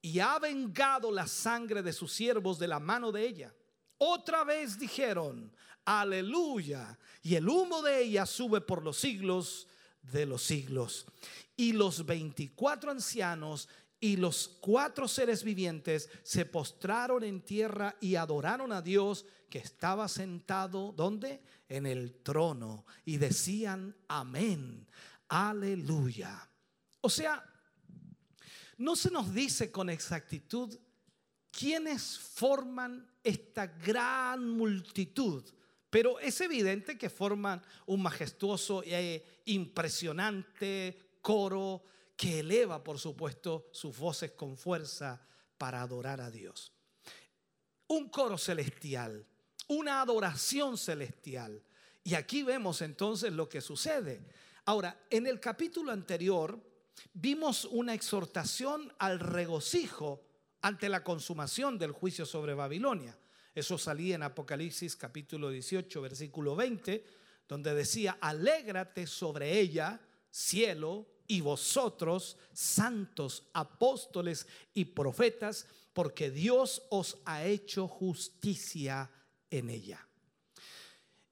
y 0.01 0.19
ha 0.19 0.39
vengado 0.39 1.11
la 1.11 1.27
sangre 1.27 1.81
de 1.81 1.93
sus 1.93 2.11
siervos 2.13 2.59
de 2.59 2.67
la 2.67 2.79
mano 2.79 3.11
de 3.11 3.25
ella. 3.25 3.53
Otra 3.97 4.43
vez 4.43 4.79
dijeron, 4.79 5.53
aleluya, 5.85 6.97
y 7.21 7.35
el 7.35 7.47
humo 7.47 7.81
de 7.81 8.03
ella 8.03 8.25
sube 8.25 8.61
por 8.61 8.83
los 8.83 8.97
siglos 8.97 9.67
de 10.01 10.25
los 10.25 10.43
siglos. 10.43 11.05
Y 11.55 11.73
los 11.73 12.05
24 12.05 12.91
ancianos 12.91 13.69
y 13.99 14.17
los 14.17 14.47
cuatro 14.59 15.07
seres 15.07 15.43
vivientes 15.43 16.09
se 16.23 16.45
postraron 16.45 17.23
en 17.23 17.41
tierra 17.41 17.95
y 18.01 18.15
adoraron 18.15 18.71
a 18.71 18.81
Dios 18.81 19.25
que 19.47 19.59
estaba 19.59 20.07
sentado, 20.07 20.91
¿dónde? 20.95 21.43
En 21.69 21.85
el 21.85 22.15
trono. 22.23 22.85
Y 23.05 23.17
decían, 23.17 23.95
amén, 24.07 24.87
aleluya. 25.27 26.49
O 27.01 27.09
sea, 27.09 27.43
no 28.77 28.95
se 28.95 29.11
nos 29.11 29.31
dice 29.33 29.71
con 29.71 29.89
exactitud 29.89 30.75
quiénes 31.51 32.17
forman 32.17 33.07
esta 33.23 33.67
gran 33.67 34.49
multitud, 34.49 35.43
pero 35.91 36.19
es 36.19 36.39
evidente 36.39 36.97
que 36.97 37.09
forman 37.09 37.61
un 37.85 38.01
majestuoso 38.01 38.81
e 38.81 39.43
impresionante 39.45 40.97
coro 41.21 41.83
que 42.15 42.39
eleva, 42.39 42.81
por 42.81 42.97
supuesto, 42.97 43.67
sus 43.73 43.97
voces 43.97 44.31
con 44.31 44.55
fuerza 44.55 45.21
para 45.57 45.81
adorar 45.81 46.21
a 46.21 46.31
Dios. 46.31 46.71
Un 47.87 48.07
coro 48.07 48.37
celestial, 48.37 49.27
una 49.67 50.01
adoración 50.01 50.77
celestial. 50.77 51.61
Y 52.05 52.13
aquí 52.13 52.41
vemos 52.41 52.81
entonces 52.81 53.33
lo 53.33 53.49
que 53.49 53.59
sucede. 53.59 54.25
Ahora, 54.65 54.97
en 55.09 55.27
el 55.27 55.41
capítulo 55.41 55.91
anterior 55.91 56.57
vimos 57.13 57.65
una 57.65 57.93
exhortación 57.93 58.93
al 58.97 59.19
regocijo 59.19 60.23
ante 60.61 60.87
la 60.87 61.03
consumación 61.03 61.77
del 61.77 61.91
juicio 61.91 62.25
sobre 62.25 62.53
Babilonia. 62.53 63.17
Eso 63.53 63.77
salía 63.77 64.15
en 64.15 64.23
Apocalipsis 64.23 64.95
capítulo 64.95 65.49
18, 65.49 66.01
versículo 66.01 66.55
20, 66.55 67.03
donde 67.47 67.73
decía, 67.75 68.17
alégrate 68.21 69.05
sobre 69.05 69.59
ella, 69.59 69.99
cielo, 70.29 71.07
y 71.27 71.39
vosotros, 71.39 72.37
santos, 72.51 73.47
apóstoles 73.53 74.47
y 74.73 74.85
profetas, 74.85 75.65
porque 75.93 76.29
Dios 76.29 76.83
os 76.89 77.17
ha 77.25 77.45
hecho 77.45 77.87
justicia 77.87 79.09
en 79.49 79.69
ella. 79.69 80.05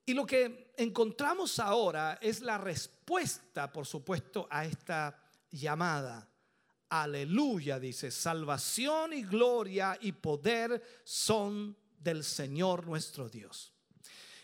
Y 0.06 0.14
lo 0.14 0.26
que 0.26 0.74
encontramos 0.78 1.60
ahora 1.60 2.18
es 2.22 2.42
la 2.42 2.58
respuesta, 2.58 3.72
por 3.72 3.86
supuesto, 3.86 4.48
a 4.50 4.66
esta 4.66 5.22
llamada. 5.52 6.30
Aleluya, 6.90 7.80
dice, 7.80 8.10
salvación 8.10 9.14
y 9.14 9.24
gloria 9.24 9.98
y 10.02 10.14
poder 10.14 10.82
son 11.04 11.78
del 12.00 12.24
Señor 12.24 12.86
nuestro 12.86 13.30
Dios. 13.30 13.74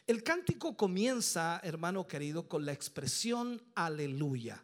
El 0.07 0.23
cántico 0.23 0.77
comienza, 0.77 1.59
hermano 1.63 2.07
querido, 2.07 2.47
con 2.47 2.65
la 2.65 2.73
expresión 2.73 3.63
aleluya, 3.73 4.63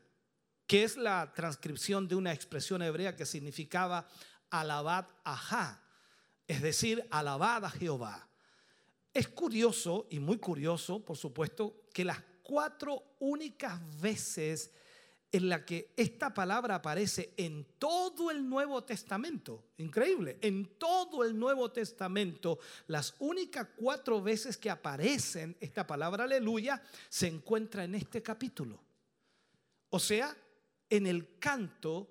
que 0.68 0.84
es 0.84 0.98
la 0.98 1.34
transcripción 1.34 2.08
de 2.08 2.16
una 2.16 2.32
expresión 2.32 2.82
hebrea 2.82 3.16
que 3.16 3.26
significaba 3.26 4.08
alabad 4.52 5.08
ajá, 5.24 5.82
es 6.48 6.62
decir, 6.62 7.08
alabad 7.10 7.66
a 7.66 7.72
Jehová. 7.72 8.28
Es 9.14 9.28
curioso 9.28 10.08
y 10.10 10.20
muy 10.20 10.38
curioso, 10.38 11.04
por 11.04 11.18
supuesto, 11.18 11.88
que 11.94 12.06
las 12.06 12.22
cuatro 12.44 13.16
únicas 13.20 13.80
veces 14.00 14.72
en 15.32 15.47
la 15.47 15.65
que 15.65 15.93
esta 15.95 16.34
palabra 16.34 16.75
aparece 16.75 17.34
en 17.38 17.65
todo 17.79 18.32
el 18.32 18.47
Nuevo 18.47 18.84
Testamento, 18.84 19.63
increíble, 19.77 20.38
en 20.41 20.77
todo 20.77 21.23
el 21.23 21.39
Nuevo 21.39 21.71
Testamento, 21.71 22.59
las 22.88 23.15
únicas 23.19 23.69
cuatro 23.77 24.21
veces 24.21 24.57
que 24.57 24.69
aparecen 24.69 25.55
esta 25.61 25.88
palabra 25.88 26.25
aleluya 26.25 26.82
se 27.07 27.27
encuentra 27.27 27.86
en 27.86 27.95
este 27.95 28.21
capítulo. 28.21 28.84
O 29.89 29.99
sea, 29.99 30.36
en 30.89 31.07
el 31.07 31.39
canto 31.39 32.09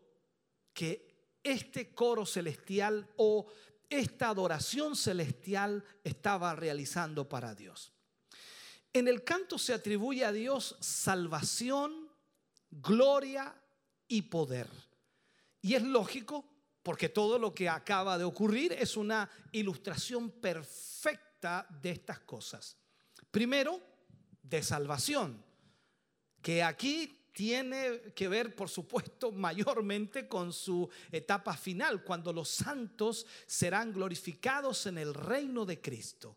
que 0.72 1.10
este 1.42 1.94
coro 1.94 2.24
celestial 2.24 3.06
o 3.16 3.46
esta 3.90 4.28
adoración 4.28 4.96
celestial 4.96 5.84
estaba 6.04 6.54
realizando 6.54 7.28
para 7.28 7.54
Dios. 7.54 7.92
En 8.92 9.08
el 9.08 9.24
canto 9.24 9.58
se 9.58 9.74
atribuye 9.74 10.24
a 10.24 10.32
Dios 10.32 10.76
salvación, 10.80 11.99
gloria 12.70 13.54
y 14.08 14.22
poder. 14.22 14.68
Y 15.62 15.74
es 15.74 15.82
lógico 15.82 16.44
porque 16.82 17.08
todo 17.08 17.38
lo 17.38 17.54
que 17.54 17.68
acaba 17.68 18.16
de 18.16 18.24
ocurrir 18.24 18.72
es 18.72 18.96
una 18.96 19.30
ilustración 19.52 20.30
perfecta 20.30 21.66
de 21.82 21.90
estas 21.90 22.20
cosas. 22.20 22.76
Primero, 23.30 23.80
de 24.42 24.62
salvación, 24.62 25.44
que 26.42 26.62
aquí 26.62 27.20
tiene 27.32 28.12
que 28.14 28.28
ver, 28.28 28.54
por 28.54 28.68
supuesto, 28.68 29.30
mayormente 29.32 30.26
con 30.26 30.52
su 30.52 30.88
etapa 31.12 31.56
final, 31.56 32.02
cuando 32.02 32.32
los 32.32 32.48
santos 32.48 33.26
serán 33.46 33.92
glorificados 33.92 34.86
en 34.86 34.98
el 34.98 35.14
reino 35.14 35.64
de 35.64 35.80
Cristo. 35.80 36.36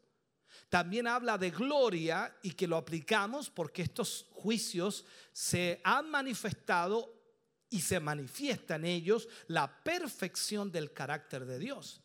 También 0.73 1.05
habla 1.05 1.37
de 1.37 1.51
gloria 1.51 2.35
y 2.41 2.49
que 2.53 2.65
lo 2.65 2.77
aplicamos 2.77 3.51
porque 3.51 3.83
estos 3.83 4.25
juicios 4.31 5.05
se 5.31 5.79
han 5.83 6.09
manifestado 6.09 7.13
y 7.69 7.79
se 7.79 7.99
manifiesta 7.99 8.77
en 8.77 8.85
ellos 8.85 9.29
la 9.45 9.83
perfección 9.83 10.71
del 10.71 10.91
carácter 10.91 11.45
de 11.45 11.59
Dios. 11.59 12.01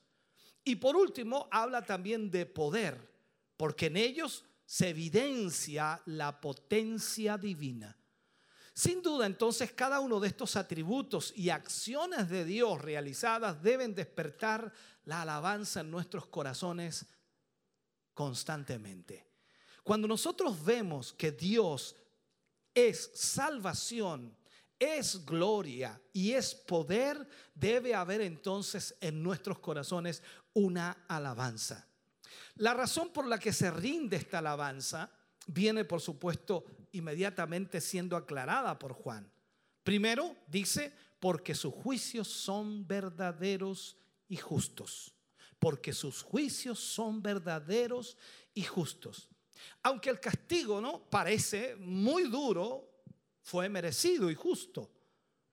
Y 0.65 0.77
por 0.77 0.97
último, 0.97 1.49
habla 1.51 1.81
también 1.81 2.31
de 2.31 2.45
poder, 2.45 3.11
porque 3.57 3.87
en 3.87 3.97
ellos 3.97 4.45
se 4.67 4.91
evidencia 4.91 6.03
la 6.05 6.39
potencia 6.39 7.39
divina. 7.39 7.97
Sin 8.75 9.01
duda, 9.01 9.25
entonces, 9.25 9.73
cada 9.73 9.99
uno 9.99 10.21
de 10.21 10.29
estos 10.29 10.57
atributos 10.57 11.33
y 11.35 11.49
acciones 11.49 12.29
de 12.29 12.45
Dios 12.45 12.83
realizadas 12.83 13.63
deben 13.63 13.95
despertar 13.95 14.71
la 15.07 15.23
alabanza 15.23 15.81
en 15.81 15.91
nuestros 15.91 16.27
corazones 16.27 17.07
constantemente. 18.19 19.25
Cuando 19.85 20.09
nosotros 20.09 20.65
vemos 20.65 21.13
que 21.13 21.31
Dios 21.31 21.95
es 22.75 23.13
salvación, 23.15 24.37
es 24.77 25.25
gloria 25.25 26.03
y 26.13 26.33
es 26.33 26.53
poder, 26.53 27.29
debe 27.55 27.95
haber 27.95 28.23
entonces 28.23 28.97
en 29.01 29.23
nuestros 29.23 29.61
corazones 29.61 30.21
una 30.53 31.05
alabanza. 31.07 31.87
La 32.57 32.75
razón 32.75 33.11
por 33.13 33.25
la 33.25 33.39
que 33.39 33.53
se 33.53 33.71
rinde 33.71 34.17
esta 34.17 34.39
alabanza 34.39 35.13
viene, 35.47 35.85
por 35.85 36.01
supuesto, 36.01 36.65
inmediatamente 36.91 37.81
siendo 37.81 38.17
aclarada 38.17 38.77
por 38.81 38.95
Juan. 38.95 39.31
Primero 39.85 40.35
dice, 40.49 40.93
porque 41.21 41.55
sus 41.55 41.73
juicios 41.73 42.27
son 42.27 42.85
verdaderos 42.85 43.97
y 44.29 44.39
justos. 44.39 45.15
Porque 45.59 45.93
sus 45.93 46.23
juicios 46.23 46.79
son 46.79 47.23
verdaderos 47.23 48.17
y 48.55 48.63
justos. 48.63 49.29
Aunque 49.83 50.11
el 50.11 50.21
castigo 50.21 50.81
no 50.81 51.09
parece 51.09 51.77
muy 51.77 52.25
duro, 52.25 52.89
fue 53.43 53.69
merecido 53.69 54.31
y 54.31 54.35
justo 54.35 54.91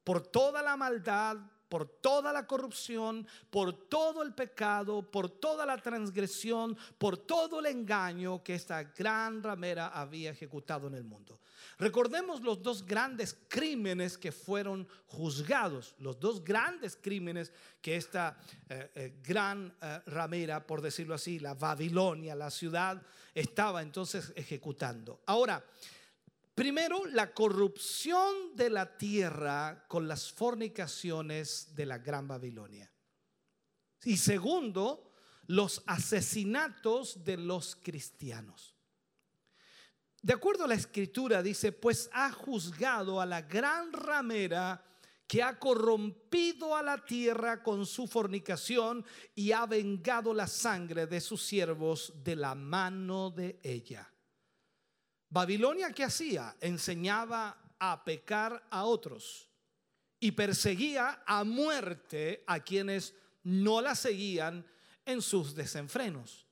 por 0.04 0.22
toda 0.22 0.62
la 0.62 0.78
maldad, 0.78 1.38
por 1.68 1.88
toda 1.88 2.32
la 2.32 2.46
corrupción, 2.46 3.28
por 3.50 3.88
todo 3.90 4.22
el 4.22 4.34
pecado, 4.34 5.10
por 5.10 5.30
toda 5.30 5.66
la 5.66 5.78
transgresión, 5.78 6.78
por 6.98 7.18
todo 7.18 7.60
el 7.60 7.66
engaño 7.66 8.44
que 8.44 8.56
esta 8.56 8.84
gran 8.84 9.42
ramera 9.42 9.88
había 9.88 10.32
ejecutado 10.32 10.88
en 10.88 10.94
el 10.94 11.04
mundo. 11.04 11.40
Recordemos 11.78 12.42
los 12.42 12.62
dos 12.62 12.86
grandes 12.86 13.38
crímenes 13.48 14.18
que 14.18 14.32
fueron 14.32 14.88
juzgados, 15.08 15.96
los 16.00 16.20
dos 16.20 16.44
grandes 16.44 16.98
crímenes 17.02 17.52
que 17.82 17.96
esta 17.96 18.38
eh, 18.70 18.92
eh, 18.96 19.20
gran 19.24 19.76
eh, 19.82 20.02
ramera, 20.08 20.66
por 20.66 20.82
decirlo 20.82 21.16
así, 21.16 21.40
la 21.40 21.54
Babilonia, 21.54 22.36
la 22.36 22.52
ciudad, 22.52 23.02
estaba 23.34 23.82
entonces 23.82 24.34
ejecutando. 24.36 25.22
Ahora, 25.26 25.64
Primero, 26.56 27.06
la 27.08 27.34
corrupción 27.34 28.56
de 28.56 28.70
la 28.70 28.98
tierra 28.98 29.84
con 29.90 30.08
las 30.08 30.32
fornicaciones 30.32 31.76
de 31.76 31.86
la 31.86 31.98
Gran 31.98 32.30
Babilonia. 32.30 32.90
Y 34.06 34.16
segundo, 34.16 35.12
los 35.48 35.84
asesinatos 35.86 37.26
de 37.26 37.36
los 37.36 37.76
cristianos. 37.76 38.75
De 40.26 40.34
acuerdo 40.34 40.64
a 40.64 40.68
la 40.68 40.74
escritura 40.74 41.44
dice, 41.44 41.72
pues 41.72 42.10
ha 42.12 42.32
juzgado 42.32 43.22
a 43.22 43.28
la 43.28 43.44
gran 43.44 43.94
ramera 43.94 44.84
que 45.28 45.44
ha 45.44 45.60
corrompido 45.60 46.76
a 46.76 46.82
la 46.82 46.98
tierra 47.06 47.62
con 47.62 47.86
su 47.86 48.08
fornicación 48.08 49.06
y 49.36 49.52
ha 49.52 49.68
vengado 49.68 50.34
la 50.34 50.48
sangre 50.48 51.06
de 51.06 51.22
sus 51.22 51.44
siervos 51.44 52.12
de 52.24 52.38
la 52.38 52.56
mano 52.56 53.30
de 53.30 53.60
ella. 53.62 54.12
Babilonia, 55.30 55.92
¿qué 55.92 56.06
hacía? 56.06 56.56
Enseñaba 56.60 57.76
a 57.78 58.04
pecar 58.04 58.66
a 58.72 58.86
otros 58.86 59.48
y 60.20 60.32
perseguía 60.32 61.22
a 61.24 61.44
muerte 61.44 62.44
a 62.48 62.62
quienes 62.62 63.14
no 63.44 63.80
la 63.80 63.94
seguían 63.94 64.66
en 65.06 65.22
sus 65.22 65.54
desenfrenos. 65.54 66.48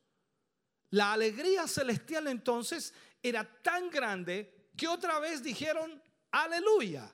La 0.92 1.14
alegría 1.14 1.68
celestial 1.68 2.28
entonces 2.28 2.94
era 3.24 3.44
tan 3.62 3.90
grande 3.90 4.70
que 4.76 4.88
otra 4.88 5.20
vez 5.20 5.42
dijeron, 5.42 6.02
aleluya. 6.32 7.10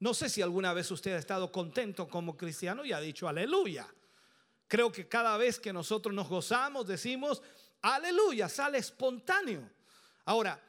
No 0.00 0.12
sé 0.12 0.28
si 0.28 0.42
alguna 0.42 0.74
vez 0.74 0.90
usted 0.90 1.14
ha 1.14 1.18
estado 1.18 1.50
contento 1.50 2.06
como 2.06 2.36
cristiano 2.36 2.84
y 2.84 2.92
ha 2.92 3.00
dicho 3.00 3.26
aleluya. 3.26 3.88
Creo 4.68 4.92
que 4.92 5.08
cada 5.08 5.36
vez 5.36 5.58
que 5.58 5.72
nosotros 5.72 6.14
nos 6.14 6.28
gozamos 6.28 6.86
decimos, 6.86 7.42
aleluya, 7.80 8.48
sale 8.48 8.78
espontáneo. 8.78 9.70
Ahora, 10.26 10.60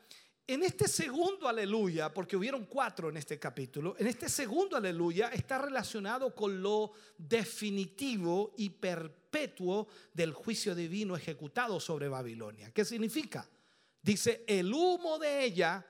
en 0.48 0.64
este 0.64 0.88
segundo 0.88 1.48
aleluya, 1.48 2.14
porque 2.14 2.38
hubieron 2.38 2.66
cuatro 2.66 3.10
en 3.10 3.18
este 3.18 3.40
capítulo, 3.40 3.96
en 3.98 4.08
este 4.08 4.30
segundo 4.30 4.78
aleluya 4.78 5.30
está 5.30 5.58
relacionado 5.58 6.36
con 6.36 6.62
lo 6.62 6.92
definitivo 7.18 8.54
y 8.58 8.70
perpetuo 8.70 9.88
del 10.14 10.34
juicio 10.34 10.76
divino 10.76 11.16
ejecutado 11.16 11.80
sobre 11.80 12.08
Babilonia. 12.08 12.72
¿Qué 12.72 12.86
significa? 12.86 13.50
Dice, 14.06 14.46
el 14.48 14.72
humo 14.72 15.18
de 15.18 15.44
ella 15.44 15.84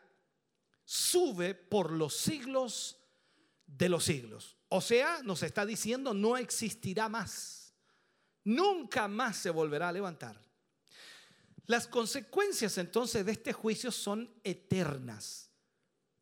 sube 0.86 1.54
por 1.54 1.92
los 1.92 2.16
siglos 2.16 2.98
de 3.68 3.90
los 3.90 4.06
siglos. 4.06 4.56
O 4.70 4.80
sea, 4.80 5.22
nos 5.24 5.44
está 5.44 5.66
diciendo, 5.66 6.14
no 6.14 6.38
existirá 6.38 7.10
más. 7.10 7.74
Nunca 8.46 9.10
más 9.10 9.36
se 9.36 9.50
volverá 9.50 9.90
a 9.90 9.92
levantar. 9.92 10.40
Las 11.66 11.88
consecuencias 11.88 12.78
entonces 12.78 13.26
de 13.26 13.34
este 13.34 13.52
juicio 13.52 13.92
son 13.92 14.34
eternas, 14.46 15.52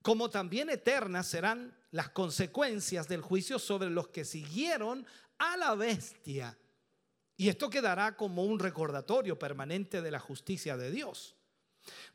como 0.01 0.31
también 0.31 0.71
eternas 0.71 1.27
serán 1.27 1.77
las 1.91 2.09
consecuencias 2.09 3.07
del 3.07 3.21
juicio 3.21 3.59
sobre 3.59 3.91
los 3.91 4.07
que 4.07 4.25
siguieron 4.25 5.05
a 5.37 5.57
la 5.57 5.75
bestia. 5.75 6.57
Y 7.37 7.49
esto 7.49 7.69
quedará 7.69 8.17
como 8.17 8.45
un 8.45 8.57
recordatorio 8.57 9.37
permanente 9.37 10.01
de 10.01 10.09
la 10.09 10.19
justicia 10.19 10.75
de 10.75 10.89
Dios. 10.89 11.35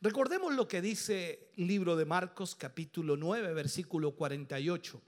Recordemos 0.00 0.54
lo 0.54 0.66
que 0.66 0.80
dice 0.80 1.50
el 1.56 1.66
libro 1.66 1.96
de 1.96 2.04
Marcos 2.04 2.54
capítulo 2.54 3.16
9, 3.16 3.52
versículo 3.54 4.14
48, 4.14 5.02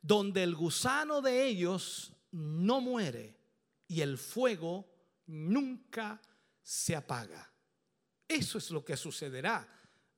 donde 0.00 0.42
el 0.42 0.54
gusano 0.54 1.20
de 1.20 1.46
ellos 1.46 2.12
no 2.30 2.80
muere 2.80 3.36
y 3.86 4.02
el 4.02 4.18
fuego 4.18 4.86
nunca 5.26 6.20
se 6.62 6.94
apaga. 6.94 7.50
Eso 8.26 8.58
es 8.58 8.70
lo 8.70 8.84
que 8.84 8.96
sucederá. 8.96 9.66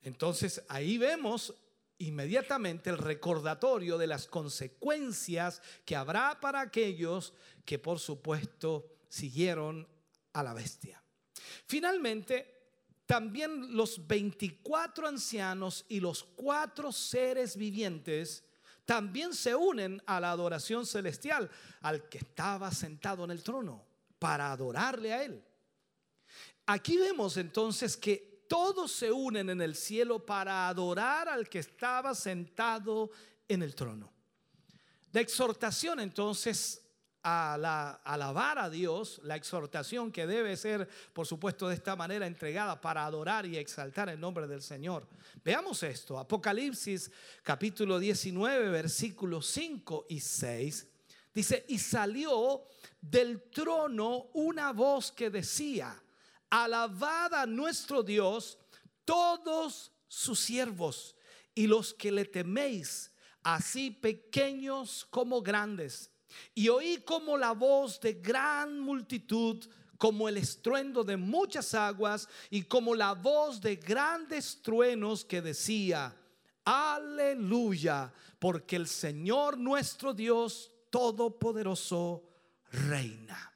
Entonces 0.02 0.62
ahí 0.68 0.98
vemos 0.98 1.54
inmediatamente 1.98 2.90
el 2.90 2.98
recordatorio 2.98 3.98
de 3.98 4.06
las 4.06 4.26
consecuencias 4.26 5.62
que 5.84 5.96
habrá 5.96 6.40
para 6.40 6.60
aquellos 6.60 7.34
que 7.64 7.78
por 7.78 8.00
supuesto 8.00 8.90
siguieron 9.08 9.86
a 10.32 10.42
la 10.42 10.54
bestia. 10.54 11.02
Finalmente, 11.66 12.59
también 13.10 13.76
los 13.76 14.06
24 14.06 15.08
ancianos 15.08 15.84
y 15.88 15.98
los 15.98 16.22
cuatro 16.22 16.92
seres 16.92 17.56
vivientes 17.56 18.44
también 18.84 19.34
se 19.34 19.52
unen 19.52 20.00
a 20.06 20.20
la 20.20 20.30
adoración 20.30 20.86
celestial 20.86 21.50
al 21.80 22.08
que 22.08 22.18
estaba 22.18 22.70
sentado 22.70 23.24
en 23.24 23.32
el 23.32 23.42
trono 23.42 23.84
para 24.16 24.52
adorarle 24.52 25.12
a 25.12 25.24
él. 25.24 25.44
Aquí 26.66 26.98
vemos 26.98 27.36
entonces 27.36 27.96
que 27.96 28.44
todos 28.48 28.92
se 28.92 29.10
unen 29.10 29.50
en 29.50 29.60
el 29.60 29.74
cielo 29.74 30.24
para 30.24 30.68
adorar 30.68 31.28
al 31.28 31.48
que 31.48 31.58
estaba 31.58 32.14
sentado 32.14 33.10
en 33.48 33.64
el 33.64 33.74
trono. 33.74 34.12
La 35.10 35.20
exhortación 35.20 35.98
entonces 35.98 36.80
a 37.22 37.56
la, 37.58 38.00
alabar 38.04 38.58
a 38.58 38.70
Dios, 38.70 39.20
la 39.24 39.36
exhortación 39.36 40.10
que 40.10 40.26
debe 40.26 40.56
ser, 40.56 40.88
por 41.12 41.26
supuesto, 41.26 41.68
de 41.68 41.74
esta 41.74 41.96
manera 41.96 42.26
entregada 42.26 42.80
para 42.80 43.04
adorar 43.04 43.46
y 43.46 43.56
exaltar 43.56 44.08
el 44.08 44.18
nombre 44.18 44.46
del 44.46 44.62
Señor. 44.62 45.06
Veamos 45.44 45.82
esto, 45.82 46.18
Apocalipsis 46.18 47.10
capítulo 47.42 47.98
19, 47.98 48.70
versículos 48.70 49.46
5 49.46 50.06
y 50.08 50.20
6. 50.20 50.86
Dice, 51.32 51.64
y 51.68 51.78
salió 51.78 52.64
del 53.00 53.42
trono 53.50 54.30
una 54.34 54.72
voz 54.72 55.12
que 55.12 55.30
decía, 55.30 56.02
alabad 56.48 57.34
a 57.34 57.46
nuestro 57.46 58.02
Dios 58.02 58.58
todos 59.04 59.92
sus 60.08 60.40
siervos 60.40 61.14
y 61.54 61.66
los 61.66 61.94
que 61.94 62.10
le 62.10 62.24
teméis, 62.24 63.12
así 63.42 63.90
pequeños 63.90 65.06
como 65.10 65.40
grandes. 65.42 66.09
Y 66.54 66.68
oí 66.68 66.98
como 66.98 67.36
la 67.36 67.52
voz 67.52 68.00
de 68.00 68.14
gran 68.14 68.80
multitud, 68.80 69.64
como 69.98 70.28
el 70.28 70.36
estruendo 70.36 71.04
de 71.04 71.16
muchas 71.16 71.74
aguas 71.74 72.28
y 72.48 72.62
como 72.62 72.94
la 72.94 73.12
voz 73.14 73.60
de 73.60 73.76
grandes 73.76 74.62
truenos 74.62 75.24
que 75.24 75.42
decía, 75.42 76.16
Aleluya, 76.64 78.12
porque 78.38 78.76
el 78.76 78.86
Señor 78.86 79.58
nuestro 79.58 80.14
Dios 80.14 80.70
Todopoderoso 80.90 82.24
reina. 82.72 83.52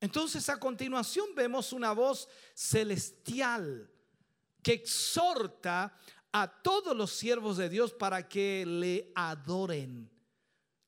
Entonces 0.00 0.48
a 0.48 0.58
continuación 0.58 1.28
vemos 1.34 1.72
una 1.72 1.92
voz 1.92 2.28
celestial 2.54 3.90
que 4.62 4.72
exhorta 4.72 5.96
a 6.32 6.62
todos 6.62 6.96
los 6.96 7.12
siervos 7.12 7.56
de 7.56 7.68
Dios 7.68 7.92
para 7.92 8.28
que 8.28 8.64
le 8.66 9.12
adoren. 9.14 10.10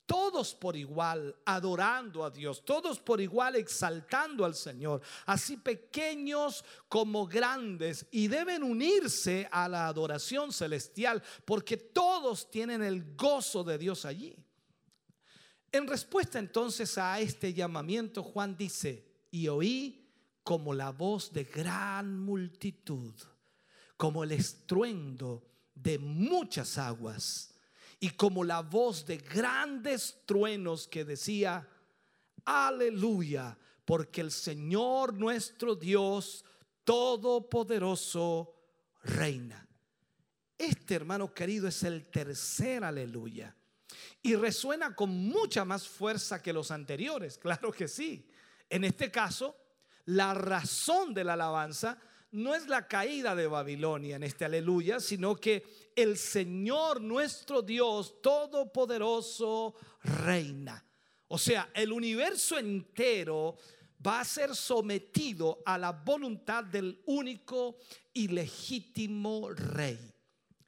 Todos 0.09 0.55
por 0.55 0.75
igual, 0.75 1.35
adorando 1.45 2.25
a 2.25 2.31
Dios, 2.31 2.65
todos 2.65 2.99
por 2.99 3.21
igual 3.21 3.55
exaltando 3.55 4.43
al 4.43 4.55
Señor, 4.55 5.03
así 5.27 5.55
pequeños 5.55 6.65
como 6.87 7.27
grandes, 7.27 8.07
y 8.09 8.27
deben 8.27 8.63
unirse 8.63 9.47
a 9.51 9.69
la 9.69 9.85
adoración 9.85 10.51
celestial, 10.51 11.21
porque 11.45 11.77
todos 11.77 12.49
tienen 12.49 12.81
el 12.81 13.15
gozo 13.15 13.63
de 13.63 13.77
Dios 13.77 14.03
allí. 14.03 14.35
En 15.71 15.85
respuesta 15.85 16.39
entonces 16.39 16.97
a 16.97 17.19
este 17.19 17.53
llamamiento, 17.53 18.23
Juan 18.23 18.57
dice, 18.57 19.05
y 19.29 19.47
oí 19.47 20.09
como 20.41 20.73
la 20.73 20.89
voz 20.89 21.31
de 21.31 21.43
gran 21.43 22.19
multitud, 22.19 23.13
como 23.95 24.23
el 24.23 24.31
estruendo 24.31 25.45
de 25.75 25.99
muchas 25.99 26.79
aguas 26.79 27.48
y 27.99 28.11
como 28.11 28.43
la 28.43 28.61
voz 28.61 29.05
de 29.05 29.17
grandes 29.17 30.21
truenos 30.25 30.87
que 30.87 31.03
decía, 31.03 31.67
aleluya, 32.45 33.57
porque 33.85 34.21
el 34.21 34.31
Señor 34.31 35.13
nuestro 35.13 35.75
Dios 35.75 36.45
Todopoderoso 36.83 38.55
reina. 39.03 39.67
Este 40.57 40.95
hermano 40.95 41.33
querido 41.33 41.67
es 41.67 41.83
el 41.83 42.09
tercer 42.09 42.83
aleluya. 42.83 43.55
Y 44.21 44.35
resuena 44.35 44.95
con 44.95 45.09
mucha 45.09 45.65
más 45.65 45.87
fuerza 45.87 46.41
que 46.41 46.53
los 46.53 46.71
anteriores, 46.71 47.37
claro 47.41 47.71
que 47.71 47.87
sí. 47.87 48.27
En 48.69 48.83
este 48.83 49.11
caso, 49.11 49.55
la 50.05 50.33
razón 50.33 51.13
de 51.13 51.23
la 51.23 51.33
alabanza 51.33 51.99
no 52.31 52.53
es 52.53 52.67
la 52.67 52.87
caída 52.87 53.35
de 53.35 53.47
Babilonia 53.47 54.15
en 54.15 54.23
este 54.23 54.45
aleluya, 54.45 54.99
sino 54.99 55.35
que 55.35 55.91
el 55.95 56.17
Señor 56.17 57.01
nuestro 57.01 57.61
Dios 57.61 58.21
Todopoderoso 58.21 59.75
reina. 60.03 60.85
O 61.27 61.37
sea, 61.37 61.69
el 61.73 61.91
universo 61.91 62.57
entero 62.57 63.57
va 64.05 64.21
a 64.21 64.25
ser 64.25 64.55
sometido 64.55 65.61
a 65.65 65.77
la 65.77 65.91
voluntad 65.91 66.63
del 66.63 67.01
único 67.05 67.77
y 68.13 68.27
legítimo 68.27 69.49
rey. 69.49 70.13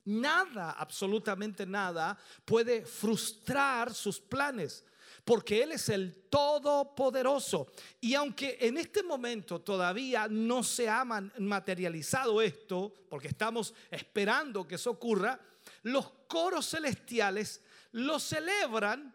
Nada, 0.05 0.71
absolutamente 0.71 1.65
nada, 1.65 2.17
puede 2.43 2.85
frustrar 2.85 3.93
sus 3.93 4.19
planes 4.19 4.83
porque 5.23 5.63
Él 5.63 5.73
es 5.73 5.89
el 5.89 6.15
Todopoderoso. 6.29 7.71
Y 7.99 8.13
aunque 8.13 8.57
en 8.61 8.77
este 8.77 9.03
momento 9.03 9.61
todavía 9.61 10.27
no 10.29 10.63
se 10.63 10.89
ha 10.89 11.03
materializado 11.03 12.41
esto, 12.41 12.93
porque 13.09 13.27
estamos 13.27 13.73
esperando 13.89 14.67
que 14.67 14.75
eso 14.75 14.91
ocurra, 14.91 15.39
los 15.83 16.11
coros 16.27 16.69
celestiales 16.69 17.61
lo 17.91 18.19
celebran 18.19 19.13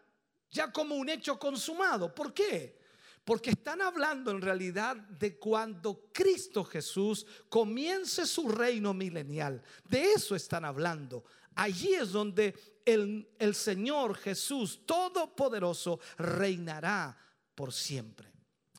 ya 0.51 0.71
como 0.71 0.95
un 0.95 1.09
hecho 1.09 1.37
consumado. 1.37 2.13
¿Por 2.13 2.33
qué? 2.33 2.77
Porque 3.25 3.49
están 3.49 3.81
hablando 3.81 4.31
en 4.31 4.41
realidad 4.41 4.95
de 4.95 5.37
cuando 5.37 6.09
Cristo 6.13 6.63
Jesús 6.63 7.25
comience 7.49 8.25
su 8.25 8.47
reino 8.47 8.93
milenial. 8.93 9.61
De 9.83 10.13
eso 10.13 10.35
están 10.35 10.63
hablando. 10.63 11.25
Allí 11.55 11.93
es 11.93 12.11
donde 12.11 12.76
el, 12.87 13.53
Señor 13.53 14.15
Jesús 14.15 14.85
Todopoderoso 14.85 15.99
reinará 16.17 17.17
por 17.53 17.73
siempre. 17.73 18.31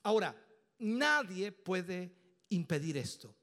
Ahora, 0.02 0.34
nadie 0.78 1.52
puede 1.52 2.14
impedir 2.50 2.96
esto. 2.96 3.34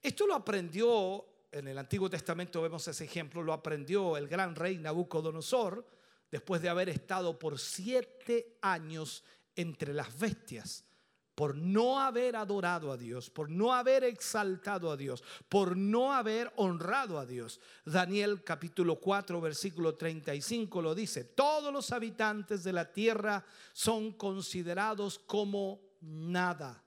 Esto 0.00 0.26
lo 0.26 0.34
aprendió, 0.34 1.24
en 1.50 1.68
el 1.68 1.78
Antiguo 1.78 2.08
Testamento 2.08 2.62
vemos 2.62 2.86
ese 2.86 3.04
ejemplo, 3.04 3.42
lo 3.42 3.52
aprendió 3.52 4.16
el 4.16 4.28
gran 4.28 4.54
rey 4.54 4.78
Nabucodonosor 4.78 5.86
después 6.30 6.62
de 6.62 6.68
haber 6.68 6.88
estado 6.88 7.38
por 7.38 7.58
siete 7.58 8.58
años 8.62 9.24
entre 9.56 9.92
las 9.92 10.16
bestias 10.18 10.84
por 11.34 11.56
no 11.56 11.98
haber 11.98 12.36
adorado 12.36 12.92
a 12.92 12.96
Dios, 12.96 13.30
por 13.30 13.48
no 13.48 13.72
haber 13.72 14.04
exaltado 14.04 14.90
a 14.90 14.96
Dios, 14.96 15.22
por 15.48 15.76
no 15.76 16.12
haber 16.12 16.52
honrado 16.56 17.18
a 17.18 17.24
Dios. 17.24 17.58
Daniel 17.84 18.44
capítulo 18.44 19.00
4 19.00 19.40
versículo 19.40 19.94
35 19.94 20.82
lo 20.82 20.94
dice, 20.94 21.24
todos 21.24 21.72
los 21.72 21.90
habitantes 21.92 22.64
de 22.64 22.72
la 22.72 22.92
tierra 22.92 23.44
son 23.72 24.12
considerados 24.12 25.18
como 25.18 25.80
nada. 26.00 26.84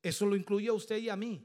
Eso 0.00 0.26
lo 0.26 0.36
incluye 0.36 0.68
a 0.68 0.72
usted 0.72 0.98
y 0.98 1.08
a 1.08 1.16
mí. 1.16 1.44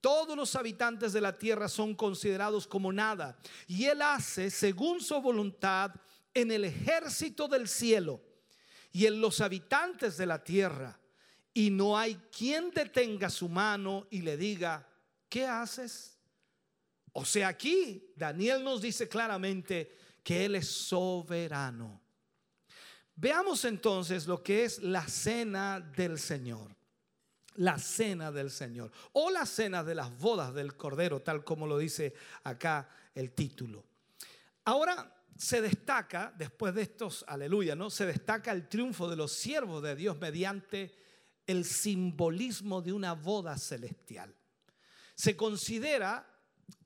Todos 0.00 0.36
los 0.36 0.54
habitantes 0.54 1.12
de 1.12 1.20
la 1.20 1.36
tierra 1.36 1.68
son 1.68 1.94
considerados 1.94 2.66
como 2.66 2.92
nada. 2.92 3.36
Y 3.66 3.84
Él 3.86 4.00
hace 4.00 4.48
según 4.48 5.00
su 5.00 5.20
voluntad 5.20 5.92
en 6.32 6.50
el 6.50 6.64
ejército 6.64 7.48
del 7.48 7.68
cielo 7.68 8.22
y 8.92 9.06
en 9.06 9.20
los 9.20 9.40
habitantes 9.40 10.16
de 10.16 10.26
la 10.26 10.42
tierra 10.42 10.98
y 11.58 11.70
no 11.70 11.98
hay 11.98 12.14
quien 12.30 12.70
detenga 12.70 13.28
su 13.28 13.48
mano 13.48 14.06
y 14.12 14.22
le 14.22 14.36
diga, 14.36 14.88
¿qué 15.28 15.44
haces? 15.44 16.16
O 17.12 17.24
sea, 17.24 17.48
aquí 17.48 18.12
Daniel 18.14 18.62
nos 18.62 18.80
dice 18.80 19.08
claramente 19.08 19.92
que 20.22 20.44
Él 20.44 20.54
es 20.54 20.68
soberano. 20.68 22.00
Veamos 23.16 23.64
entonces 23.64 24.28
lo 24.28 24.40
que 24.40 24.66
es 24.66 24.80
la 24.84 25.08
cena 25.08 25.80
del 25.80 26.20
Señor. 26.20 26.76
La 27.56 27.76
cena 27.76 28.30
del 28.30 28.52
Señor. 28.52 28.92
O 29.14 29.28
la 29.28 29.44
cena 29.44 29.82
de 29.82 29.96
las 29.96 30.16
bodas 30.16 30.54
del 30.54 30.76
Cordero, 30.76 31.22
tal 31.22 31.42
como 31.42 31.66
lo 31.66 31.76
dice 31.76 32.14
acá 32.44 32.88
el 33.16 33.32
título. 33.32 33.84
Ahora 34.64 35.12
se 35.36 35.60
destaca, 35.60 36.32
después 36.38 36.72
de 36.72 36.82
estos, 36.82 37.24
aleluya, 37.26 37.74
¿no? 37.74 37.90
Se 37.90 38.06
destaca 38.06 38.52
el 38.52 38.68
triunfo 38.68 39.10
de 39.10 39.16
los 39.16 39.32
siervos 39.32 39.82
de 39.82 39.96
Dios 39.96 40.20
mediante 40.20 41.07
el 41.48 41.64
simbolismo 41.64 42.80
de 42.82 42.92
una 42.92 43.14
boda 43.14 43.58
celestial. 43.58 44.32
Se 45.14 45.34
considera 45.34 46.24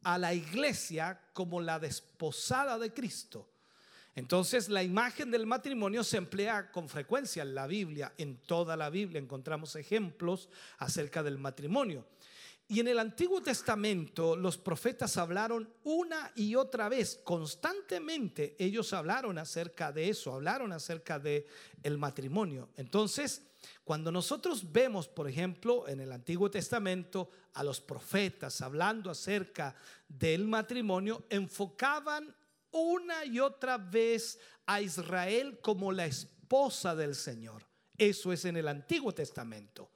a 0.04 0.16
la 0.16 0.32
iglesia 0.32 1.20
como 1.34 1.60
la 1.60 1.78
desposada 1.78 2.78
de 2.78 2.94
Cristo. 2.94 3.50
Entonces 4.14 4.68
la 4.68 4.82
imagen 4.82 5.30
del 5.30 5.46
matrimonio 5.46 6.04
se 6.04 6.18
emplea 6.18 6.70
con 6.70 6.88
frecuencia 6.88 7.42
en 7.42 7.54
la 7.54 7.66
Biblia, 7.66 8.12
en 8.18 8.36
toda 8.38 8.76
la 8.76 8.88
Biblia 8.88 9.18
encontramos 9.18 9.74
ejemplos 9.74 10.48
acerca 10.78 11.22
del 11.22 11.38
matrimonio. 11.38 12.06
Y 12.68 12.80
en 12.80 12.88
el 12.88 13.00
Antiguo 13.00 13.42
Testamento 13.42 14.36
los 14.36 14.58
profetas 14.58 15.16
hablaron 15.16 15.68
una 15.82 16.30
y 16.36 16.54
otra 16.54 16.88
vez, 16.88 17.20
constantemente 17.24 18.54
ellos 18.58 18.92
hablaron 18.92 19.38
acerca 19.38 19.92
de 19.92 20.08
eso, 20.08 20.32
hablaron 20.32 20.72
acerca 20.72 21.18
de 21.18 21.46
el 21.82 21.98
matrimonio. 21.98 22.68
Entonces, 22.76 23.42
cuando 23.84 24.12
nosotros 24.12 24.70
vemos, 24.70 25.08
por 25.08 25.28
ejemplo, 25.28 25.88
en 25.88 26.00
el 26.00 26.12
Antiguo 26.12 26.50
Testamento 26.50 27.30
a 27.54 27.64
los 27.64 27.80
profetas 27.80 28.60
hablando 28.60 29.10
acerca 29.10 29.74
del 30.08 30.46
matrimonio, 30.46 31.26
enfocaban 31.28 32.34
una 32.70 33.24
y 33.24 33.40
otra 33.40 33.78
vez 33.78 34.38
a 34.66 34.80
Israel 34.80 35.58
como 35.60 35.90
la 35.90 36.06
esposa 36.06 36.94
del 36.94 37.14
Señor. 37.14 37.66
Eso 37.98 38.32
es 38.32 38.44
en 38.44 38.56
el 38.56 38.68
Antiguo 38.68 39.12
Testamento. 39.12 39.90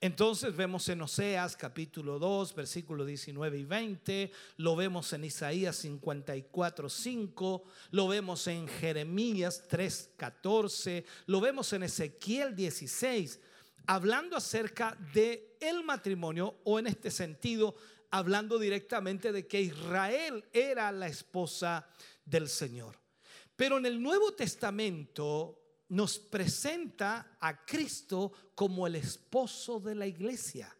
Entonces 0.00 0.54
vemos 0.56 0.88
en 0.88 1.02
Oseas 1.02 1.56
capítulo 1.56 2.18
2, 2.18 2.54
versículos 2.54 3.06
19 3.06 3.58
y 3.58 3.64
20, 3.64 4.32
lo 4.56 4.76
vemos 4.76 5.12
en 5.12 5.24
Isaías 5.24 5.76
54, 5.76 6.88
5, 6.88 7.64
lo 7.90 8.08
vemos 8.08 8.46
en 8.46 8.68
Jeremías 8.68 9.64
3, 9.68 10.10
14, 10.16 11.04
lo 11.26 11.40
vemos 11.40 11.72
en 11.72 11.84
Ezequiel 11.84 12.56
16, 12.56 13.40
hablando 13.86 14.36
acerca 14.36 14.96
de 15.14 15.56
el 15.60 15.84
matrimonio 15.84 16.56
o 16.64 16.78
en 16.78 16.88
este 16.88 17.10
sentido, 17.10 17.74
hablando 18.10 18.58
directamente 18.58 19.32
de 19.32 19.46
que 19.46 19.60
Israel 19.60 20.44
era 20.52 20.90
la 20.92 21.06
esposa 21.06 21.88
del 22.24 22.48
Señor. 22.48 22.98
Pero 23.56 23.78
en 23.78 23.86
el 23.86 24.02
Nuevo 24.02 24.32
Testamento 24.32 25.61
nos 25.92 26.18
presenta 26.18 27.36
a 27.38 27.64
Cristo 27.64 28.32
como 28.54 28.86
el 28.86 28.96
esposo 28.96 29.78
de 29.78 29.94
la 29.94 30.06
iglesia. 30.06 30.74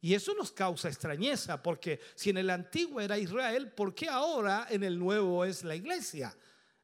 Y 0.00 0.14
eso 0.14 0.34
nos 0.34 0.50
causa 0.50 0.88
extrañeza, 0.88 1.62
porque 1.62 2.00
si 2.14 2.30
en 2.30 2.38
el 2.38 2.48
antiguo 2.48 3.00
era 3.00 3.18
Israel, 3.18 3.70
¿por 3.72 3.94
qué 3.94 4.08
ahora 4.08 4.66
en 4.70 4.82
el 4.82 4.98
nuevo 4.98 5.44
es 5.44 5.62
la 5.62 5.76
iglesia? 5.76 6.34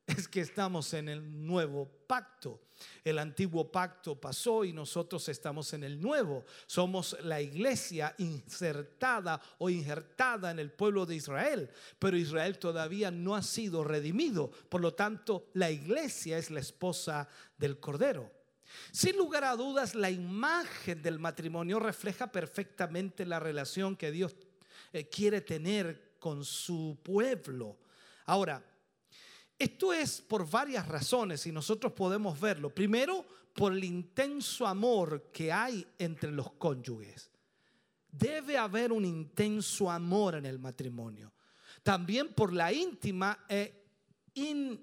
es 0.07 0.29
que 0.29 0.41
estamos 0.41 0.93
en 0.95 1.09
el 1.09 1.47
nuevo 1.47 1.89
pacto. 2.07 2.61
El 3.05 3.19
antiguo 3.19 3.71
pacto 3.71 4.21
pasó 4.21 4.65
y 4.65 4.73
nosotros 4.73 5.29
estamos 5.29 5.73
en 5.73 5.85
el 5.85 6.01
nuevo. 6.01 6.45
Somos 6.67 7.17
la 7.23 7.41
iglesia 7.41 8.15
insertada 8.19 9.41
o 9.59 9.71
injertada 9.71 10.51
en 10.51 10.59
el 10.59 10.71
pueblo 10.71 11.07
de 11.07 11.17
Israel, 11.17 11.71
pero 11.99 12.17
Israel 12.17 12.59
todavía 12.59 13.11
no 13.11 13.35
ha 13.35 13.43
sido 13.43 13.85
redimido. 13.85 14.51
Por 14.69 14.81
lo 14.81 14.95
tanto, 14.95 15.47
la 15.55 15.71
iglesia 15.71 16.39
es 16.39 16.51
la 16.51 16.61
esposa 16.61 17.29
del 17.59 17.79
Cordero. 17.81 18.31
Sin 18.91 19.17
lugar 19.17 19.45
a 19.45 19.57
dudas, 19.57 19.95
la 19.95 20.11
imagen 20.11 21.03
del 21.03 21.19
matrimonio 21.19 21.79
refleja 21.79 22.31
perfectamente 22.31 23.27
la 23.27 23.41
relación 23.41 23.97
que 23.97 24.11
Dios 24.11 24.35
eh, 24.93 25.09
quiere 25.09 25.41
tener 25.41 26.17
con 26.19 26.45
su 26.45 26.99
pueblo. 27.03 27.77
Ahora, 28.27 28.63
esto 29.63 29.93
es 29.93 30.21
por 30.21 30.49
varias 30.49 30.87
razones 30.89 31.47
y 31.47 31.53
nosotros 31.53 31.93
podemos 31.93 32.39
verlo. 32.41 32.71
Primero, 32.75 33.25
por 33.55 33.73
el 33.73 33.85
intenso 33.85 34.67
amor 34.67 35.31
que 35.33 35.53
hay 35.53 35.87
entre 35.99 36.31
los 36.33 36.53
cónyuges. 36.53 37.31
Debe 38.11 38.59
haber 38.59 38.93
un 38.93 39.05
intenso 39.05 39.91
amor 39.91 40.35
en 40.35 40.47
el 40.47 40.59
matrimonio. 40.59 41.33
También 41.83 42.33
por 42.35 42.53
la 42.53 42.73
íntima 42.73 43.45
e 43.49 43.85
in- 44.35 44.81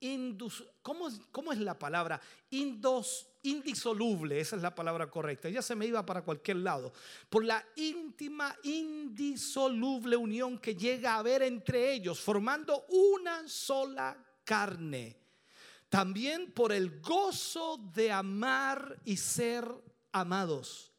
indus- 0.00 0.64
¿cómo, 0.82 1.08
es- 1.08 1.20
cómo 1.30 1.52
es 1.52 1.58
la 1.60 1.78
palabra? 1.78 2.20
Indos- 2.50 3.26
indisoluble, 3.44 4.40
esa 4.40 4.56
es 4.56 4.62
la 4.62 4.74
palabra 4.74 5.10
correcta. 5.10 5.48
Ya 5.48 5.62
se 5.62 5.74
me 5.74 5.86
iba 5.86 6.04
para 6.04 6.22
cualquier 6.22 6.58
lado. 6.58 6.92
Por 7.30 7.44
la 7.44 7.64
íntima, 7.76 8.54
indisoluble 8.62 10.16
unión 10.16 10.58
que 10.58 10.74
llega 10.74 11.14
a 11.14 11.18
haber 11.18 11.42
entre 11.42 11.92
ellos, 11.92 12.20
formando 12.20 12.84
una 12.88 13.48
sola 13.48 14.16
carne. 14.44 15.16
También 15.88 16.52
por 16.52 16.72
el 16.72 17.00
gozo 17.00 17.78
de 17.94 18.10
amar 18.10 19.00
y 19.04 19.16
ser 19.16 19.66
amados. 20.12 20.92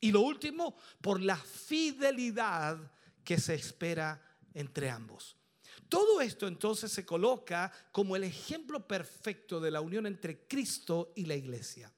Y 0.00 0.12
lo 0.12 0.20
último, 0.22 0.76
por 1.00 1.20
la 1.20 1.36
fidelidad 1.36 2.78
que 3.24 3.38
se 3.38 3.54
espera 3.54 4.22
entre 4.54 4.90
ambos. 4.90 5.37
Todo 5.88 6.20
esto 6.20 6.46
entonces 6.46 6.92
se 6.92 7.06
coloca 7.06 7.72
como 7.92 8.16
el 8.16 8.24
ejemplo 8.24 8.86
perfecto 8.86 9.60
de 9.60 9.70
la 9.70 9.80
unión 9.80 10.06
entre 10.06 10.46
Cristo 10.46 11.12
y 11.16 11.24
la 11.24 11.34
iglesia. 11.34 11.92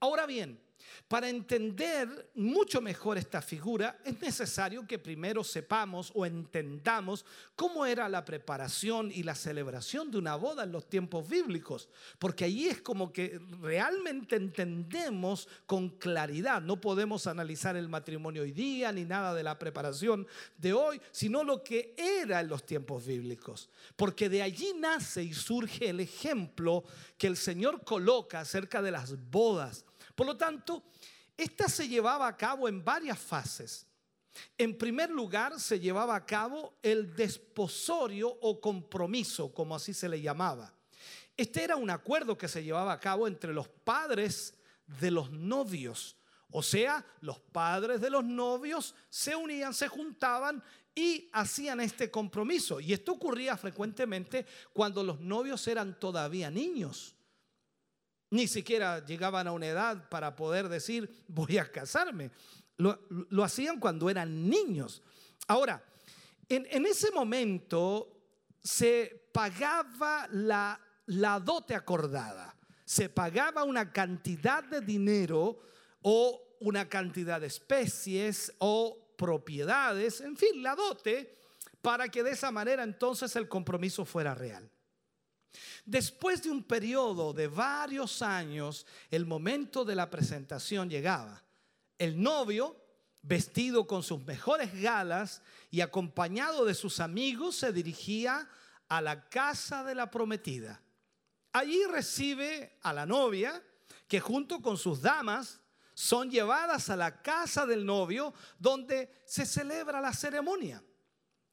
Ahora 0.00 0.26
bien, 0.26 0.60
para 1.08 1.28
entender 1.28 2.30
mucho 2.34 2.80
mejor 2.80 3.18
esta 3.18 3.40
figura 3.40 3.98
es 4.04 4.20
necesario 4.20 4.86
que 4.86 4.98
primero 4.98 5.44
sepamos 5.44 6.10
o 6.14 6.26
entendamos 6.26 7.24
cómo 7.54 7.86
era 7.86 8.08
la 8.08 8.24
preparación 8.24 9.10
y 9.12 9.22
la 9.22 9.34
celebración 9.34 10.10
de 10.10 10.18
una 10.18 10.36
boda 10.36 10.64
en 10.64 10.72
los 10.72 10.88
tiempos 10.88 11.28
bíblicos, 11.28 11.88
porque 12.18 12.44
allí 12.44 12.68
es 12.68 12.82
como 12.82 13.12
que 13.12 13.40
realmente 13.60 14.36
entendemos 14.36 15.48
con 15.66 15.90
claridad. 15.90 16.60
No 16.60 16.80
podemos 16.80 17.26
analizar 17.26 17.76
el 17.76 17.88
matrimonio 17.88 18.42
hoy 18.42 18.52
día 18.52 18.92
ni 18.92 19.04
nada 19.04 19.34
de 19.34 19.42
la 19.42 19.58
preparación 19.58 20.26
de 20.56 20.72
hoy, 20.72 21.00
sino 21.12 21.44
lo 21.44 21.62
que 21.62 21.94
era 21.96 22.40
en 22.40 22.48
los 22.48 22.64
tiempos 22.64 23.06
bíblicos, 23.06 23.68
porque 23.96 24.28
de 24.28 24.42
allí 24.42 24.72
nace 24.76 25.22
y 25.22 25.32
surge 25.32 25.90
el 25.90 26.00
ejemplo 26.00 26.84
que 27.18 27.26
el 27.26 27.36
Señor 27.36 27.84
coloca 27.84 28.40
acerca 28.40 28.82
de 28.82 28.90
las 28.90 29.30
bodas. 29.30 29.84
Por 30.16 30.26
lo 30.26 30.36
tanto, 30.36 30.82
esta 31.36 31.68
se 31.68 31.86
llevaba 31.86 32.26
a 32.26 32.36
cabo 32.36 32.66
en 32.66 32.84
varias 32.84 33.18
fases. 33.18 33.86
En 34.58 34.76
primer 34.76 35.10
lugar, 35.10 35.60
se 35.60 35.78
llevaba 35.78 36.16
a 36.16 36.26
cabo 36.26 36.74
el 36.82 37.14
desposorio 37.14 38.28
o 38.28 38.60
compromiso, 38.60 39.52
como 39.54 39.76
así 39.76 39.94
se 39.94 40.08
le 40.08 40.20
llamaba. 40.20 40.72
Este 41.36 41.62
era 41.62 41.76
un 41.76 41.90
acuerdo 41.90 42.36
que 42.36 42.48
se 42.48 42.64
llevaba 42.64 42.92
a 42.92 43.00
cabo 43.00 43.26
entre 43.28 43.52
los 43.52 43.68
padres 43.68 44.54
de 44.86 45.10
los 45.10 45.30
novios. 45.30 46.16
O 46.50 46.62
sea, 46.62 47.04
los 47.20 47.38
padres 47.38 48.00
de 48.00 48.08
los 48.08 48.24
novios 48.24 48.94
se 49.10 49.36
unían, 49.36 49.74
se 49.74 49.88
juntaban 49.88 50.62
y 50.94 51.28
hacían 51.32 51.80
este 51.80 52.10
compromiso. 52.10 52.80
Y 52.80 52.94
esto 52.94 53.12
ocurría 53.12 53.56
frecuentemente 53.58 54.46
cuando 54.72 55.02
los 55.02 55.20
novios 55.20 55.66
eran 55.68 56.00
todavía 56.00 56.50
niños. 56.50 57.15
Ni 58.36 58.46
siquiera 58.46 59.02
llegaban 59.02 59.46
a 59.46 59.52
una 59.52 59.66
edad 59.66 60.10
para 60.10 60.36
poder 60.36 60.68
decir, 60.68 61.24
voy 61.26 61.56
a 61.56 61.72
casarme. 61.72 62.30
Lo, 62.76 63.42
hacían 63.42 63.80
cuando 63.80 64.10
eran 64.10 64.46
niños. 64.46 65.02
Ahora, 65.48 65.82
en, 66.46 66.84
ese 66.84 67.10
momento 67.12 68.12
se 68.62 69.30
pagaba 69.32 70.28
la 70.30 71.40
dote 71.42 71.74
acordada. 71.74 72.54
Se 72.84 73.08
pagaba 73.08 73.64
una 73.64 73.90
cantidad 73.90 74.62
de 74.62 74.82
dinero 74.82 75.58
o 76.02 76.58
una 76.60 76.90
cantidad 76.90 77.40
de 77.40 77.46
especies 77.46 78.52
o 78.58 79.14
propiedades, 79.16 80.20
en 80.20 80.36
fin, 80.36 80.62
la 80.62 80.74
dote, 80.74 81.38
para 81.80 82.10
que 82.10 82.22
de 82.22 82.32
esa 82.32 82.50
manera 82.50 82.82
entonces 82.82 83.34
el 83.34 83.48
compromiso 83.48 84.04
fuera 84.04 84.34
real. 84.34 84.70
Después 85.84 86.42
de 86.42 86.50
un 86.50 86.62
periodo 86.62 87.32
de 87.32 87.48
varios 87.48 88.22
años, 88.22 88.86
el 89.10 89.26
momento 89.26 89.84
de 89.84 89.94
la 89.94 90.10
presentación 90.10 90.90
llegaba. 90.90 91.42
El 91.98 92.22
novio, 92.22 92.76
vestido 93.22 93.86
con 93.86 94.02
sus 94.02 94.24
mejores 94.24 94.74
galas 94.80 95.42
y 95.70 95.80
acompañado 95.80 96.64
de 96.64 96.74
sus 96.74 97.00
amigos, 97.00 97.56
se 97.56 97.72
dirigía 97.72 98.48
a 98.88 99.00
la 99.00 99.28
casa 99.28 99.84
de 99.84 99.94
la 99.94 100.10
prometida. 100.10 100.80
Allí 101.52 101.84
recibe 101.86 102.78
a 102.82 102.92
la 102.92 103.06
novia, 103.06 103.62
que 104.08 104.20
junto 104.20 104.60
con 104.60 104.76
sus 104.76 105.00
damas 105.00 105.60
son 105.94 106.30
llevadas 106.30 106.90
a 106.90 106.96
la 106.96 107.22
casa 107.22 107.64
del 107.64 107.86
novio, 107.86 108.34
donde 108.58 109.10
se 109.24 109.46
celebra 109.46 110.00
la 110.00 110.12
ceremonia. 110.12 110.82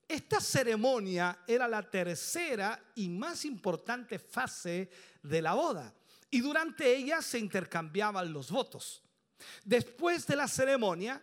Esta 0.08 0.40
ceremonia 0.40 1.40
era 1.48 1.68
la 1.68 1.82
tercera 1.90 2.82
y 2.96 3.10
más 3.10 3.46
importante 3.46 4.20
fase 4.20 4.90
de 5.22 5.42
la 5.42 5.54
boda 5.54 5.94
y 6.30 6.42
durante 6.42 6.96
ella 6.96 7.22
se 7.22 7.40
intercambiaban 7.40 8.34
los 8.34 8.50
votos. 8.50 9.04
Después 9.64 10.26
de 10.26 10.36
la 10.36 10.48
ceremonia 10.48 11.22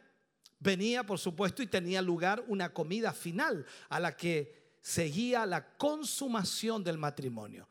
venía, 0.61 1.05
por 1.05 1.19
supuesto, 1.19 1.63
y 1.63 1.67
tenía 1.67 2.01
lugar 2.01 2.45
una 2.47 2.73
comida 2.73 3.13
final 3.13 3.67
a 3.89 3.99
la 3.99 4.17
que 4.17 4.77
seguía 4.81 5.47
la 5.47 5.77
consumación 5.77 6.85
del 6.85 6.97
matrimonio. 6.97 7.69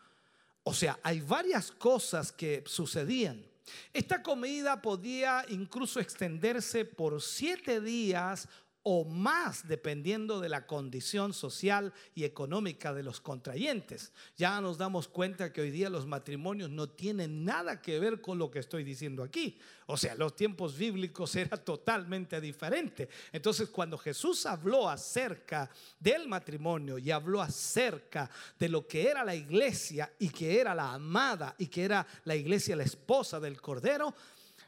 O 0.64 0.74
sea, 0.74 1.00
hay 1.02 1.22
varias 1.22 1.72
cosas 1.72 2.32
que 2.32 2.64
sucedían. 2.68 3.46
Esta 3.94 4.22
comida 4.22 4.82
podía 4.82 5.46
incluso 5.50 6.00
extenderse 6.00 6.86
por 6.86 7.22
siete 7.22 7.80
días 7.80 8.48
o 8.84 9.04
más 9.04 9.68
dependiendo 9.68 10.40
de 10.40 10.50
la 10.50 10.66
condición 10.66 11.34
social 11.34 11.94
y 12.16 12.24
económica 12.24 12.94
de 12.94 13.04
los 13.04 13.20
contrayentes. 13.20 14.14
Ya 14.38 14.62
nos 14.62 14.78
damos 14.78 15.08
cuenta 15.08 15.52
que 15.52 15.62
hoy 15.62 15.70
día 15.70 15.90
los 15.90 16.06
matrimonios 16.06 16.70
no 16.70 16.90
tienen 16.90 17.44
nada 17.44 17.82
que 17.82 18.00
ver 18.00 18.22
con 18.22 18.38
lo 18.38 18.50
que 18.50 18.60
estoy 18.60 18.84
diciendo 18.84 19.22
aquí. 19.24 19.60
O 19.88 19.98
sea, 19.98 20.16
los 20.16 20.36
tiempos 20.36 20.78
bíblicos 20.78 21.36
era 21.36 21.58
totalmente 21.58 22.40
diferente. 22.40 23.10
Entonces, 23.32 23.70
cuando 23.70 23.98
Jesús 23.98 24.46
habló 24.46 24.90
acerca 24.90 25.70
del 26.00 26.28
matrimonio 26.28 26.98
y 26.98 27.12
habló 27.12 27.42
acerca 27.42 28.30
de 28.58 28.70
lo 28.70 28.88
que 28.88 29.10
era 29.10 29.24
la 29.24 29.36
iglesia 29.36 30.14
y 30.20 30.30
que 30.30 30.60
era 30.60 30.74
la 30.74 30.94
amada 30.94 31.56
y 31.58 31.68
que 31.68 31.84
era 31.84 32.08
la 32.24 32.36
iglesia 32.36 32.76
la 32.76 32.84
esposa 32.84 33.40
del 33.40 33.60
Cordero, 33.60 34.14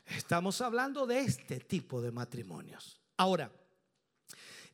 estamos 0.08 0.60
hablando 0.60 1.06
de 1.06 1.20
este 1.20 1.60
tipo 1.60 2.02
de 2.02 2.12
matrimonios. 2.12 3.00
Ahora, 3.18 3.52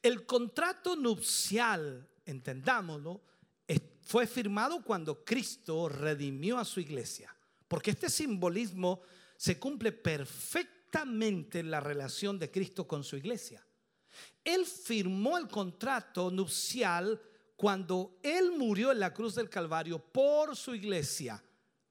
el 0.02 0.26
contrato 0.26 0.95
nupcial, 0.95 2.07
entendámoslo, 2.26 3.22
fue 4.07 4.26
firmado 4.26 4.82
cuando 4.84 5.26
Cristo 5.26 5.90
redimió 5.90 6.57
a 6.57 6.65
su 6.65 6.80
iglesia. 6.80 7.36
Porque 7.68 7.91
este 7.91 8.10
simbolismo 8.10 9.02
se 9.36 9.60
cumple 9.60 9.91
perfectamente 9.91 11.60
en 11.60 11.69
la 11.69 11.82
relación 11.82 12.40
de 12.40 12.49
Cristo 12.49 12.88
con 12.88 13.03
su 13.03 13.18
iglesia. 13.18 13.65
Él 14.45 14.65
firmó 14.65 15.38
el 15.38 15.49
contrato 15.49 16.32
nupcial 16.32 17.22
cuando 17.57 18.18
Él 18.24 18.53
murió 18.57 18.94
en 18.94 19.02
la 19.02 19.14
cruz 19.14 19.36
del 19.36 19.49
Calvario 19.49 19.99
por 19.99 20.56
su 20.56 20.74
iglesia, 20.74 21.44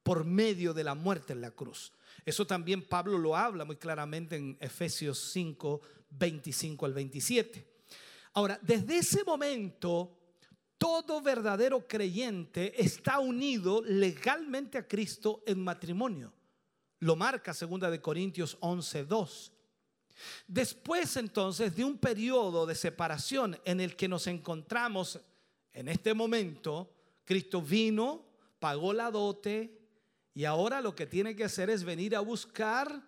por 0.02 0.24
medio 0.24 0.72
de 0.72 0.84
la 0.84 0.94
muerte 0.94 1.34
en 1.34 1.42
la 1.42 1.50
cruz. 1.50 1.92
Eso 2.24 2.46
también 2.46 2.88
Pablo 2.88 3.18
lo 3.18 3.36
habla 3.36 3.66
muy 3.66 3.76
claramente 3.76 4.36
en 4.36 4.56
Efesios 4.58 5.18
5, 5.32 5.82
25 6.08 6.86
al 6.86 6.94
27. 6.94 7.75
Ahora, 8.36 8.58
desde 8.60 8.98
ese 8.98 9.24
momento, 9.24 10.14
todo 10.76 11.22
verdadero 11.22 11.88
creyente 11.88 12.74
está 12.76 13.18
unido 13.18 13.82
legalmente 13.82 14.76
a 14.76 14.86
Cristo 14.86 15.42
en 15.46 15.64
matrimonio. 15.64 16.34
Lo 16.98 17.16
marca 17.16 17.54
2 17.58 17.90
de 17.90 18.00
Corintios 18.02 18.58
11, 18.60 19.06
2. 19.06 19.52
Después 20.48 21.16
entonces 21.16 21.74
de 21.74 21.84
un 21.86 21.96
periodo 21.96 22.66
de 22.66 22.74
separación 22.74 23.58
en 23.64 23.80
el 23.80 23.96
que 23.96 24.06
nos 24.06 24.26
encontramos 24.26 25.18
en 25.72 25.88
este 25.88 26.12
momento, 26.12 26.92
Cristo 27.24 27.62
vino, 27.62 28.26
pagó 28.58 28.92
la 28.92 29.10
dote 29.10 29.80
y 30.34 30.44
ahora 30.44 30.82
lo 30.82 30.94
que 30.94 31.06
tiene 31.06 31.34
que 31.34 31.44
hacer 31.44 31.70
es 31.70 31.84
venir 31.84 32.14
a 32.14 32.20
buscar 32.20 33.02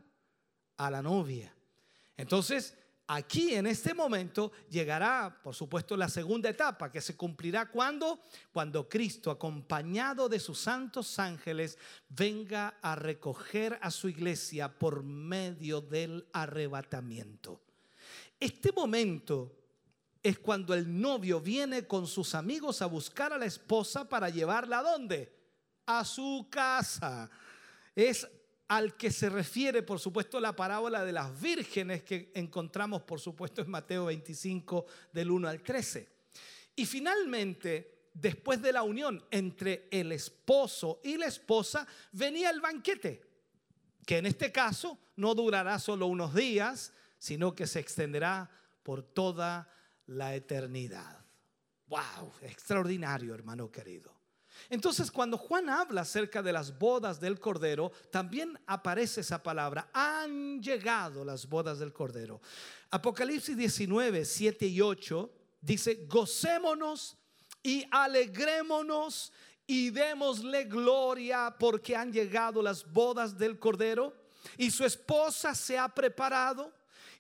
a 0.79 0.91
la 0.91 1.03
novia. 1.03 1.55
Entonces, 2.17 2.75
aquí 3.09 3.55
en 3.55 3.67
este 3.67 3.95
momento 3.95 4.53
llegará, 4.71 5.41
por 5.43 5.55
supuesto, 5.55 5.97
la 5.97 6.09
segunda 6.09 6.49
etapa 6.49 6.93
que 6.93 7.01
se 7.01 7.17
cumplirá 7.17 7.71
cuando 7.71 8.21
cuando 8.53 8.89
Cristo 8.89 9.31
acompañado 9.31 10.29
de 10.29 10.39
sus 10.39 10.61
santos 10.61 11.19
ángeles 11.19 11.79
venga 12.09 12.79
a 12.83 12.95
recoger 12.95 13.79
a 13.83 13.91
su 13.91 14.09
iglesia 14.09 14.79
por 14.79 15.03
medio 15.03 15.81
del 15.81 16.29
arrebatamiento. 16.33 17.61
Este 18.39 18.71
momento 18.73 19.57
es 20.23 20.39
cuando 20.39 20.75
el 20.75 21.01
novio 21.01 21.41
viene 21.41 21.87
con 21.87 22.07
sus 22.07 22.35
amigos 22.35 22.83
a 22.83 22.87
buscar 22.87 23.33
a 23.33 23.39
la 23.39 23.47
esposa 23.47 24.09
para 24.09 24.29
llevarla 24.29 24.81
a 24.81 24.83
dónde? 24.83 25.33
A 25.87 26.05
su 26.05 26.47
casa. 26.51 27.31
Es 27.95 28.29
al 28.69 28.97
que 28.97 29.11
se 29.11 29.31
refiere, 29.31 29.83
por 29.83 29.99
supuesto, 29.99 30.39
la 30.39 30.55
parábola 30.55 31.03
de 31.05 31.13
las 31.13 31.41
vírgenes 31.41 32.03
que 32.03 32.31
encontramos, 32.35 33.03
por 33.03 33.19
supuesto, 33.19 33.63
en 33.63 33.71
Mateo 33.71 34.07
25 34.07 34.87
del 35.13 35.31
1 35.31 35.49
al 35.49 35.63
13. 35.63 36.09
Y 36.77 36.85
finalmente, 36.85 38.09
después 38.13 38.61
de 38.61 38.73
la 38.73 38.83
unión 38.83 39.25
entre 39.31 39.89
el 39.91 40.13
esposo 40.13 41.01
y 41.03 41.17
la 41.17 41.27
esposa, 41.27 41.87
venía 42.13 42.51
el 42.51 42.61
banquete, 42.61 43.23
que 44.05 44.19
en 44.19 44.27
este 44.27 44.53
caso 44.53 44.99
no 45.17 45.35
durará 45.35 45.79
solo 45.79 46.07
unos 46.07 46.35
días, 46.35 46.93
sino 47.19 47.55
que 47.55 47.67
se 47.67 47.81
extenderá 47.81 48.51
por 48.83 49.03
toda 49.03 49.73
la 50.07 50.35
eternidad. 50.35 51.25
¡Wow! 51.87 52.33
Extraordinario, 52.43 53.35
hermano 53.35 53.71
querido. 53.71 54.18
Entonces, 54.71 55.11
cuando 55.11 55.39
Juan 55.39 55.69
habla 55.69 56.03
acerca 56.03 56.43
de 56.43 56.53
las 56.53 56.79
bodas 56.79 57.21
del 57.21 57.39
Cordero, 57.41 57.93
también 58.11 58.59
aparece 58.67 59.21
esa 59.21 59.43
palabra. 59.43 59.89
Han 59.93 60.63
llegado 60.63 61.25
las 61.25 61.49
bodas 61.49 61.79
del 61.79 61.93
Cordero. 61.93 62.41
Apocalipsis 62.91 63.57
19, 63.57 64.25
7 64.25 64.67
y 64.67 64.81
8 64.81 65.31
dice, 65.61 66.07
gocémonos 66.09 67.17
y 67.63 67.85
alegrémonos 67.91 69.33
y 69.67 69.91
démosle 69.91 70.65
gloria 70.65 71.55
porque 71.59 71.95
han 71.95 72.13
llegado 72.13 72.63
las 72.63 72.91
bodas 72.91 73.37
del 73.37 73.59
Cordero 73.59 74.15
y 74.57 74.71
su 74.71 74.85
esposa 74.85 75.55
se 75.55 75.77
ha 75.77 75.89
preparado 75.89 76.73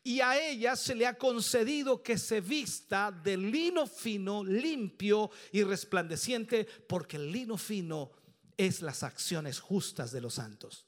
y 0.09 0.23
a 0.23 0.41
ella 0.41 0.75
se 0.75 0.95
le 0.95 1.07
ha 1.07 1.19
concedido 1.19 2.03
que 2.03 2.17
se 2.17 2.41
vista 2.41 3.13
de 3.13 3.37
lino 3.37 3.87
fino, 3.87 4.43
limpio 4.43 5.31
y 5.53 5.63
resplandeciente, 5.63 6.65
porque 6.65 7.19
el 7.19 7.31
lino 7.31 7.59
fino 7.59 8.13
es 8.57 8.81
las 8.81 9.03
acciones 9.03 9.61
justas 9.61 10.11
de 10.11 10.23
los 10.23 10.33
santos. 10.33 10.87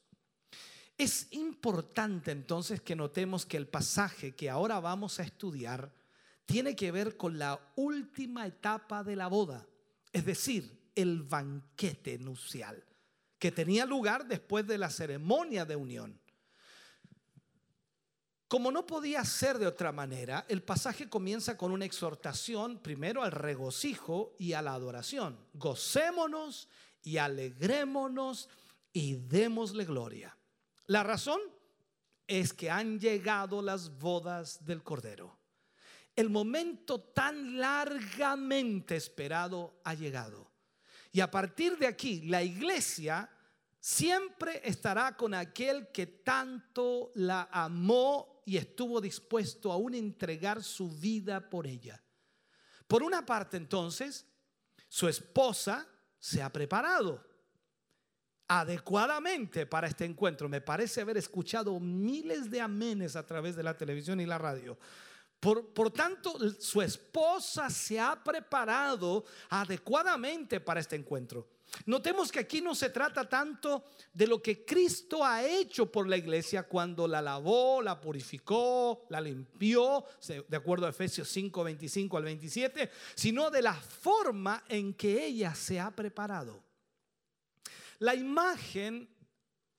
Es 0.97 1.27
importante 1.33 2.31
entonces 2.31 2.81
que 2.81 2.95
notemos 2.95 3.45
que 3.45 3.57
el 3.57 3.67
pasaje 3.67 4.33
que 4.33 4.49
ahora 4.49 4.79
vamos 4.79 5.19
a 5.19 5.23
estudiar 5.23 5.93
tiene 6.47 6.75
que 6.75 6.91
ver 6.91 7.15
con 7.15 7.37
la 7.37 7.59
última 7.75 8.47
etapa 8.47 9.03
de 9.03 9.15
la 9.17 9.27
boda, 9.27 9.67
es 10.11 10.25
decir, 10.25 10.89
el 10.95 11.21
banquete 11.21 12.17
nupcial, 12.17 12.83
que 13.37 13.51
tenía 13.51 13.85
lugar 13.85 14.27
después 14.27 14.65
de 14.65 14.79
la 14.79 14.89
ceremonia 14.89 15.63
de 15.63 15.75
unión. 15.75 16.20
Como 18.51 18.69
no 18.69 18.85
podía 18.85 19.23
ser 19.23 19.59
de 19.59 19.65
otra 19.65 19.93
manera, 19.93 20.45
el 20.49 20.61
pasaje 20.61 21.07
comienza 21.07 21.55
con 21.55 21.71
una 21.71 21.85
exhortación 21.85 22.79
primero 22.79 23.23
al 23.23 23.31
regocijo 23.31 24.35
y 24.37 24.51
a 24.51 24.61
la 24.61 24.73
adoración. 24.73 25.39
Gocémonos 25.53 26.67
y 27.01 27.15
alegrémonos 27.15 28.49
y 28.91 29.15
démosle 29.15 29.85
gloria. 29.85 30.35
La 30.87 31.01
razón 31.01 31.39
es 32.27 32.51
que 32.51 32.69
han 32.69 32.99
llegado 32.99 33.61
las 33.61 33.97
bodas 33.97 34.65
del 34.65 34.83
Cordero. 34.83 35.39
El 36.13 36.29
momento 36.29 36.99
tan 36.99 37.57
largamente 37.57 38.97
esperado 38.97 39.79
ha 39.85 39.93
llegado. 39.93 40.51
Y 41.13 41.21
a 41.21 41.31
partir 41.31 41.77
de 41.77 41.87
aquí, 41.87 42.23
la 42.23 42.43
iglesia 42.43 43.29
siempre 43.79 44.59
estará 44.65 45.15
con 45.15 45.33
aquel 45.33 45.87
que 45.93 46.05
tanto 46.05 47.11
la 47.15 47.47
amó 47.49 48.30
y 48.45 48.57
estuvo 48.57 48.99
dispuesto 48.99 49.71
a 49.71 49.95
entregar 49.95 50.63
su 50.63 50.89
vida 50.89 51.49
por 51.49 51.67
ella. 51.67 52.01
Por 52.87 53.03
una 53.03 53.25
parte 53.25 53.57
entonces, 53.57 54.25
su 54.87 55.07
esposa 55.07 55.87
se 56.19 56.41
ha 56.41 56.51
preparado 56.51 57.23
adecuadamente 58.47 59.65
para 59.65 59.87
este 59.87 60.03
encuentro. 60.03 60.49
Me 60.49 60.59
parece 60.59 60.99
haber 60.99 61.17
escuchado 61.17 61.79
miles 61.79 62.51
de 62.51 62.59
amenes 62.59 63.15
a 63.15 63.25
través 63.25 63.55
de 63.55 63.63
la 63.63 63.77
televisión 63.77 64.19
y 64.19 64.25
la 64.25 64.37
radio. 64.37 64.77
Por, 65.39 65.73
por, 65.73 65.89
tanto, 65.89 66.37
su 66.59 66.81
esposa 66.81 67.69
se 67.69 67.99
ha 67.99 68.21
preparado 68.21 69.23
adecuadamente 69.49 70.59
para 70.59 70.81
este 70.81 70.97
encuentro. 70.97 71.47
Notemos 71.85 72.31
que 72.31 72.39
aquí 72.39 72.61
no 72.61 72.75
se 72.75 72.89
trata 72.89 73.27
tanto 73.27 73.85
de 74.13 74.27
lo 74.27 74.41
que 74.41 74.65
Cristo 74.65 75.23
ha 75.25 75.43
hecho 75.43 75.91
por 75.91 76.07
la 76.07 76.17
iglesia 76.17 76.63
cuando 76.63 77.07
la 77.07 77.21
lavó, 77.21 77.81
la 77.81 77.99
purificó, 77.99 79.05
la 79.09 79.21
limpió, 79.21 80.03
de 80.47 80.57
acuerdo 80.57 80.85
a 80.85 80.89
Efesios 80.89 81.29
5, 81.29 81.63
25 81.63 82.17
al 82.17 82.23
27, 82.23 82.91
sino 83.15 83.49
de 83.49 83.61
la 83.61 83.73
forma 83.73 84.63
en 84.67 84.93
que 84.93 85.25
ella 85.25 85.55
se 85.55 85.79
ha 85.79 85.91
preparado. 85.91 86.63
La 87.99 88.15
imagen 88.15 89.09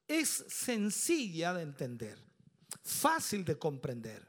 es 0.08 0.28
sencilla 0.48 1.52
de 1.52 1.62
entender, 1.62 2.18
fácil 2.82 3.44
de 3.44 3.58
comprender. 3.58 4.26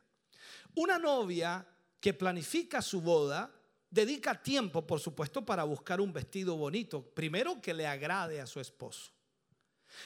Una 0.76 0.98
novia 0.98 1.66
que 2.00 2.14
planifica 2.14 2.82
su 2.82 3.02
boda 3.02 3.50
dedica 3.94 4.42
tiempo, 4.42 4.86
por 4.86 5.00
supuesto, 5.00 5.46
para 5.46 5.64
buscar 5.64 6.02
un 6.02 6.12
vestido 6.12 6.58
bonito, 6.58 7.04
primero 7.04 7.62
que 7.62 7.76
le 7.76 7.86
agrade 7.86 8.42
a 8.42 8.48
su 8.48 8.60
esposo. 8.60 9.12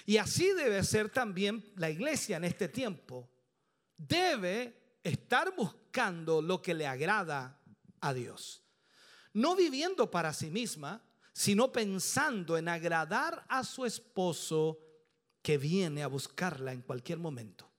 Y 0.05 0.17
así 0.17 0.51
debe 0.51 0.83
ser 0.83 1.09
también 1.09 1.71
la 1.77 1.89
iglesia 1.89 2.35
en 2.35 2.43
este 2.43 2.67
tiempo. 2.67 3.29
Debe 3.95 4.97
estar 5.01 5.55
buscando 5.55 6.41
lo 6.41 6.61
que 6.61 6.73
le 6.73 6.85
agrada 6.85 7.57
a 8.01 8.13
Dios. 8.13 8.61
No 9.31 9.55
viviendo 9.55 10.11
para 10.11 10.33
sí 10.33 10.49
misma, 10.49 11.01
sino 11.31 11.71
pensando 11.71 12.57
en 12.57 12.67
agradar 12.67 13.45
a 13.47 13.63
su 13.63 13.85
esposo 13.85 14.79
que 15.41 15.57
viene 15.57 16.03
a 16.03 16.07
buscarla 16.07 16.73
en 16.73 16.81
cualquier 16.81 17.19
momento. 17.19 17.69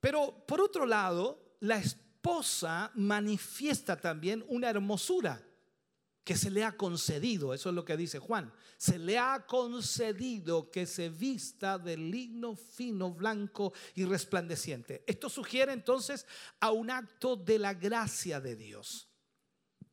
Pero 0.00 0.46
por 0.46 0.62
otro 0.62 0.86
lado, 0.86 1.56
la 1.60 1.76
esposa 1.76 2.05
esposa 2.26 2.90
manifiesta 2.96 3.96
también 4.00 4.44
una 4.48 4.68
hermosura 4.68 5.40
que 6.24 6.36
se 6.36 6.50
le 6.50 6.64
ha 6.64 6.76
concedido, 6.76 7.54
eso 7.54 7.68
es 7.68 7.74
lo 7.76 7.84
que 7.84 7.96
dice 7.96 8.18
Juan, 8.18 8.52
se 8.76 8.98
le 8.98 9.16
ha 9.16 9.46
concedido 9.46 10.68
que 10.72 10.86
se 10.86 11.08
vista 11.08 11.78
de 11.78 11.96
lino 11.96 12.56
fino, 12.56 13.12
blanco 13.12 13.72
y 13.94 14.04
resplandeciente. 14.04 15.04
Esto 15.06 15.28
sugiere 15.28 15.72
entonces 15.72 16.26
a 16.58 16.72
un 16.72 16.90
acto 16.90 17.36
de 17.36 17.60
la 17.60 17.74
gracia 17.74 18.40
de 18.40 18.56
Dios. 18.56 19.06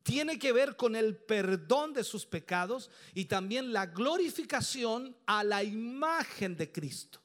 Tiene 0.02 0.36
que 0.36 0.50
ver 0.52 0.74
con 0.74 0.96
el 0.96 1.16
perdón 1.16 1.92
de 1.92 2.02
sus 2.02 2.26
pecados 2.26 2.90
y 3.14 3.26
también 3.26 3.72
la 3.72 3.86
glorificación 3.86 5.16
a 5.24 5.44
la 5.44 5.62
imagen 5.62 6.56
de 6.56 6.72
Cristo. 6.72 7.23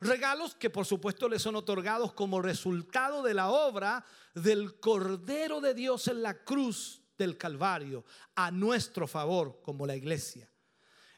Regalos 0.00 0.54
que 0.54 0.70
por 0.70 0.86
supuesto 0.86 1.28
le 1.28 1.38
son 1.38 1.56
otorgados 1.56 2.12
como 2.12 2.40
resultado 2.40 3.22
de 3.22 3.34
la 3.34 3.50
obra 3.50 4.04
del 4.34 4.78
Cordero 4.78 5.60
de 5.60 5.74
Dios 5.74 6.06
en 6.06 6.22
la 6.22 6.44
cruz 6.44 7.02
del 7.16 7.36
Calvario 7.36 8.04
a 8.36 8.50
nuestro 8.52 9.08
favor 9.08 9.60
como 9.60 9.86
la 9.86 9.96
iglesia. 9.96 10.48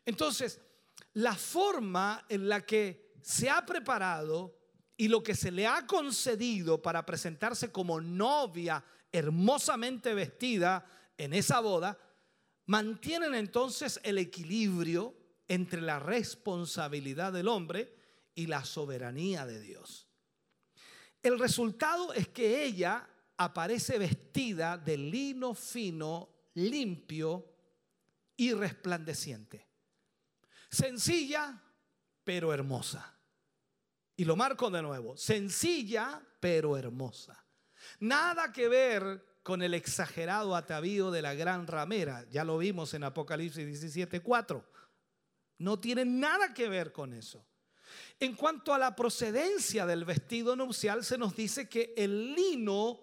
Entonces, 0.07 0.61
la 1.15 1.35
forma 1.35 2.24
en 2.28 2.48
la 2.48 2.62
que 2.62 3.12
se 3.20 3.51
ha 3.51 3.66
preparado 3.66 4.59
y 4.97 5.09
lo 5.09 5.23
que 5.23 5.35
se 5.35 5.51
le 5.51 5.66
ha 5.66 5.86
concedido 5.86 6.81
para 6.81 7.05
presentarse 7.05 7.70
como 7.70 8.01
novia 8.01 8.82
hermosamente 9.12 10.15
vestida 10.15 10.86
en 11.19 11.35
esa 11.35 11.61
boda, 11.61 11.98
mantienen 12.66 13.35
entonces 13.35 14.01
el 14.05 14.19
equilibrio 14.19 15.15
entre 15.48 15.81
la 15.81 15.98
responsabilidad 15.98 17.32
del 17.32 17.48
hombre 17.48 17.99
y 18.35 18.47
la 18.47 18.65
soberanía 18.65 19.47
de 19.47 19.61
Dios. 19.61 20.09
El 21.23 21.39
resultado 21.39 22.12
es 22.12 22.28
que 22.28 22.65
ella 22.65 23.09
aparece 23.36 23.98
vestida 23.98 24.78
de 24.78 24.97
lino 24.97 25.55
fino, 25.55 26.28
limpio 26.55 27.55
y 28.36 28.52
resplandeciente. 28.52 29.66
Sencilla, 30.70 31.62
pero 32.24 32.52
hermosa. 32.52 33.19
Y 34.16 34.24
lo 34.24 34.36
marco 34.36 34.70
de 34.70 34.82
nuevo, 34.82 35.16
sencilla, 35.16 36.23
pero 36.40 36.77
hermosa. 36.77 37.44
Nada 38.01 38.52
que 38.52 38.69
ver 38.69 39.24
con 39.43 39.62
el 39.62 39.74
exagerado 39.74 40.55
atavío 40.55 41.11
de 41.11 41.23
la 41.23 41.35
gran 41.35 41.66
ramera. 41.66 42.27
Ya 42.31 42.44
lo 42.44 42.59
vimos 42.59 42.93
en 42.94 43.05
Apocalipsis 43.05 43.66
17:4. 43.66 44.65
No 45.59 45.81
tiene 45.81 46.05
nada 46.05 46.55
que 46.55 46.69
ver 46.69 46.93
con 46.93 47.15
eso. 47.15 47.47
En 48.21 48.35
cuanto 48.35 48.75
a 48.75 48.79
la 48.79 48.95
procedencia 48.95 49.87
del 49.87 50.05
vestido 50.05 50.55
nupcial, 50.55 51.03
se 51.05 51.17
nos 51.17 51.35
dice 51.35 51.69
que 51.69 51.95
el 51.97 52.35
lino 52.35 53.01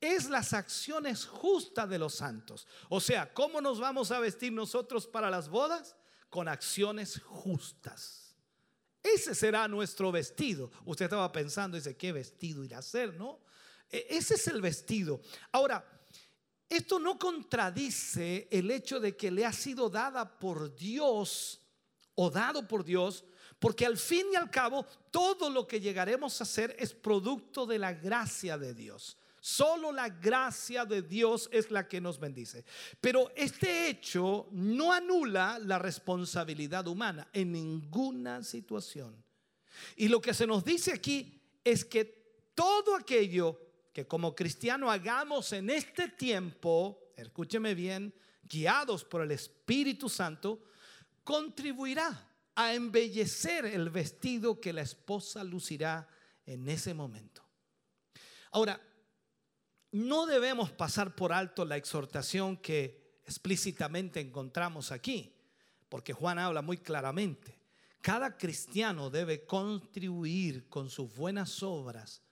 es 0.00 0.28
las 0.28 0.52
acciones 0.52 1.24
justas 1.26 1.88
de 1.88 1.98
los 1.98 2.14
santos. 2.14 2.66
O 2.90 3.00
sea, 3.00 3.32
¿cómo 3.32 3.60
nos 3.60 3.80
vamos 3.80 4.10
a 4.10 4.20
vestir 4.20 4.52
nosotros 4.52 5.06
para 5.06 5.30
las 5.30 5.48
bodas? 5.48 5.96
Con 6.28 6.46
acciones 6.46 7.20
justas. 7.24 8.34
Ese 9.02 9.34
será 9.34 9.66
nuestro 9.66 10.12
vestido. 10.12 10.70
Usted 10.84 11.06
estaba 11.06 11.32
pensando, 11.32 11.78
dice, 11.78 11.96
¿qué 11.96 12.12
vestido 12.12 12.62
ir 12.62 12.74
a 12.74 12.78
hacer? 12.78 13.14
¿No? 13.14 13.40
E- 13.90 14.06
Ese 14.10 14.34
es 14.34 14.46
el 14.46 14.60
vestido. 14.60 15.22
Ahora, 15.52 15.84
esto 16.68 16.98
no 16.98 17.18
contradice 17.18 18.46
el 18.50 18.70
hecho 18.70 19.00
de 19.00 19.16
que 19.16 19.30
le 19.30 19.46
ha 19.46 19.52
sido 19.54 19.88
dada 19.88 20.38
por 20.38 20.74
Dios 20.76 21.60
o 22.14 22.30
dado 22.30 22.68
por 22.68 22.84
Dios, 22.84 23.24
porque 23.60 23.86
al 23.86 23.98
fin 23.98 24.26
y 24.32 24.36
al 24.36 24.50
cabo 24.50 24.84
todo 25.10 25.50
lo 25.50 25.68
que 25.68 25.80
llegaremos 25.80 26.40
a 26.40 26.44
hacer 26.44 26.74
es 26.78 26.94
producto 26.94 27.66
de 27.66 27.78
la 27.78 27.92
gracia 27.92 28.58
de 28.58 28.74
Dios. 28.74 29.18
Solo 29.38 29.92
la 29.92 30.08
gracia 30.08 30.84
de 30.84 31.02
Dios 31.02 31.48
es 31.52 31.70
la 31.70 31.86
que 31.86 32.00
nos 32.00 32.18
bendice. 32.18 32.64
Pero 33.00 33.30
este 33.36 33.88
hecho 33.88 34.48
no 34.50 34.92
anula 34.92 35.58
la 35.58 35.78
responsabilidad 35.78 36.86
humana 36.88 37.28
en 37.32 37.52
ninguna 37.52 38.42
situación. 38.42 39.22
Y 39.96 40.08
lo 40.08 40.20
que 40.20 40.34
se 40.34 40.46
nos 40.46 40.64
dice 40.64 40.92
aquí 40.92 41.40
es 41.62 41.84
que 41.84 42.50
todo 42.54 42.96
aquello 42.96 43.58
que 43.92 44.06
como 44.06 44.34
cristiano 44.34 44.90
hagamos 44.90 45.52
en 45.52 45.68
este 45.68 46.08
tiempo, 46.08 47.12
escúcheme 47.16 47.74
bien, 47.74 48.14
guiados 48.42 49.04
por 49.04 49.22
el 49.22 49.30
Espíritu 49.32 50.08
Santo, 50.08 50.62
contribuirá 51.24 52.29
a 52.54 52.74
embellecer 52.74 53.64
el 53.64 53.90
vestido 53.90 54.60
que 54.60 54.72
la 54.72 54.82
esposa 54.82 55.44
lucirá 55.44 56.08
en 56.46 56.68
ese 56.68 56.94
momento. 56.94 57.42
Ahora, 58.52 58.80
no 59.92 60.26
debemos 60.26 60.70
pasar 60.70 61.14
por 61.14 61.32
alto 61.32 61.64
la 61.64 61.76
exhortación 61.76 62.56
que 62.56 63.20
explícitamente 63.24 64.20
encontramos 64.20 64.92
aquí, 64.92 65.34
porque 65.88 66.12
Juan 66.12 66.38
habla 66.38 66.62
muy 66.62 66.78
claramente. 66.78 67.58
Cada 68.00 68.36
cristiano 68.36 69.10
debe 69.10 69.44
contribuir 69.44 70.68
con 70.68 70.90
sus 70.90 71.14
buenas 71.14 71.62
obras 71.62 72.22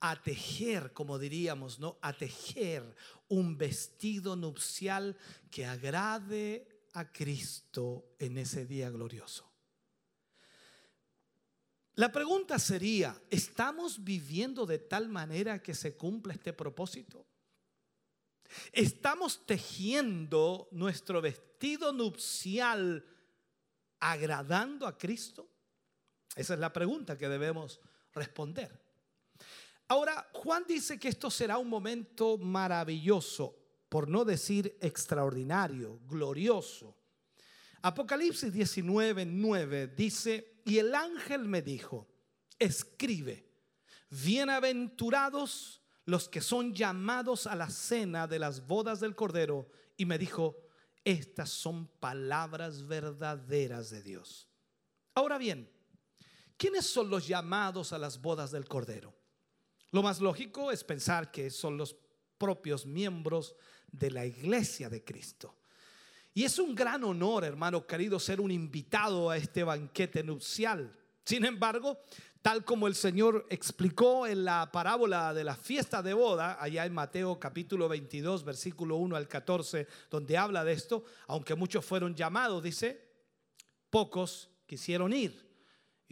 a 0.00 0.20
tejer, 0.20 0.92
como 0.92 1.18
diríamos, 1.18 1.78
¿no? 1.78 1.96
A 2.02 2.12
tejer 2.12 2.96
un 3.28 3.56
vestido 3.56 4.34
nupcial 4.34 5.16
que 5.50 5.64
agrade 5.64 6.66
a 6.94 7.12
Cristo 7.12 8.14
en 8.18 8.36
ese 8.38 8.66
día 8.66 8.90
glorioso. 8.90 9.51
La 11.96 12.10
pregunta 12.10 12.58
sería, 12.58 13.20
¿estamos 13.28 14.02
viviendo 14.02 14.64
de 14.64 14.78
tal 14.78 15.08
manera 15.08 15.62
que 15.62 15.74
se 15.74 15.96
cumpla 15.96 16.32
este 16.32 16.54
propósito? 16.54 17.26
¿Estamos 18.72 19.44
tejiendo 19.44 20.68
nuestro 20.72 21.20
vestido 21.20 21.92
nupcial 21.92 23.04
agradando 24.00 24.86
a 24.86 24.96
Cristo? 24.96 25.48
Esa 26.34 26.54
es 26.54 26.60
la 26.60 26.72
pregunta 26.72 27.18
que 27.18 27.28
debemos 27.28 27.78
responder. 28.14 28.80
Ahora, 29.88 30.30
Juan 30.32 30.64
dice 30.66 30.98
que 30.98 31.08
esto 31.08 31.30
será 31.30 31.58
un 31.58 31.68
momento 31.68 32.38
maravilloso, 32.38 33.58
por 33.90 34.08
no 34.08 34.24
decir 34.24 34.78
extraordinario, 34.80 36.00
glorioso. 36.06 36.96
Apocalipsis 37.82 38.52
19, 38.52 39.26
9 39.26 39.88
dice, 39.88 40.60
y 40.64 40.78
el 40.78 40.94
ángel 40.94 41.48
me 41.48 41.62
dijo, 41.62 42.08
escribe, 42.58 43.48
bienaventurados 44.08 45.82
los 46.04 46.28
que 46.28 46.40
son 46.40 46.74
llamados 46.74 47.46
a 47.46 47.56
la 47.56 47.70
cena 47.70 48.26
de 48.26 48.38
las 48.38 48.66
bodas 48.66 49.00
del 49.00 49.16
Cordero. 49.16 49.68
Y 49.96 50.06
me 50.06 50.16
dijo, 50.16 50.56
estas 51.04 51.50
son 51.50 51.88
palabras 51.88 52.86
verdaderas 52.86 53.90
de 53.90 54.02
Dios. 54.02 54.48
Ahora 55.14 55.38
bien, 55.38 55.68
¿quiénes 56.56 56.86
son 56.86 57.10
los 57.10 57.26
llamados 57.26 57.92
a 57.92 57.98
las 57.98 58.20
bodas 58.20 58.52
del 58.52 58.66
Cordero? 58.66 59.14
Lo 59.90 60.02
más 60.02 60.20
lógico 60.20 60.70
es 60.70 60.84
pensar 60.84 61.30
que 61.30 61.50
son 61.50 61.76
los 61.76 61.96
propios 62.38 62.86
miembros 62.86 63.56
de 63.90 64.10
la 64.10 64.24
iglesia 64.24 64.88
de 64.88 65.04
Cristo. 65.04 65.56
Y 66.34 66.44
es 66.44 66.58
un 66.58 66.74
gran 66.74 67.04
honor, 67.04 67.44
hermano 67.44 67.86
querido, 67.86 68.18
ser 68.18 68.40
un 68.40 68.50
invitado 68.50 69.28
a 69.28 69.36
este 69.36 69.64
banquete 69.64 70.22
nupcial. 70.22 70.96
Sin 71.24 71.44
embargo, 71.44 71.98
tal 72.40 72.64
como 72.64 72.86
el 72.86 72.94
Señor 72.94 73.46
explicó 73.50 74.26
en 74.26 74.44
la 74.44 74.70
parábola 74.72 75.34
de 75.34 75.44
la 75.44 75.54
fiesta 75.54 76.02
de 76.02 76.14
boda, 76.14 76.56
allá 76.60 76.86
en 76.86 76.94
Mateo 76.94 77.38
capítulo 77.38 77.88
22, 77.88 78.44
versículo 78.44 78.96
1 78.96 79.14
al 79.14 79.28
14, 79.28 79.86
donde 80.10 80.38
habla 80.38 80.64
de 80.64 80.72
esto, 80.72 81.04
aunque 81.26 81.54
muchos 81.54 81.84
fueron 81.84 82.14
llamados, 82.14 82.62
dice, 82.62 83.12
pocos 83.90 84.48
quisieron 84.66 85.12
ir. 85.12 85.51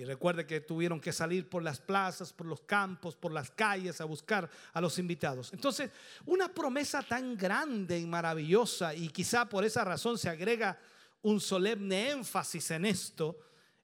Y 0.01 0.05
recuerde 0.06 0.47
que 0.47 0.62
tuvieron 0.62 0.98
que 0.98 1.12
salir 1.12 1.47
por 1.47 1.62
las 1.62 1.78
plazas, 1.78 2.32
por 2.32 2.47
los 2.47 2.62
campos, 2.62 3.16
por 3.16 3.32
las 3.32 3.51
calles 3.51 4.01
a 4.01 4.06
buscar 4.06 4.48
a 4.72 4.81
los 4.81 4.98
invitados. 4.98 5.52
Entonces, 5.52 5.90
una 6.24 6.48
promesa 6.48 7.02
tan 7.02 7.36
grande 7.36 7.98
y 7.98 8.06
maravillosa, 8.06 8.94
y 8.94 9.10
quizá 9.10 9.47
por 9.47 9.62
esa 9.62 9.85
razón 9.85 10.16
se 10.16 10.31
agrega 10.31 10.78
un 11.20 11.39
solemne 11.39 12.12
énfasis 12.12 12.70
en 12.70 12.86
esto, 12.86 13.39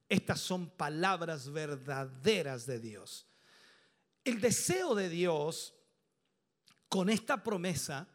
estas 0.08 0.40
son 0.40 0.70
palabras 0.70 1.52
verdaderas 1.52 2.64
de 2.64 2.80
Dios. 2.80 3.26
El 4.24 4.40
deseo 4.40 4.94
de 4.94 5.10
Dios 5.10 5.74
con 6.88 7.10
esta 7.10 7.42
promesa 7.42 8.08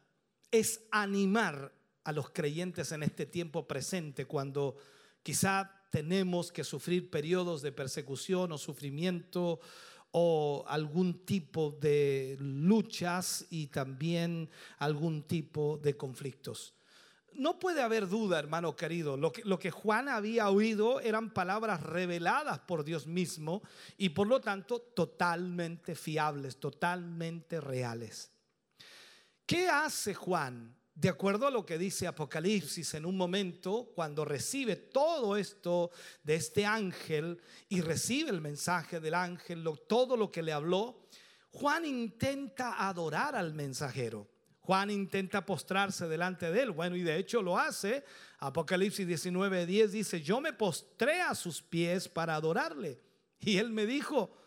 es 0.49 0.81
animar 0.89 1.71
a 2.03 2.11
los 2.11 2.31
creyentes 2.31 2.91
en 2.93 3.03
este 3.03 3.27
tiempo 3.27 3.67
presente 3.67 4.25
cuando 4.25 4.75
quizá 5.21 5.80
tenemos 5.91 6.51
que 6.51 6.63
sufrir 6.63 7.11
periodos 7.11 7.61
de 7.61 7.72
persecución 7.72 8.51
o 8.51 8.57
sufrimiento 8.57 9.59
o 10.11 10.63
algún 10.68 11.26
tipo 11.26 11.77
de 11.80 12.38
luchas 12.39 13.45
y 13.49 13.68
también 13.68 14.49
algún 14.80 15.23
tipo 15.23 15.77
de 15.77 15.95
conflictos. 15.95 16.73
No 17.34 17.59
puede 17.59 17.81
haber 17.81 18.07
duda, 18.09 18.39
hermano 18.39 18.76
querido, 18.76 19.15
lo 19.15 19.31
que, 19.31 19.43
lo 19.45 19.57
que 19.59 19.72
Juan 19.72 20.09
había 20.09 20.49
oído 20.49 20.99
eran 20.99 21.34
palabras 21.34 21.81
reveladas 21.81 22.59
por 22.59 22.84
Dios 22.84 23.07
mismo 23.07 23.61
y 23.97 24.09
por 24.09 24.27
lo 24.27 24.41
tanto 24.41 24.80
totalmente 24.80 25.95
fiables, 25.95 26.57
totalmente 26.57 27.61
reales. 27.61 28.31
¿Qué 29.45 29.68
hace 29.69 30.13
Juan? 30.13 30.76
De 30.93 31.09
acuerdo 31.09 31.47
a 31.47 31.51
lo 31.51 31.65
que 31.65 31.77
dice 31.77 32.05
Apocalipsis 32.05 32.93
en 32.93 33.05
un 33.05 33.15
momento, 33.15 33.91
cuando 33.95 34.26
recibe 34.26 34.76
todo 34.76 35.38
esto 35.38 35.91
de 36.23 36.35
este 36.35 36.65
ángel 36.65 37.39
y 37.69 37.81
recibe 37.81 38.30
el 38.30 38.41
mensaje 38.41 38.99
del 38.99 39.13
ángel, 39.13 39.63
todo 39.88 40.18
lo 40.18 40.31
que 40.31 40.43
le 40.43 40.51
habló, 40.51 41.07
Juan 41.51 41.85
intenta 41.85 42.88
adorar 42.88 43.35
al 43.35 43.53
mensajero. 43.53 44.27
Juan 44.59 44.91
intenta 44.91 45.45
postrarse 45.45 46.07
delante 46.07 46.51
de 46.51 46.61
él. 46.61 46.72
Bueno, 46.72 46.95
y 46.95 47.01
de 47.01 47.18
hecho 47.18 47.41
lo 47.41 47.57
hace. 47.57 48.03
Apocalipsis 48.39 49.07
19:10 49.07 49.88
dice, 49.88 50.22
yo 50.22 50.39
me 50.39 50.53
postré 50.53 51.22
a 51.22 51.34
sus 51.34 51.61
pies 51.61 52.07
para 52.07 52.35
adorarle. 52.35 53.01
Y 53.39 53.57
él 53.57 53.72
me 53.72 53.85
dijo, 53.85 54.38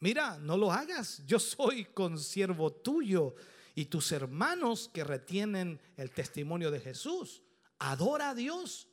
mira, 0.00 0.38
no 0.38 0.56
lo 0.56 0.72
hagas, 0.72 1.22
yo 1.26 1.38
soy 1.38 1.84
consiervo 1.84 2.72
tuyo 2.72 3.34
y 3.78 3.84
tus 3.84 4.10
hermanos 4.10 4.90
que 4.92 5.04
retienen 5.04 5.80
el 5.96 6.10
testimonio 6.10 6.72
de 6.72 6.80
Jesús. 6.80 7.44
Adora 7.78 8.30
a 8.30 8.34
Dios, 8.34 8.88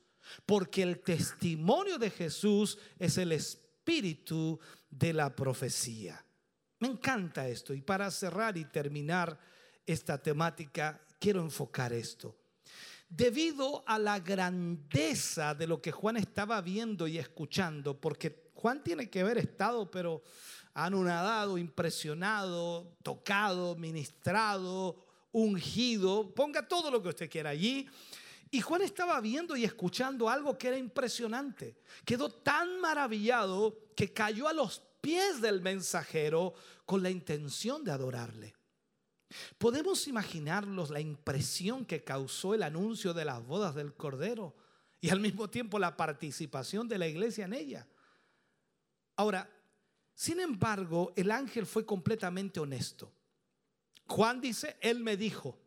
porque 0.45 0.83
el 0.83 0.99
testimonio 0.99 1.97
de 1.97 2.11
Jesús 2.11 2.77
es 2.99 3.17
el 3.17 3.31
espíritu 3.31 4.59
de 4.91 5.11
la 5.11 5.35
profecía. 5.35 6.23
Me 6.77 6.87
encanta 6.87 7.47
esto 7.47 7.73
y 7.73 7.81
para 7.81 8.11
cerrar 8.11 8.57
y 8.57 8.65
terminar 8.65 9.39
esta 9.87 10.21
temática, 10.21 11.01
quiero 11.19 11.41
enfocar 11.41 11.91
esto. 11.91 12.37
Debido 13.09 13.83
a 13.87 13.97
la 13.97 14.19
grandeza 14.19 15.55
de 15.55 15.65
lo 15.65 15.81
que 15.81 15.91
Juan 15.91 16.17
estaba 16.17 16.61
viendo 16.61 17.07
y 17.07 17.17
escuchando, 17.17 17.99
porque 17.99 18.51
Juan 18.53 18.83
tiene 18.83 19.09
que 19.09 19.21
haber 19.21 19.39
estado, 19.39 19.89
pero 19.89 20.21
anonadado, 20.75 21.57
impresionado, 21.57 22.95
tocado, 23.01 23.75
ministrado, 23.75 24.97
ungido, 25.31 26.35
ponga 26.35 26.67
todo 26.67 26.91
lo 26.91 27.01
que 27.01 27.09
usted 27.09 27.29
quiera 27.29 27.49
allí. 27.51 27.89
Y 28.51 28.61
Juan 28.61 28.81
estaba 28.81 29.19
viendo 29.21 29.55
y 29.55 29.63
escuchando 29.63 30.29
algo 30.29 30.57
que 30.57 30.67
era 30.67 30.77
impresionante. 30.77 31.77
Quedó 32.03 32.29
tan 32.29 32.79
maravillado 32.79 33.75
que 33.95 34.13
cayó 34.13 34.47
a 34.47 34.53
los 34.53 34.81
pies 35.01 35.41
del 35.41 35.61
mensajero 35.61 36.53
con 36.85 37.01
la 37.01 37.09
intención 37.09 37.83
de 37.83 37.91
adorarle. 37.91 38.53
Podemos 39.57 40.07
imaginarnos 40.07 40.89
la 40.89 40.99
impresión 40.99 41.85
que 41.85 42.03
causó 42.03 42.53
el 42.53 42.63
anuncio 42.63 43.13
de 43.13 43.25
las 43.25 43.45
bodas 43.45 43.75
del 43.75 43.93
Cordero 43.93 44.55
y 44.99 45.09
al 45.09 45.19
mismo 45.19 45.49
tiempo 45.49 45.79
la 45.79 45.95
participación 45.95 46.87
de 46.87 46.97
la 46.97 47.07
iglesia 47.07 47.45
en 47.45 47.53
ella. 47.53 47.87
Ahora, 49.15 49.49
sin 50.15 50.39
embargo, 50.39 51.13
el 51.17 51.29
ángel 51.29 51.65
fue 51.65 51.85
completamente 51.85 52.61
honesto. 52.61 53.13
Juan 54.07 54.39
dice, 54.39 54.77
él 54.79 55.01
me 55.01 55.17
dijo, 55.17 55.59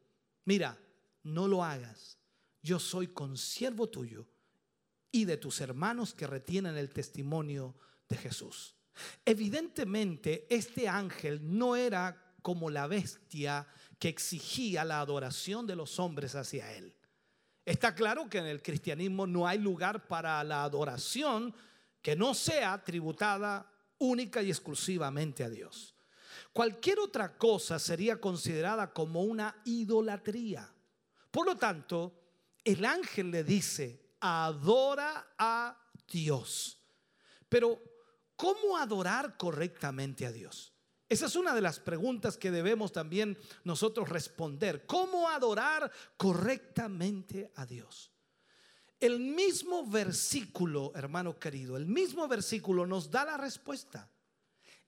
mira, 0.47 0.79
no 1.23 1.47
lo 1.47 1.63
hagas, 1.63 2.19
yo 2.63 2.79
soy 2.79 3.09
consiervo 3.09 3.89
tuyo 3.89 4.27
y 5.13 5.27
de 5.27 5.37
tus 5.37 5.61
hermanos 5.61 6.15
que 6.15 6.27
retienen 6.27 6.77
el 6.77 6.91
testimonio 6.91 7.77
de 8.09 8.17
Jesús. 8.17 8.75
Evidentemente, 9.25 10.47
este 10.49 10.89
ángel 10.89 11.41
no 11.43 11.77
era 11.77 12.35
como 12.41 12.71
la 12.71 12.87
bestia 12.87 13.67
que 13.99 14.09
exigía 14.09 14.85
la 14.85 15.01
adoración 15.01 15.67
de 15.67 15.77
los 15.77 15.99
hombres 15.99 16.35
hacia 16.35 16.73
él. 16.73 16.95
Está 17.67 17.95
claro 17.95 18.31
que 18.31 18.39
en 18.39 18.47
el 18.47 18.63
cristianismo 18.63 19.27
no 19.27 19.47
hay 19.47 19.59
lugar 19.59 20.09
para 20.09 20.43
la 20.43 20.65
adoración 20.65 21.55
que 22.01 22.17
no 22.17 22.33
sea 22.33 22.83
tributada 22.83 23.71
única 23.99 24.43
y 24.43 24.51
exclusivamente 24.51 25.45
a 25.45 25.51
Dios. 25.51 25.95
Cualquier 26.53 26.99
otra 27.01 27.37
cosa 27.37 27.79
sería 27.79 28.21
considerada 28.21 28.93
como 28.93 29.23
una 29.23 29.61
idolatría. 29.65 30.73
Por 31.31 31.47
lo 31.47 31.57
tanto, 31.57 32.15
el 32.65 32.85
ángel 32.85 33.31
le 33.31 33.45
dice, 33.45 34.15
adora 34.21 35.35
a 35.39 35.79
Dios. 36.11 36.79
Pero, 37.49 37.81
¿cómo 38.37 38.77
adorar 38.77 39.37
correctamente 39.37 40.27
a 40.27 40.33
Dios? 40.33 40.73
Esa 41.09 41.27
es 41.27 41.37
una 41.37 41.55
de 41.55 41.63
las 41.63 41.81
preguntas 41.81 42.37
que 42.37 42.51
debemos 42.51 42.93
también 42.93 43.39
nosotros 43.65 44.09
responder. 44.09 44.85
¿Cómo 44.87 45.29
adorar 45.29 45.91
correctamente 46.17 47.51
a 47.55 47.65
Dios? 47.65 48.13
El 49.01 49.21
mismo 49.21 49.87
versículo, 49.87 50.93
hermano 50.95 51.39
querido, 51.39 51.77
el 51.77 51.87
mismo 51.87 52.27
versículo 52.27 52.87
nos 52.87 53.11
da 53.11 53.25
la 53.25 53.37
respuesta. 53.37 54.11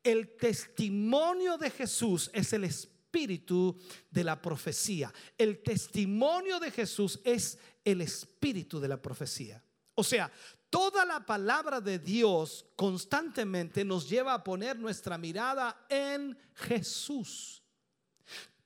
El 0.03 0.37
testimonio 0.37 1.57
de 1.59 1.71
Jesús 1.71 2.31
es 2.33 2.53
el 2.53 2.65
espíritu 2.65 3.79
de 4.11 4.25
la 4.25 4.41
profecía. 4.41 5.13
El 5.39 5.63
testimonio 5.63 6.59
de 6.59 6.71
Jesús 6.71 7.21
es 7.25 7.59
el 7.85 8.01
espíritu 8.01 8.81
de 8.81 8.89
la 8.89 9.01
profecía. 9.01 9.63
O 9.95 10.03
sea, 10.03 10.33
toda 10.71 11.05
la 11.05 11.25
palabra 11.25 11.81
de 11.81 11.99
Dios 11.99 12.67
constantemente 12.75 13.85
nos 13.85 14.09
lleva 14.09 14.35
a 14.35 14.43
poner 14.43 14.79
nuestra 14.79 15.19
mirada 15.19 15.87
en 15.89 16.37
Jesús. 16.55 17.63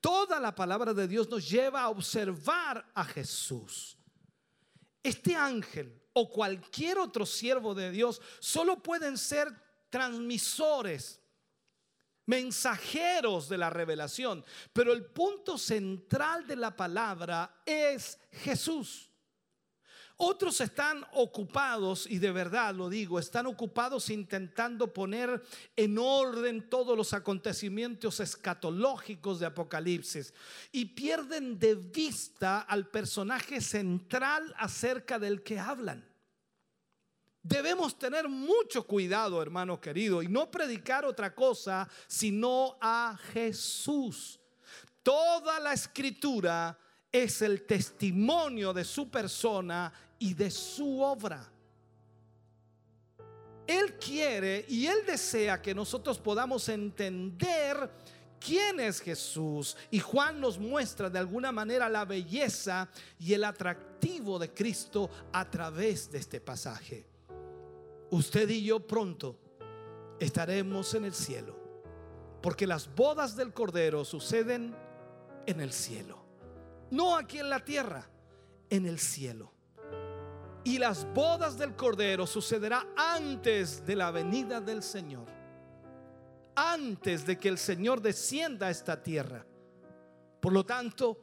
Toda 0.01 0.39
la 0.39 0.55
palabra 0.55 0.95
de 0.95 1.09
Dios 1.09 1.29
nos 1.29 1.49
lleva 1.49 1.83
a 1.83 1.89
observar 1.89 2.87
a 2.95 3.05
Jesús. 3.05 3.94
Este 5.05 5.37
ángel 5.37 6.03
o 6.15 6.31
cualquier 6.31 6.99
otro 6.99 7.27
siervo 7.27 7.75
de 7.75 7.91
Dios 7.91 8.21
solo 8.41 8.83
pueden 8.83 9.19
ser 9.19 9.53
transmisores, 9.91 11.21
mensajeros 12.27 13.49
de 13.49 13.59
la 13.59 13.69
revelación, 13.69 14.45
pero 14.73 14.95
el 14.95 15.05
punto 15.05 15.59
central 15.59 16.47
de 16.47 16.57
la 16.57 16.75
palabra 16.75 17.63
es 17.67 18.19
Jesús. 18.33 19.11
Otros 20.17 20.61
están 20.61 21.05
ocupados, 21.13 22.07
y 22.09 22.19
de 22.19 22.31
verdad 22.31 22.73
lo 22.73 22.89
digo, 22.89 23.19
están 23.19 23.47
ocupados 23.47 24.11
intentando 24.11 24.93
poner 24.93 25.43
en 25.75 25.99
orden 25.99 26.69
todos 26.71 26.97
los 26.97 27.13
acontecimientos 27.13 28.21
escatológicos 28.21 29.41
de 29.41 29.47
Apocalipsis 29.47 30.33
y 30.71 30.85
pierden 30.85 31.59
de 31.59 31.75
vista 31.75 32.61
al 32.61 32.89
personaje 32.89 33.61
central 33.61 34.55
acerca 34.57 35.19
del 35.19 35.43
que 35.43 35.59
hablan. 35.59 36.09
Debemos 37.43 37.99
tener 37.99 38.29
mucho 38.29 38.87
cuidado, 38.87 39.43
hermano 39.43 39.81
querido, 39.81 40.23
y 40.23 40.29
no 40.29 40.49
predicar 40.49 41.05
otra 41.05 41.35
cosa 41.35 41.89
sino 42.07 42.79
a 42.81 43.19
Jesús. 43.33 44.39
Toda 45.03 45.59
la 45.59 45.73
escritura 45.73 46.79
es 47.15 47.43
el 47.43 47.63
testimonio 47.63 48.73
de 48.73 48.85
su 48.85 49.09
persona 49.09 49.93
y 50.19 50.35
de 50.35 50.51
su 50.51 51.01
obra. 51.01 51.49
Él 53.69 53.97
quiere 54.01 54.65
y 54.69 54.87
Él 54.87 55.07
desea 55.07 55.63
que 55.63 55.77
nosotros 55.77 56.19
podamos 56.19 56.69
entender 56.69 57.89
quién 58.41 58.81
es 58.81 59.01
Jesús. 59.01 59.77
Y 59.93 60.01
Juan 60.01 60.41
nos 60.41 60.59
muestra 60.59 61.09
de 61.09 61.21
alguna 61.21 61.53
manera 61.53 61.89
la 61.89 62.05
belleza 62.05 62.89
y 63.21 63.33
el 63.33 63.45
atractivo 63.45 64.37
de 64.41 64.53
Cristo 64.53 65.09
a 65.33 65.49
través 65.49 66.11
de 66.11 66.19
este 66.19 66.41
pasaje. 66.41 67.07
Usted 68.11 68.49
y 68.49 68.65
yo 68.65 68.81
pronto 68.85 69.39
estaremos 70.19 70.93
en 70.95 71.05
el 71.05 71.15
cielo, 71.15 71.57
porque 72.43 72.67
las 72.67 72.93
bodas 72.93 73.37
del 73.37 73.53
Cordero 73.53 74.05
suceden 74.05 74.75
en 75.47 75.61
el 75.61 75.73
cielo, 75.73 76.24
no 76.95 77.17
aquí 77.17 77.39
en 77.39 77.51
la 77.51 77.61
tierra, 77.61 78.09
en 78.71 78.87
el 78.87 78.99
cielo. 78.99 79.53
Y 80.63 80.79
las 80.79 81.07
bodas 81.13 81.59
del 81.59 81.75
Cordero 81.75 82.27
sucederá 82.27 82.87
antes 82.97 83.85
de 83.85 83.97
la 83.97 84.11
venida 84.11 84.61
del 84.61 84.83
Señor. 84.83 85.27
Antes 86.55 87.27
de 87.27 87.39
que 87.39 87.49
el 87.49 87.59
Señor 87.59 88.01
descienda 88.01 88.69
a 88.69 88.71
esta 88.71 89.03
tierra. 89.03 89.45
Por 90.41 90.53
lo 90.53 90.65
tanto, 90.65 91.19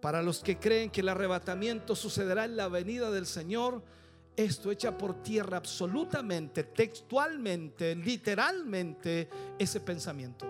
para 0.00 0.22
los 0.22 0.40
que 0.40 0.58
creen 0.58 0.90
que 0.90 1.00
el 1.00 1.08
arrebatamiento 1.08 1.96
sucederá 1.96 2.44
en 2.44 2.56
la 2.56 2.68
venida 2.68 3.10
del 3.10 3.26
Señor, 3.26 3.82
esto 4.36 4.70
echa 4.70 4.96
por 4.96 5.22
tierra 5.22 5.56
absolutamente, 5.56 6.64
textualmente, 6.64 7.96
literalmente 7.96 9.28
ese 9.58 9.80
pensamiento. 9.80 10.46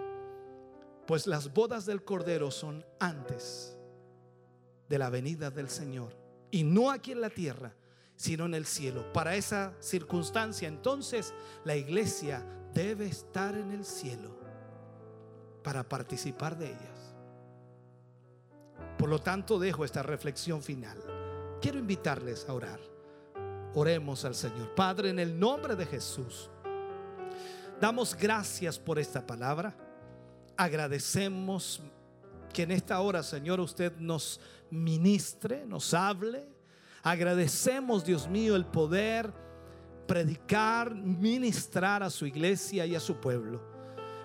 Pues 1.06 1.26
las 1.26 1.52
bodas 1.52 1.86
del 1.86 2.04
Cordero 2.04 2.50
son 2.50 2.84
antes 3.00 3.75
de 4.88 4.98
la 4.98 5.10
venida 5.10 5.50
del 5.50 5.68
Señor. 5.68 6.16
Y 6.50 6.62
no 6.62 6.90
aquí 6.90 7.12
en 7.12 7.20
la 7.20 7.30
tierra, 7.30 7.74
sino 8.16 8.46
en 8.46 8.54
el 8.54 8.66
cielo. 8.66 9.12
Para 9.12 9.36
esa 9.36 9.74
circunstancia, 9.80 10.68
entonces, 10.68 11.34
la 11.64 11.76
iglesia 11.76 12.44
debe 12.72 13.06
estar 13.06 13.54
en 13.54 13.72
el 13.72 13.84
cielo 13.84 14.36
para 15.62 15.82
participar 15.82 16.56
de 16.56 16.66
ellas. 16.66 17.14
Por 18.98 19.08
lo 19.08 19.18
tanto, 19.18 19.58
dejo 19.58 19.84
esta 19.84 20.02
reflexión 20.02 20.62
final. 20.62 20.98
Quiero 21.60 21.78
invitarles 21.78 22.48
a 22.48 22.54
orar. 22.54 22.80
Oremos 23.74 24.24
al 24.24 24.34
Señor. 24.34 24.74
Padre, 24.74 25.10
en 25.10 25.18
el 25.18 25.38
nombre 25.38 25.76
de 25.76 25.84
Jesús, 25.84 26.50
damos 27.80 28.14
gracias 28.14 28.78
por 28.78 28.98
esta 28.98 29.26
palabra. 29.26 29.74
Agradecemos 30.56 31.82
que 32.56 32.62
en 32.62 32.72
esta 32.72 32.98
hora, 33.00 33.22
Señor, 33.22 33.60
usted 33.60 33.92
nos 33.98 34.40
ministre, 34.70 35.64
nos 35.66 35.94
hable 35.94 36.56
Agradecemos, 37.06 38.04
Dios 38.04 38.28
mío, 38.28 38.56
el 38.56 38.66
poder 38.66 39.32
predicar, 40.08 40.92
ministrar 40.92 42.02
a 42.02 42.10
su 42.10 42.26
iglesia 42.26 42.84
y 42.84 42.96
a 42.96 43.00
su 43.00 43.20
pueblo. 43.20 43.62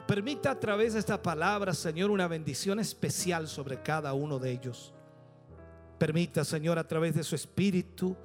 Permita 0.07 0.49
a 0.49 0.59
través 0.59 0.93
de 0.93 0.99
esta 0.99 1.21
palabra, 1.21 1.75
Señor, 1.75 2.09
una 2.09 2.27
bendición 2.27 2.79
especial 2.79 3.47
sobre 3.47 3.83
cada 3.83 4.15
uno 4.15 4.39
de 4.39 4.49
ellos. 4.49 4.95
Permita, 5.99 6.43
Señor, 6.43 6.79
a 6.79 6.87
través 6.87 7.13
de 7.13 7.23
su 7.23 7.35
espíritu, 7.35 8.17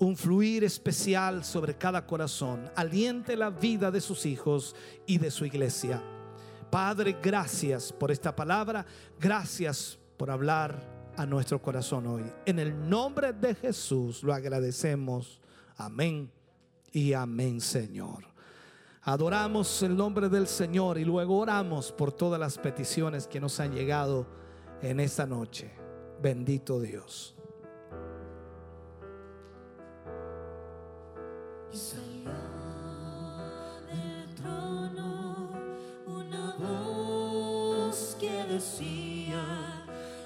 un 0.00 0.16
fluir 0.16 0.64
especial 0.64 1.44
sobre 1.44 1.78
cada 1.78 2.04
corazón. 2.04 2.68
Aliente 2.74 3.36
la 3.36 3.50
vida 3.50 3.92
de 3.92 4.00
sus 4.00 4.26
hijos 4.26 4.74
y 5.06 5.18
de 5.18 5.30
su 5.30 5.44
iglesia. 5.44 6.02
Padre, 6.70 7.16
gracias 7.20 7.92
por 7.92 8.10
esta 8.10 8.34
palabra. 8.34 8.86
Gracias 9.18 9.98
por 10.16 10.30
hablar 10.30 10.80
a 11.16 11.26
nuestro 11.26 11.60
corazón 11.60 12.06
hoy. 12.06 12.24
En 12.46 12.58
el 12.58 12.88
nombre 12.88 13.32
de 13.32 13.54
Jesús 13.54 14.22
lo 14.22 14.32
agradecemos. 14.32 15.40
Amén 15.76 16.30
y 16.92 17.12
amén, 17.12 17.60
Señor. 17.60 18.24
Adoramos 19.02 19.82
el 19.82 19.96
nombre 19.96 20.28
del 20.28 20.46
Señor 20.46 20.98
y 20.98 21.04
luego 21.04 21.38
oramos 21.38 21.90
por 21.90 22.12
todas 22.12 22.38
las 22.38 22.58
peticiones 22.58 23.26
que 23.26 23.40
nos 23.40 23.58
han 23.58 23.72
llegado 23.72 24.26
en 24.82 25.00
esta 25.00 25.26
noche. 25.26 25.70
Bendito 26.22 26.80
Dios. 26.80 27.34
Decía, 38.50 39.42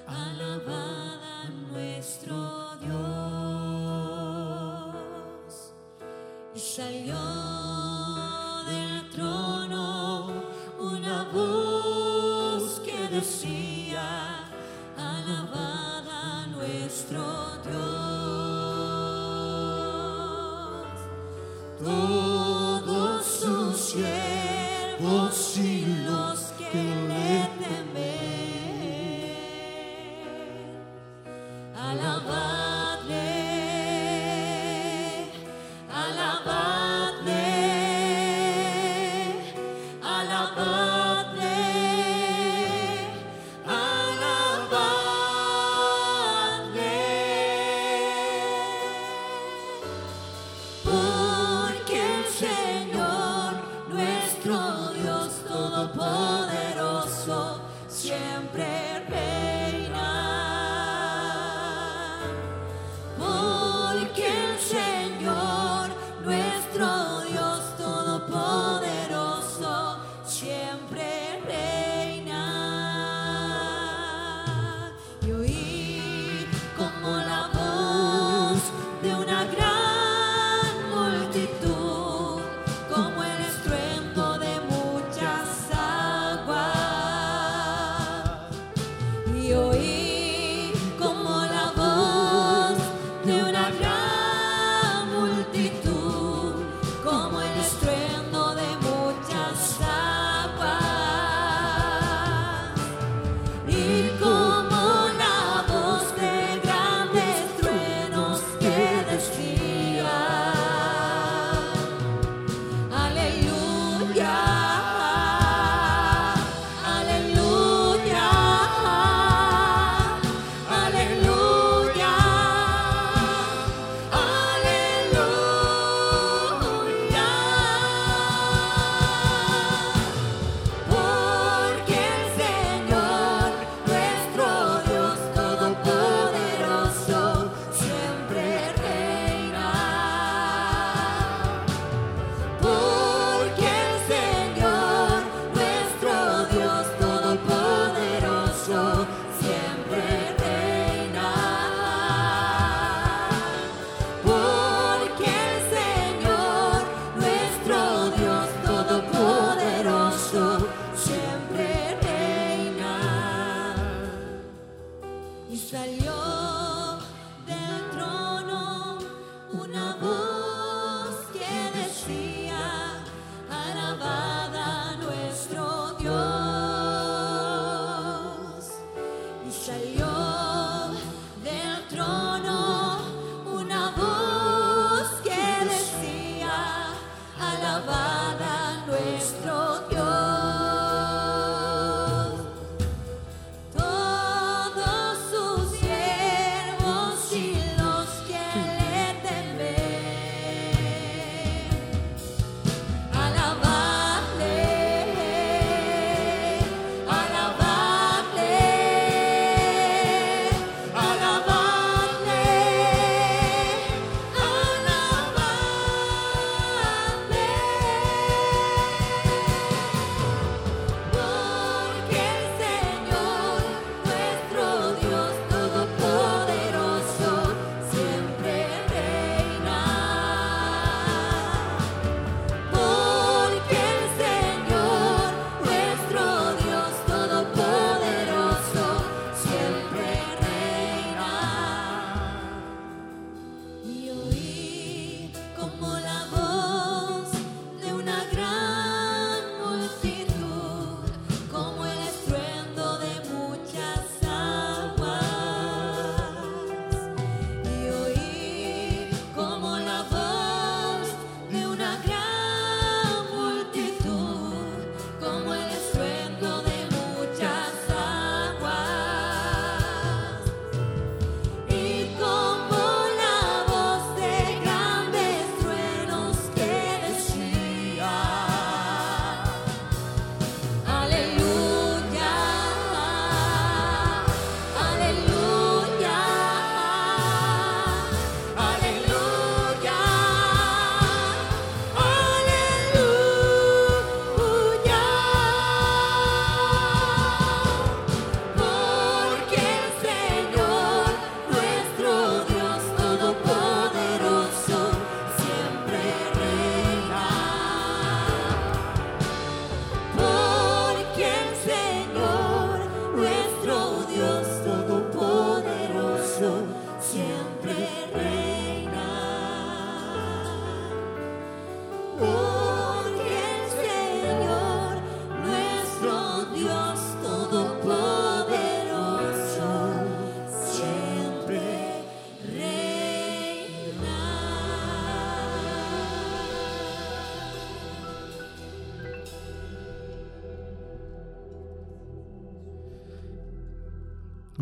alabad 0.07 1.19
a 1.43 1.49
nuestro 1.71 2.75
Dios. 2.77 2.95
Y 6.55 6.59
salió 6.59 7.44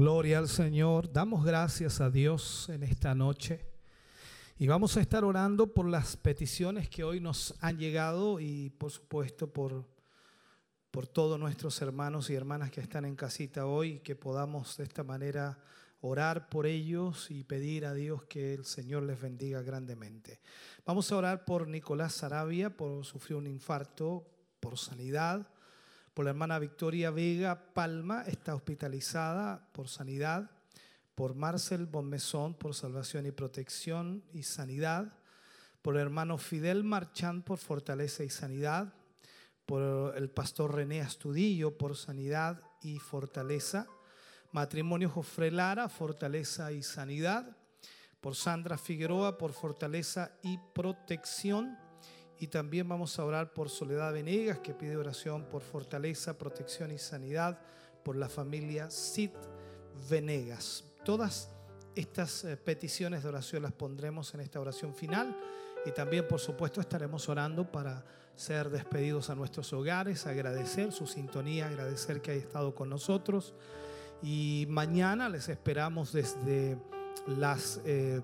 Gloria 0.04 0.40
al 0.40 0.50
Señor. 0.50 1.14
Damos 1.14 1.46
gracias 1.46 2.02
a 2.02 2.10
Dios 2.10 2.68
en 2.68 2.84
esta 2.84 3.16
noche. 3.16 3.66
Y 4.58 4.68
vamos 4.68 4.98
a 4.98 5.00
estar 5.00 5.24
orando 5.24 5.74
por 5.74 5.88
las 5.88 6.18
peticiones 6.18 6.90
que 6.90 7.06
hoy 7.06 7.22
nos 7.22 7.56
han 7.62 7.78
llegado 7.78 8.42
y 8.42 8.70
por 8.72 8.92
supuesto 8.92 9.54
por 9.54 9.88
por 10.92 11.08
todos 11.08 11.40
nuestros 11.40 11.82
hermanos 11.82 12.30
y 12.30 12.36
hermanas 12.36 12.70
que 12.70 12.82
están 12.82 13.06
en 13.06 13.16
casita 13.16 13.66
hoy, 13.66 14.00
que 14.00 14.18
podamos 14.18 14.76
de 14.76 14.84
esta 14.84 15.06
manera 15.06 15.58
orar 16.02 16.50
por 16.50 16.66
ellos 16.66 17.32
y 17.32 17.46
pedir 17.46 17.86
a 17.86 17.94
Dios 17.94 18.26
que 18.26 18.56
el 18.56 18.66
Señor 18.66 19.04
les 19.04 19.22
bendiga 19.22 19.62
grandemente. 19.62 20.42
Vamos 20.86 21.10
a 21.14 21.16
orar 21.16 21.46
por 21.46 21.66
Nicolás 21.66 22.14
Sarabia, 22.14 22.76
por 22.76 23.06
sufrir 23.06 23.38
un 23.38 23.48
infarto, 23.48 24.28
por 24.60 24.78
sanidad, 24.78 25.48
por 26.14 26.26
la 26.26 26.32
hermana 26.32 26.60
Victoria 26.60 27.10
Vega 27.10 27.74
Palma, 27.74 28.24
está 28.24 28.54
hospitalizada 28.56 29.68
por 29.72 29.88
sanidad, 29.88 30.52
por 31.16 31.36
Marcel 31.36 31.86
Bonmesón, 31.86 32.54
por 32.54 32.76
salvación 32.76 33.26
y 33.26 33.32
protección 33.32 34.24
y 34.34 34.44
sanidad, 34.44 35.14
por 35.82 35.96
el 35.96 36.02
hermano 36.02 36.38
Fidel 36.38 36.84
Marchán, 36.84 37.42
por 37.42 37.58
fortaleza 37.58 38.24
y 38.24 38.30
sanidad, 38.30 38.94
por 39.66 40.16
el 40.16 40.30
pastor 40.30 40.76
René 40.76 41.02
Astudillo, 41.02 41.78
por 41.78 41.96
sanidad 41.96 42.62
y 42.82 43.00
fortaleza, 43.00 43.88
matrimonio 44.52 45.10
Jofre 45.10 45.52
Lara, 45.52 45.90
fortaleza 45.90 46.72
y 46.72 46.84
sanidad, 46.84 47.58
por 48.22 48.36
Sandra 48.36 48.78
Figueroa, 48.78 49.38
por 49.38 49.52
fortaleza 49.52 50.32
y 50.44 50.58
protección. 50.74 51.78
Y 52.44 52.48
también 52.48 52.90
vamos 52.90 53.18
a 53.18 53.24
orar 53.24 53.54
por 53.54 53.70
Soledad 53.70 54.12
Venegas, 54.12 54.60
que 54.60 54.74
pide 54.74 54.98
oración 54.98 55.46
por 55.46 55.62
fortaleza, 55.62 56.38
protección 56.38 56.92
y 56.92 56.98
sanidad, 56.98 57.58
por 58.04 58.18
la 58.18 58.28
familia 58.28 58.92
Cid 58.92 59.30
Venegas. 60.10 60.84
Todas 61.06 61.50
estas 61.96 62.44
eh, 62.44 62.58
peticiones 62.58 63.24
de 63.24 63.30
oración 63.30 63.64
las 63.64 63.72
pondremos 63.72 64.34
en 64.34 64.42
esta 64.42 64.60
oración 64.60 64.94
final 64.94 65.34
y 65.86 65.92
también, 65.92 66.28
por 66.28 66.42
supuesto, 66.42 66.82
estaremos 66.82 67.30
orando 67.30 67.72
para 67.72 68.04
ser 68.36 68.70
despedidos 68.70 69.30
a 69.30 69.36
nuestros 69.36 69.72
hogares, 69.72 70.28
agradecer 70.28 70.92
su 70.92 71.08
sintonía, 71.08 71.70
agradecer 71.70 72.22
que 72.22 72.32
haya 72.32 72.42
estado 72.42 72.76
con 72.76 72.90
nosotros. 72.90 73.54
Y 74.22 74.66
mañana 74.68 75.30
les 75.30 75.48
esperamos 75.48 76.12
desde 76.12 76.78
las 77.26 77.80
eh, 77.86 78.22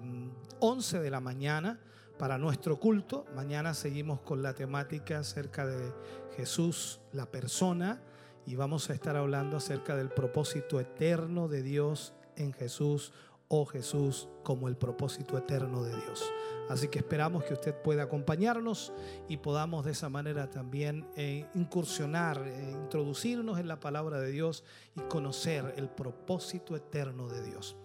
11 0.60 1.00
de 1.00 1.10
la 1.10 1.22
mañana 1.22 1.80
para 2.20 2.38
nuestro 2.38 2.80
culto. 2.80 3.26
Mañana 3.34 3.74
seguimos 3.74 4.20
con 4.20 4.44
la 4.44 4.54
temática 4.54 5.20
acerca 5.20 5.66
de 5.66 5.92
Jesús, 6.36 7.00
la 7.14 7.26
persona, 7.26 8.04
y 8.46 8.56
vamos 8.56 8.90
a 8.90 8.94
estar 8.94 9.16
hablando 9.16 9.58
acerca 9.58 9.96
del 9.96 10.10
propósito 10.10 10.80
eterno 10.82 11.48
de 11.48 11.64
Dios 11.64 12.14
en 12.36 12.52
Jesús 12.52 13.14
o 13.48 13.66
Jesús 13.66 14.28
como 14.44 14.68
el 14.68 14.76
propósito 14.76 15.38
eterno 15.38 15.82
de 15.82 15.96
Dios. 15.96 16.30
Así 16.68 16.90
que 16.90 17.00
esperamos 17.00 17.46
que 17.46 17.54
usted 17.54 17.74
pueda 17.74 18.04
acompañarnos 18.04 18.94
y 19.28 19.38
podamos 19.38 19.86
de 19.86 19.92
esa 19.92 20.10
manera 20.10 20.50
también 20.50 21.08
eh, 21.16 21.48
incursionar, 21.56 22.44
eh, 22.46 22.72
introducirnos 22.72 23.60
en 23.60 23.68
la 23.68 23.80
palabra 23.80 24.20
de 24.20 24.30
Dios 24.30 24.64
y 24.96 25.00
conocer 25.02 25.74
el 25.78 25.90
propósito 25.90 26.76
eterno 26.76 27.28
de 27.30 27.44
Dios. 27.44 27.76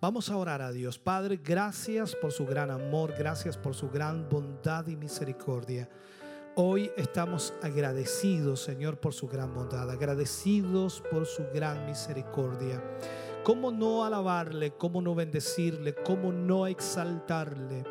Vamos 0.00 0.30
a 0.30 0.36
orar 0.36 0.62
a 0.62 0.70
Dios. 0.70 0.96
Padre, 0.96 1.40
gracias 1.42 2.14
por 2.14 2.30
su 2.30 2.46
gran 2.46 2.70
amor, 2.70 3.14
gracias 3.18 3.56
por 3.56 3.74
su 3.74 3.90
gran 3.90 4.28
bondad 4.28 4.86
y 4.86 4.94
misericordia. 4.94 5.88
Hoy 6.54 6.92
estamos 6.96 7.52
agradecidos, 7.62 8.62
Señor, 8.62 9.00
por 9.00 9.12
su 9.12 9.26
gran 9.26 9.52
bondad, 9.52 9.90
agradecidos 9.90 11.02
por 11.10 11.26
su 11.26 11.42
gran 11.52 11.84
misericordia. 11.84 12.80
¿Cómo 13.42 13.72
no 13.72 14.04
alabarle? 14.04 14.70
¿Cómo 14.70 15.02
no 15.02 15.16
bendecirle? 15.16 15.96
¿Cómo 15.96 16.30
no 16.30 16.68
exaltarle? 16.68 17.82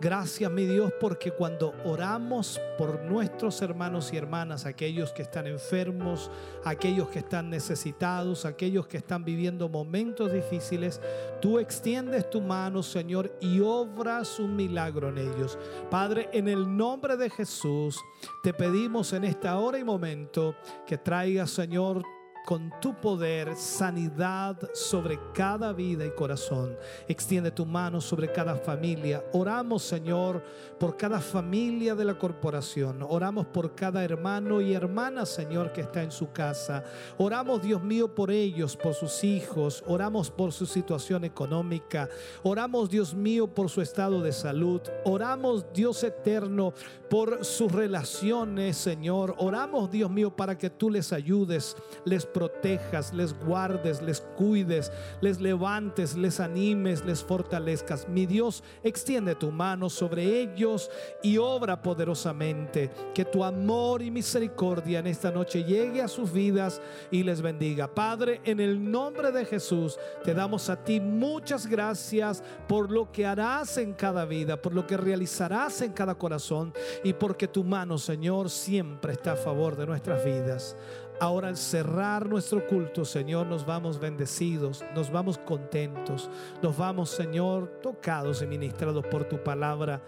Gracias, 0.00 0.50
mi 0.50 0.64
Dios, 0.64 0.94
porque 0.98 1.30
cuando 1.30 1.74
oramos 1.84 2.58
por 2.78 3.02
nuestros 3.02 3.60
hermanos 3.60 4.10
y 4.14 4.16
hermanas, 4.16 4.64
aquellos 4.64 5.12
que 5.12 5.20
están 5.20 5.46
enfermos, 5.46 6.30
aquellos 6.64 7.08
que 7.08 7.18
están 7.18 7.50
necesitados, 7.50 8.46
aquellos 8.46 8.86
que 8.86 8.96
están 8.96 9.26
viviendo 9.26 9.68
momentos 9.68 10.32
difíciles, 10.32 11.02
tú 11.42 11.58
extiendes 11.58 12.30
tu 12.30 12.40
mano, 12.40 12.82
Señor, 12.82 13.36
y 13.42 13.60
obras 13.60 14.38
un 14.38 14.56
milagro 14.56 15.10
en 15.10 15.18
ellos. 15.18 15.58
Padre, 15.90 16.30
en 16.32 16.48
el 16.48 16.74
nombre 16.74 17.18
de 17.18 17.28
Jesús, 17.28 18.00
te 18.42 18.54
pedimos 18.54 19.12
en 19.12 19.24
esta 19.24 19.58
hora 19.58 19.78
y 19.78 19.84
momento 19.84 20.54
que 20.86 20.96
traigas, 20.96 21.50
Señor, 21.50 22.02
con 22.50 22.72
tu 22.80 22.94
poder 22.94 23.54
sanidad 23.54 24.56
sobre 24.74 25.20
cada 25.32 25.72
vida 25.72 26.04
y 26.04 26.10
corazón. 26.10 26.76
Extiende 27.06 27.52
tu 27.52 27.64
mano 27.64 28.00
sobre 28.00 28.32
cada 28.32 28.56
familia. 28.56 29.22
Oramos, 29.32 29.84
Señor, 29.84 30.42
por 30.76 30.96
cada 30.96 31.20
familia 31.20 31.94
de 31.94 32.04
la 32.04 32.18
corporación. 32.18 33.06
Oramos 33.08 33.46
por 33.46 33.76
cada 33.76 34.02
hermano 34.02 34.60
y 34.60 34.74
hermana, 34.74 35.26
Señor, 35.26 35.72
que 35.72 35.82
está 35.82 36.02
en 36.02 36.10
su 36.10 36.32
casa. 36.32 36.82
Oramos, 37.18 37.62
Dios 37.62 37.84
mío, 37.84 38.12
por 38.12 38.32
ellos, 38.32 38.76
por 38.76 38.94
sus 38.94 39.22
hijos. 39.22 39.84
Oramos 39.86 40.28
por 40.28 40.50
su 40.50 40.66
situación 40.66 41.22
económica. 41.22 42.08
Oramos, 42.42 42.90
Dios 42.90 43.14
mío, 43.14 43.46
por 43.46 43.70
su 43.70 43.80
estado 43.80 44.22
de 44.22 44.32
salud. 44.32 44.80
Oramos, 45.04 45.66
Dios 45.72 46.02
eterno, 46.02 46.74
por 47.08 47.44
sus 47.44 47.70
relaciones, 47.70 48.76
Señor. 48.76 49.36
Oramos, 49.38 49.88
Dios 49.88 50.10
mío, 50.10 50.34
para 50.34 50.58
que 50.58 50.68
tú 50.68 50.90
les 50.90 51.12
ayudes, 51.12 51.76
les 52.04 52.26
protejas, 52.40 53.12
les 53.12 53.34
guardes, 53.34 54.00
les 54.00 54.22
cuides, 54.34 54.90
les 55.20 55.38
levantes, 55.38 56.16
les 56.16 56.40
animes, 56.40 57.04
les 57.04 57.22
fortalezcas. 57.22 58.08
Mi 58.08 58.24
Dios, 58.24 58.62
extiende 58.82 59.34
tu 59.34 59.50
mano 59.50 59.90
sobre 59.90 60.24
ellos 60.40 60.90
y 61.22 61.36
obra 61.36 61.82
poderosamente. 61.82 62.90
Que 63.12 63.26
tu 63.26 63.44
amor 63.44 64.00
y 64.00 64.10
misericordia 64.10 65.00
en 65.00 65.08
esta 65.08 65.30
noche 65.30 65.64
llegue 65.64 66.00
a 66.00 66.08
sus 66.08 66.32
vidas 66.32 66.80
y 67.10 67.22
les 67.24 67.42
bendiga. 67.42 67.94
Padre, 67.94 68.40
en 68.44 68.58
el 68.58 68.90
nombre 68.90 69.32
de 69.32 69.44
Jesús, 69.44 69.98
te 70.24 70.32
damos 70.32 70.70
a 70.70 70.82
ti 70.82 70.98
muchas 70.98 71.66
gracias 71.66 72.42
por 72.66 72.90
lo 72.90 73.12
que 73.12 73.26
harás 73.26 73.76
en 73.76 73.92
cada 73.92 74.24
vida, 74.24 74.56
por 74.56 74.72
lo 74.72 74.86
que 74.86 74.96
realizarás 74.96 75.82
en 75.82 75.92
cada 75.92 76.14
corazón 76.14 76.72
y 77.04 77.12
porque 77.12 77.48
tu 77.48 77.64
mano, 77.64 77.98
Señor, 77.98 78.48
siempre 78.48 79.12
está 79.12 79.32
a 79.32 79.36
favor 79.36 79.76
de 79.76 79.84
nuestras 79.84 80.24
vidas. 80.24 80.74
Ahora 81.20 81.48
al 81.48 81.58
cerrar 81.58 82.26
nuestro 82.26 82.66
culto, 82.66 83.04
Señor, 83.04 83.46
nos 83.46 83.66
vamos 83.66 84.00
bendecidos, 84.00 84.82
nos 84.94 85.12
vamos 85.12 85.36
contentos, 85.36 86.30
nos 86.62 86.76
vamos, 86.78 87.10
Señor, 87.10 87.80
tocados 87.82 88.40
y 88.40 88.46
ministrados 88.46 89.04
por 89.06 89.24
tu 89.24 89.42
palabra. 89.42 90.00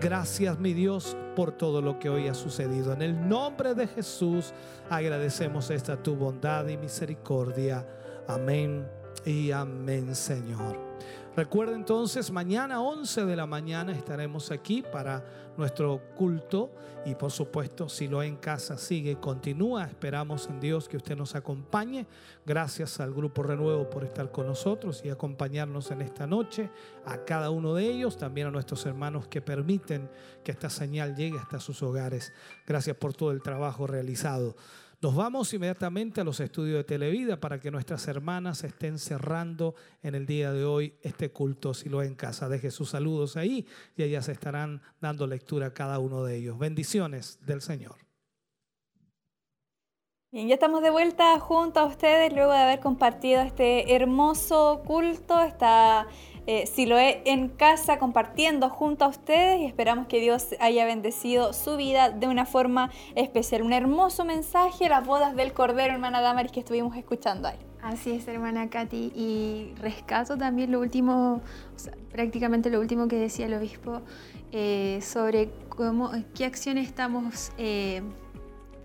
Gracias, 0.00 0.60
mi 0.60 0.72
Dios, 0.72 1.16
por 1.34 1.50
todo 1.50 1.82
lo 1.82 1.98
que 1.98 2.08
hoy 2.08 2.28
ha 2.28 2.34
sucedido. 2.34 2.92
En 2.92 3.02
el 3.02 3.28
nombre 3.28 3.74
de 3.74 3.88
Jesús 3.88 4.52
agradecemos 4.88 5.70
esta 5.70 6.00
tu 6.00 6.14
bondad 6.14 6.68
y 6.68 6.76
misericordia. 6.76 7.84
Amén 8.28 8.88
y 9.24 9.50
amén, 9.50 10.14
Señor. 10.14 10.89
Recuerda 11.36 11.76
entonces, 11.76 12.32
mañana 12.32 12.80
11 12.80 13.24
de 13.24 13.36
la 13.36 13.46
mañana 13.46 13.92
estaremos 13.92 14.50
aquí 14.50 14.82
para 14.82 15.24
nuestro 15.56 16.02
culto 16.16 16.72
y 17.06 17.14
por 17.14 17.30
supuesto, 17.30 17.88
si 17.88 18.08
lo 18.08 18.22
en 18.22 18.36
casa 18.36 18.76
sigue, 18.76 19.16
continúa. 19.20 19.84
Esperamos 19.84 20.48
en 20.48 20.58
Dios 20.58 20.88
que 20.88 20.96
usted 20.96 21.16
nos 21.16 21.36
acompañe. 21.36 22.06
Gracias 22.44 22.98
al 22.98 23.14
Grupo 23.14 23.44
Renuevo 23.44 23.88
por 23.88 24.04
estar 24.04 24.32
con 24.32 24.48
nosotros 24.48 25.02
y 25.04 25.08
acompañarnos 25.08 25.92
en 25.92 26.02
esta 26.02 26.26
noche. 26.26 26.68
A 27.06 27.24
cada 27.24 27.50
uno 27.50 27.74
de 27.74 27.84
ellos, 27.84 28.18
también 28.18 28.48
a 28.48 28.50
nuestros 28.50 28.84
hermanos 28.84 29.28
que 29.28 29.40
permiten 29.40 30.10
que 30.42 30.50
esta 30.50 30.68
señal 30.68 31.14
llegue 31.14 31.38
hasta 31.38 31.60
sus 31.60 31.80
hogares. 31.82 32.32
Gracias 32.66 32.96
por 32.96 33.14
todo 33.14 33.30
el 33.30 33.40
trabajo 33.40 33.86
realizado. 33.86 34.56
Nos 35.02 35.14
vamos 35.14 35.54
inmediatamente 35.54 36.20
a 36.20 36.24
los 36.24 36.40
estudios 36.40 36.76
de 36.76 36.84
Televida 36.84 37.40
para 37.40 37.58
que 37.58 37.70
nuestras 37.70 38.06
hermanas 38.06 38.64
estén 38.64 38.98
cerrando 38.98 39.74
en 40.02 40.14
el 40.14 40.26
día 40.26 40.52
de 40.52 40.66
hoy 40.66 40.94
este 41.00 41.30
culto, 41.30 41.72
si 41.72 41.88
lo 41.88 42.02
en 42.02 42.14
casa. 42.14 42.50
Deje 42.50 42.70
sus 42.70 42.90
saludos 42.90 43.38
ahí 43.38 43.66
y 43.96 44.02
ellas 44.02 44.28
estarán 44.28 44.82
dando 45.00 45.26
lectura 45.26 45.68
a 45.68 45.72
cada 45.72 45.98
uno 45.98 46.22
de 46.22 46.36
ellos. 46.36 46.58
Bendiciones 46.58 47.38
del 47.46 47.62
Señor. 47.62 47.96
Bien, 50.32 50.48
ya 50.48 50.54
estamos 50.54 50.82
de 50.82 50.90
vuelta 50.90 51.40
junto 51.40 51.80
a 51.80 51.86
ustedes 51.86 52.34
luego 52.34 52.52
de 52.52 52.58
haber 52.58 52.80
compartido 52.80 53.40
este 53.40 53.94
hermoso 53.94 54.82
culto, 54.86 55.40
esta 55.40 56.08
eh, 56.46 56.66
Siloé 56.66 57.22
en 57.24 57.48
casa 57.48 57.98
compartiendo 57.98 58.68
junto 58.70 59.04
a 59.04 59.08
ustedes 59.08 59.60
y 59.60 59.66
esperamos 59.66 60.06
que 60.06 60.20
Dios 60.20 60.48
haya 60.60 60.84
bendecido 60.84 61.52
su 61.52 61.76
vida 61.76 62.10
de 62.10 62.28
una 62.28 62.46
forma 62.46 62.90
especial. 63.14 63.62
Un 63.62 63.72
hermoso 63.72 64.24
mensaje, 64.24 64.88
las 64.88 65.06
bodas 65.06 65.36
del 65.36 65.52
Cordero, 65.52 65.92
hermana 65.92 66.20
Damaris, 66.20 66.52
que 66.52 66.60
estuvimos 66.60 66.96
escuchando 66.96 67.48
ahí. 67.48 67.58
Así 67.82 68.10
es, 68.10 68.28
hermana 68.28 68.68
Katy. 68.68 69.12
Y 69.14 69.74
rescato 69.80 70.36
también 70.36 70.70
lo 70.72 70.80
último, 70.80 71.36
o 71.36 72.10
prácticamente 72.12 72.70
lo 72.70 72.80
último 72.80 73.08
que 73.08 73.16
decía 73.16 73.46
el 73.46 73.54
obispo 73.54 74.02
eh, 74.52 74.98
sobre 75.02 75.50
qué 76.34 76.44
acciones 76.44 76.86
estamos 76.86 77.52
eh, 77.56 78.02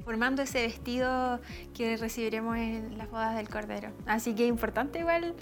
formando 0.06 0.44
ese 0.44 0.62
vestido 0.62 1.42
que 1.74 1.98
recibiremos 1.98 2.56
en 2.58 2.98
las 2.98 3.10
bodas 3.10 3.36
del 3.36 3.50
Cordero. 3.50 3.90
Así 4.06 4.34
que 4.36 4.46
importante 4.46 5.00
igual 5.00 5.36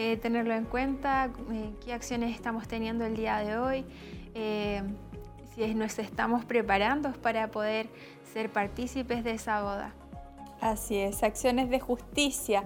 eh, 0.00 0.16
tenerlo 0.16 0.54
en 0.54 0.64
cuenta, 0.64 1.28
eh, 1.50 1.72
qué 1.84 1.92
acciones 1.92 2.32
estamos 2.32 2.68
teniendo 2.68 3.04
el 3.04 3.16
día 3.16 3.38
de 3.38 3.58
hoy, 3.58 3.84
eh, 4.32 4.80
si 5.56 5.74
nos 5.74 5.98
estamos 5.98 6.44
preparando 6.44 7.10
para 7.14 7.50
poder 7.50 7.88
ser 8.32 8.48
partícipes 8.48 9.24
de 9.24 9.32
esa 9.32 9.60
boda. 9.60 9.92
Así 10.60 10.96
es, 10.98 11.24
acciones 11.24 11.68
de 11.68 11.80
justicia 11.80 12.62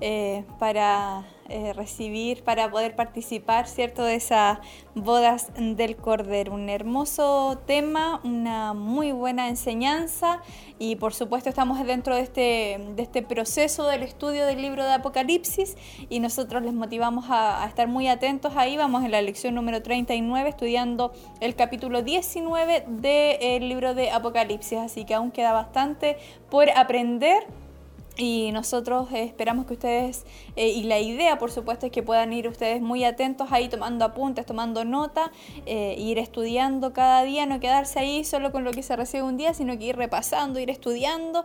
eh, 0.00 0.44
para 0.58 1.24
eh, 1.50 1.74
recibir, 1.74 2.42
para 2.42 2.70
poder 2.70 2.96
participar, 2.96 3.68
¿cierto?, 3.68 4.02
de 4.02 4.14
esas 4.14 4.60
bodas 4.94 5.52
del 5.58 5.94
Cordero. 5.94 6.54
Un 6.54 6.70
hermoso 6.70 7.60
tema, 7.66 8.18
una 8.24 8.72
muy 8.72 9.12
buena 9.12 9.50
enseñanza 9.50 10.40
y 10.78 10.96
por 10.96 11.12
supuesto 11.12 11.50
estamos 11.50 11.84
dentro 11.84 12.16
de 12.16 12.22
este, 12.22 12.80
de 12.96 13.02
este 13.02 13.22
proceso 13.22 13.86
del 13.86 14.02
estudio 14.02 14.46
del 14.46 14.62
libro 14.62 14.84
de 14.84 14.92
Apocalipsis 14.92 15.76
y 16.08 16.20
nosotros 16.20 16.62
les 16.62 16.72
motivamos 16.72 17.26
a, 17.28 17.66
estar 17.68 17.88
muy 17.88 18.08
atentos 18.08 18.54
ahí. 18.56 18.78
Vamos 18.78 19.04
en 19.04 19.10
la 19.10 19.20
lección 19.20 19.54
número 19.54 19.82
39 19.82 20.48
estudiando 20.48 21.12
el 21.40 21.54
capítulo 21.56 22.00
19 22.00 22.86
del 22.88 23.68
libro 23.68 23.94
de 23.94 24.10
Apocalipsis, 24.10 24.78
así 24.78 25.04
que 25.04 25.12
aún 25.12 25.30
queda 25.30 25.52
bastante 25.52 26.16
por 26.48 26.70
aprender 26.70 27.46
y 28.16 28.52
nosotros 28.52 29.08
eh, 29.12 29.24
esperamos 29.24 29.66
que 29.66 29.74
ustedes, 29.74 30.24
eh, 30.56 30.68
y 30.68 30.84
la 30.84 31.00
idea 31.00 31.38
por 31.38 31.50
supuesto 31.50 31.86
es 31.86 31.92
que 31.92 32.02
puedan 32.02 32.32
ir 32.32 32.48
ustedes 32.48 32.80
muy 32.80 33.04
atentos 33.04 33.48
ahí 33.50 33.68
tomando 33.68 34.04
apuntes, 34.04 34.46
tomando 34.46 34.84
nota, 34.84 35.32
eh, 35.66 35.96
ir 35.98 36.18
estudiando 36.18 36.92
cada 36.92 37.24
día, 37.24 37.46
no 37.46 37.60
quedarse 37.60 37.98
ahí 37.98 38.24
solo 38.24 38.52
con 38.52 38.64
lo 38.64 38.70
que 38.70 38.82
se 38.82 38.94
recibe 38.96 39.24
un 39.24 39.36
día, 39.36 39.54
sino 39.54 39.76
que 39.78 39.86
ir 39.86 39.96
repasando, 39.96 40.60
ir 40.60 40.70
estudiando, 40.70 41.44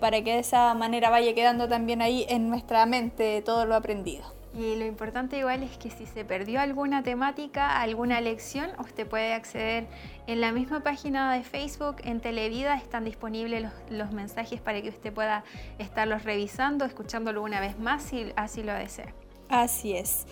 para 0.00 0.22
que 0.22 0.32
de 0.34 0.38
esa 0.40 0.74
manera 0.74 1.10
vaya 1.10 1.34
quedando 1.34 1.68
también 1.68 2.02
ahí 2.02 2.26
en 2.28 2.48
nuestra 2.48 2.86
mente 2.86 3.42
todo 3.42 3.66
lo 3.66 3.74
aprendido. 3.74 4.39
Y 4.52 4.74
lo 4.76 4.84
importante 4.84 5.38
igual 5.38 5.62
es 5.62 5.78
que 5.78 5.90
si 5.90 6.06
se 6.06 6.24
perdió 6.24 6.60
alguna 6.60 7.04
temática, 7.04 7.80
alguna 7.80 8.20
lección, 8.20 8.70
usted 8.78 9.06
puede 9.06 9.32
acceder 9.32 9.86
en 10.26 10.40
la 10.40 10.50
misma 10.50 10.82
página 10.82 11.32
de 11.32 11.44
Facebook, 11.44 11.96
en 12.02 12.20
Televida, 12.20 12.74
están 12.76 13.04
disponibles 13.04 13.70
los, 13.90 14.10
mensajes 14.10 14.60
para 14.60 14.82
que 14.82 14.88
usted 14.88 15.12
pueda 15.12 15.44
estarlos 15.78 16.24
revisando, 16.24 16.84
escuchándolo 16.84 17.42
una 17.42 17.60
vez 17.60 17.78
más 17.78 18.02
si 18.02 18.32
así 18.34 18.64
lo 18.64 18.72
desea. 18.72 19.14
Así 19.48 19.96
es. 19.96 20.26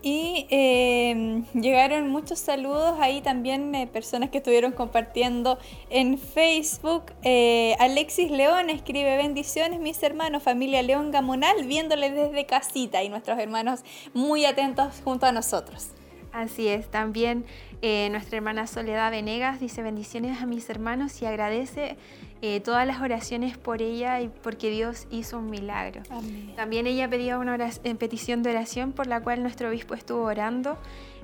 Y 0.00 0.46
eh, 0.50 1.42
llegaron 1.54 2.08
muchos 2.08 2.38
saludos 2.38 2.94
ahí 3.00 3.20
también, 3.20 3.74
eh, 3.74 3.88
personas 3.88 4.30
que 4.30 4.38
estuvieron 4.38 4.70
compartiendo 4.72 5.58
en 5.90 6.18
Facebook. 6.18 7.12
Eh, 7.24 7.74
Alexis 7.80 8.30
León 8.30 8.70
escribe 8.70 9.16
bendiciones, 9.16 9.80
mis 9.80 10.00
hermanos, 10.02 10.42
familia 10.44 10.82
León 10.82 11.10
Gamonal, 11.10 11.66
viéndole 11.66 12.12
desde 12.12 12.46
casita 12.46 13.02
y 13.02 13.08
nuestros 13.08 13.38
hermanos 13.38 13.80
muy 14.14 14.44
atentos 14.44 15.00
junto 15.02 15.26
a 15.26 15.32
nosotros. 15.32 15.88
Así 16.32 16.68
es, 16.68 16.88
también 16.88 17.44
eh, 17.80 18.08
nuestra 18.10 18.36
hermana 18.36 18.66
Soledad 18.66 19.10
Venegas 19.10 19.60
dice 19.60 19.82
bendiciones 19.82 20.42
a 20.42 20.46
mis 20.46 20.68
hermanos 20.68 21.22
y 21.22 21.26
agradece 21.26 21.96
eh, 22.42 22.60
todas 22.60 22.86
las 22.86 23.00
oraciones 23.00 23.58
por 23.58 23.82
ella 23.82 24.20
y 24.20 24.28
porque 24.28 24.70
Dios 24.70 25.06
hizo 25.10 25.38
un 25.38 25.50
milagro. 25.50 26.02
Amén. 26.10 26.52
También 26.56 26.86
ella 26.86 27.08
pedía 27.08 27.38
una 27.38 27.56
orac- 27.56 27.80
en 27.84 27.96
petición 27.96 28.42
de 28.42 28.50
oración 28.50 28.92
por 28.92 29.06
la 29.06 29.20
cual 29.20 29.42
nuestro 29.42 29.68
obispo 29.68 29.94
estuvo 29.94 30.22
orando 30.22 30.78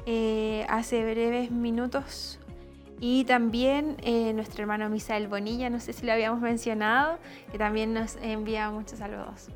eh, 0.06 0.66
hace 0.68 1.02
breves 1.02 1.50
minutos. 1.50 2.38
Y 3.00 3.24
también 3.24 3.96
eh, 4.02 4.32
nuestro 4.32 4.62
hermano 4.62 4.88
Misael 4.88 5.28
Bonilla, 5.28 5.68
no 5.68 5.80
sé 5.80 5.92
si 5.92 6.06
lo 6.06 6.12
habíamos 6.12 6.40
mencionado, 6.40 7.18
que 7.52 7.58
también 7.58 7.92
nos 7.92 8.16
envía 8.22 8.70
muchos 8.70 8.98
saludos. 8.98 9.48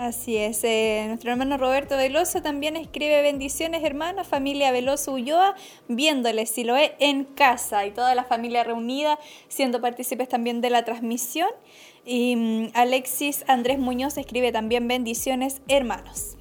Así 0.00 0.38
es, 0.38 0.64
eh, 0.64 1.04
nuestro 1.08 1.30
hermano 1.30 1.58
Roberto 1.58 1.94
Veloso 1.94 2.40
también 2.40 2.74
escribe 2.74 3.20
bendiciones 3.20 3.84
hermanos, 3.84 4.26
familia 4.26 4.72
Veloso 4.72 5.12
Ulloa, 5.12 5.54
viéndole 5.88 6.46
si 6.46 6.64
lo 6.64 6.74
es 6.74 6.92
en 7.00 7.24
casa 7.24 7.84
y 7.84 7.90
toda 7.90 8.14
la 8.14 8.24
familia 8.24 8.64
reunida, 8.64 9.18
siendo 9.48 9.82
partícipes 9.82 10.26
también 10.26 10.62
de 10.62 10.70
la 10.70 10.86
transmisión. 10.86 11.50
Y 12.06 12.34
mm, 12.34 12.68
Alexis 12.72 13.44
Andrés 13.46 13.78
Muñoz 13.78 14.16
escribe 14.16 14.52
también 14.52 14.88
bendiciones 14.88 15.60
hermanos. 15.68 16.38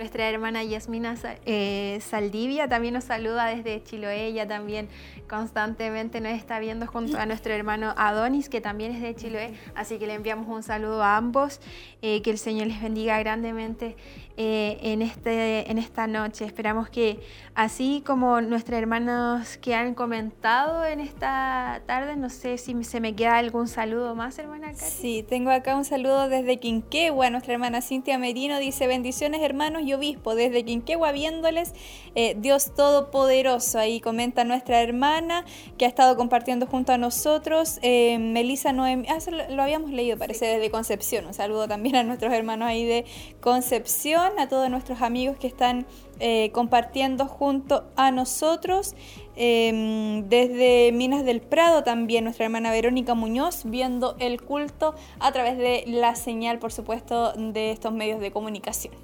Nuestra 0.00 0.30
hermana 0.30 0.64
Yasmina 0.64 1.14
eh, 1.44 1.98
Saldivia 2.00 2.66
también 2.66 2.94
nos 2.94 3.04
saluda 3.04 3.44
desde 3.44 3.84
Chiloé. 3.84 4.28
Ella 4.28 4.48
también 4.48 4.88
constantemente 5.28 6.22
nos 6.22 6.32
está 6.32 6.58
viendo 6.58 6.86
junto 6.86 7.18
a 7.18 7.26
nuestro 7.26 7.52
hermano 7.52 7.92
Adonis, 7.98 8.48
que 8.48 8.62
también 8.62 8.92
es 8.92 9.02
de 9.02 9.14
Chiloé. 9.14 9.52
Así 9.74 9.98
que 9.98 10.06
le 10.06 10.14
enviamos 10.14 10.48
un 10.48 10.62
saludo 10.62 11.02
a 11.02 11.18
ambos. 11.18 11.60
eh, 12.00 12.22
que 12.22 12.30
el 12.30 12.38
Señor 12.38 12.68
les 12.68 12.80
bendiga 12.80 13.18
grandemente 13.18 13.94
eh, 14.42 14.78
en, 14.80 15.02
este, 15.02 15.70
en 15.70 15.76
esta 15.76 16.06
noche. 16.06 16.46
Esperamos 16.46 16.88
que 16.88 17.20
así 17.54 18.02
como 18.06 18.40
nuestros 18.40 18.78
hermanos 18.78 19.58
que 19.58 19.74
han 19.74 19.92
comentado 19.94 20.86
en 20.86 21.00
esta 21.00 21.82
tarde, 21.84 22.16
no 22.16 22.30
sé 22.30 22.56
si 22.56 22.82
se 22.84 23.00
me 23.00 23.14
queda 23.14 23.36
algún 23.36 23.68
saludo 23.68 24.14
más, 24.14 24.38
hermana. 24.38 24.72
Sí, 24.72 25.26
tengo 25.28 25.50
acá 25.50 25.76
un 25.76 25.84
saludo 25.84 26.30
desde 26.30 26.56
Quinquegua. 26.56 27.28
Nuestra 27.28 27.52
hermana 27.52 27.82
Cintia 27.82 28.16
Merino 28.16 28.58
dice 28.58 28.86
bendiciones 28.86 29.42
hermanos 29.42 29.82
y 29.82 29.92
obispo 29.92 30.34
desde 30.34 30.64
Quinquegua 30.64 31.12
viéndoles 31.12 31.74
eh, 32.14 32.34
Dios 32.38 32.74
Todopoderoso. 32.74 33.78
Ahí 33.78 34.00
comenta 34.00 34.44
nuestra 34.44 34.80
hermana 34.80 35.44
que 35.76 35.84
ha 35.84 35.88
estado 35.88 36.16
compartiendo 36.16 36.66
junto 36.66 36.92
a 36.94 36.96
nosotros. 36.96 37.78
Eh, 37.82 38.16
Melissa 38.18 38.72
Noemi, 38.72 39.06
ah, 39.10 39.18
lo 39.50 39.62
habíamos 39.62 39.90
leído, 39.90 40.16
parece 40.16 40.46
desde 40.46 40.70
Concepción. 40.70 41.26
Un 41.26 41.34
saludo 41.34 41.68
también 41.68 41.96
a 41.96 42.04
nuestros 42.04 42.32
hermanos 42.32 42.68
ahí 42.68 42.86
de 42.86 43.04
Concepción, 43.42 44.29
a 44.38 44.48
todos 44.48 44.70
nuestros 44.70 45.02
amigos 45.02 45.36
que 45.36 45.46
están 45.46 45.86
eh, 46.18 46.50
compartiendo 46.52 47.26
junto 47.26 47.84
a 47.96 48.10
nosotros. 48.10 48.94
Eh, 49.36 50.22
desde 50.28 50.92
Minas 50.92 51.24
del 51.24 51.40
Prado 51.40 51.82
también 51.82 52.24
nuestra 52.24 52.44
hermana 52.44 52.70
Verónica 52.70 53.14
Muñoz 53.14 53.62
viendo 53.64 54.16
el 54.18 54.42
culto 54.42 54.94
a 55.18 55.32
través 55.32 55.56
de 55.56 55.84
la 55.86 56.14
señal, 56.14 56.58
por 56.58 56.72
supuesto, 56.72 57.32
de 57.32 57.70
estos 57.70 57.92
medios 57.92 58.20
de 58.20 58.30
comunicación. 58.30 58.94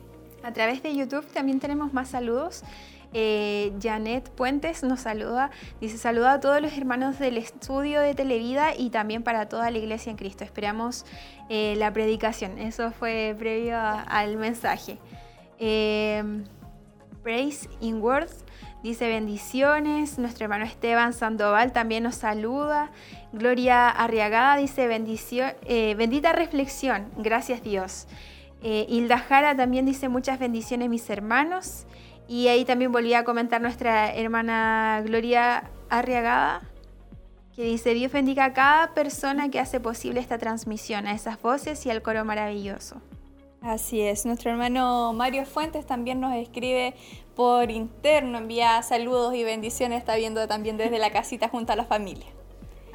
A 0.43 0.53
través 0.53 0.83
de 0.83 0.95
YouTube 0.95 1.27
también 1.33 1.59
tenemos 1.59 1.93
más 1.93 2.09
saludos. 2.11 2.63
Eh, 3.13 3.73
Janet 3.81 4.29
Puentes 4.31 4.83
nos 4.83 5.01
saluda, 5.01 5.51
dice 5.81 5.97
saluda 5.97 6.35
a 6.35 6.41
todos 6.41 6.61
los 6.61 6.77
hermanos 6.77 7.19
del 7.19 7.39
estudio 7.39 8.01
de 8.01 8.15
Televida 8.15 8.77
y 8.77 8.91
también 8.91 9.23
para 9.23 9.49
toda 9.49 9.71
la 9.71 9.79
iglesia 9.79 10.11
en 10.11 10.17
Cristo. 10.17 10.45
Esperamos 10.45 11.07
eh, 11.49 11.75
la 11.79 11.93
predicación, 11.93 12.59
eso 12.59 12.91
fue 12.91 13.35
previo 13.39 13.79
al 13.79 14.37
mensaje. 14.37 14.99
Eh, 15.59 16.23
Praise 17.23 17.69
in 17.81 18.01
Words 18.01 18.45
dice 18.83 19.09
bendiciones, 19.09 20.17
nuestro 20.19 20.45
hermano 20.45 20.65
Esteban 20.65 21.13
Sandoval 21.13 21.73
también 21.73 22.05
nos 22.05 22.15
saluda. 22.15 22.91
Gloria 23.33 23.89
Arriagada 23.89 24.57
dice 24.57 24.87
bendición, 24.87 25.53
eh, 25.65 25.97
bendita 25.97 26.33
reflexión, 26.33 27.09
gracias 27.17 27.63
Dios. 27.65 28.07
Eh, 28.63 28.87
Hilda 28.89 29.19
Jara 29.19 29.57
también 29.57 29.87
dice 29.87 30.09
muchas 30.09 30.39
bendiciones 30.39 30.89
mis 30.89 31.09
hermanos. 31.11 31.87
Y 32.29 32.49
ahí 32.49 32.65
también 32.65 32.91
volvía 32.91 33.21
a 33.21 33.25
comentar 33.25 33.61
nuestra 33.61 34.13
hermana 34.13 35.01
Gloria 35.05 35.71
Arriagada, 35.91 36.63
que 37.55 37.63
dice 37.63 37.95
Dios 37.95 38.11
bendiga 38.11 38.47
a 38.47 38.53
cada 38.53 38.95
persona 38.95 39.49
que 39.49 39.61
hace 39.61 39.79
posible 39.79 40.21
esta 40.21 40.39
transmisión, 40.39 41.07
a 41.07 41.13
esas 41.13 41.41
voces 41.41 41.87
y 41.87 41.91
al 41.91 42.03
coro 42.03 42.25
maravilloso. 42.25 43.01
Así 43.61 44.01
es, 44.01 44.27
nuestro 44.27 44.51
hermano 44.51 45.13
Mario 45.13 45.45
Fuentes 45.45 45.87
también 45.87 46.21
nos 46.21 46.35
escribe 46.35 46.95
por 47.35 47.71
interno, 47.71 48.39
envía 48.39 48.81
saludos 48.83 49.35
y 49.35 49.45
bendiciones, 49.45 49.99
está 49.99 50.15
viendo 50.17 50.47
también 50.47 50.77
desde 50.77 50.99
la 50.99 51.11
casita 51.11 51.49
junto 51.49 51.73
a 51.73 51.77
la 51.77 51.85
familia. 51.85 52.27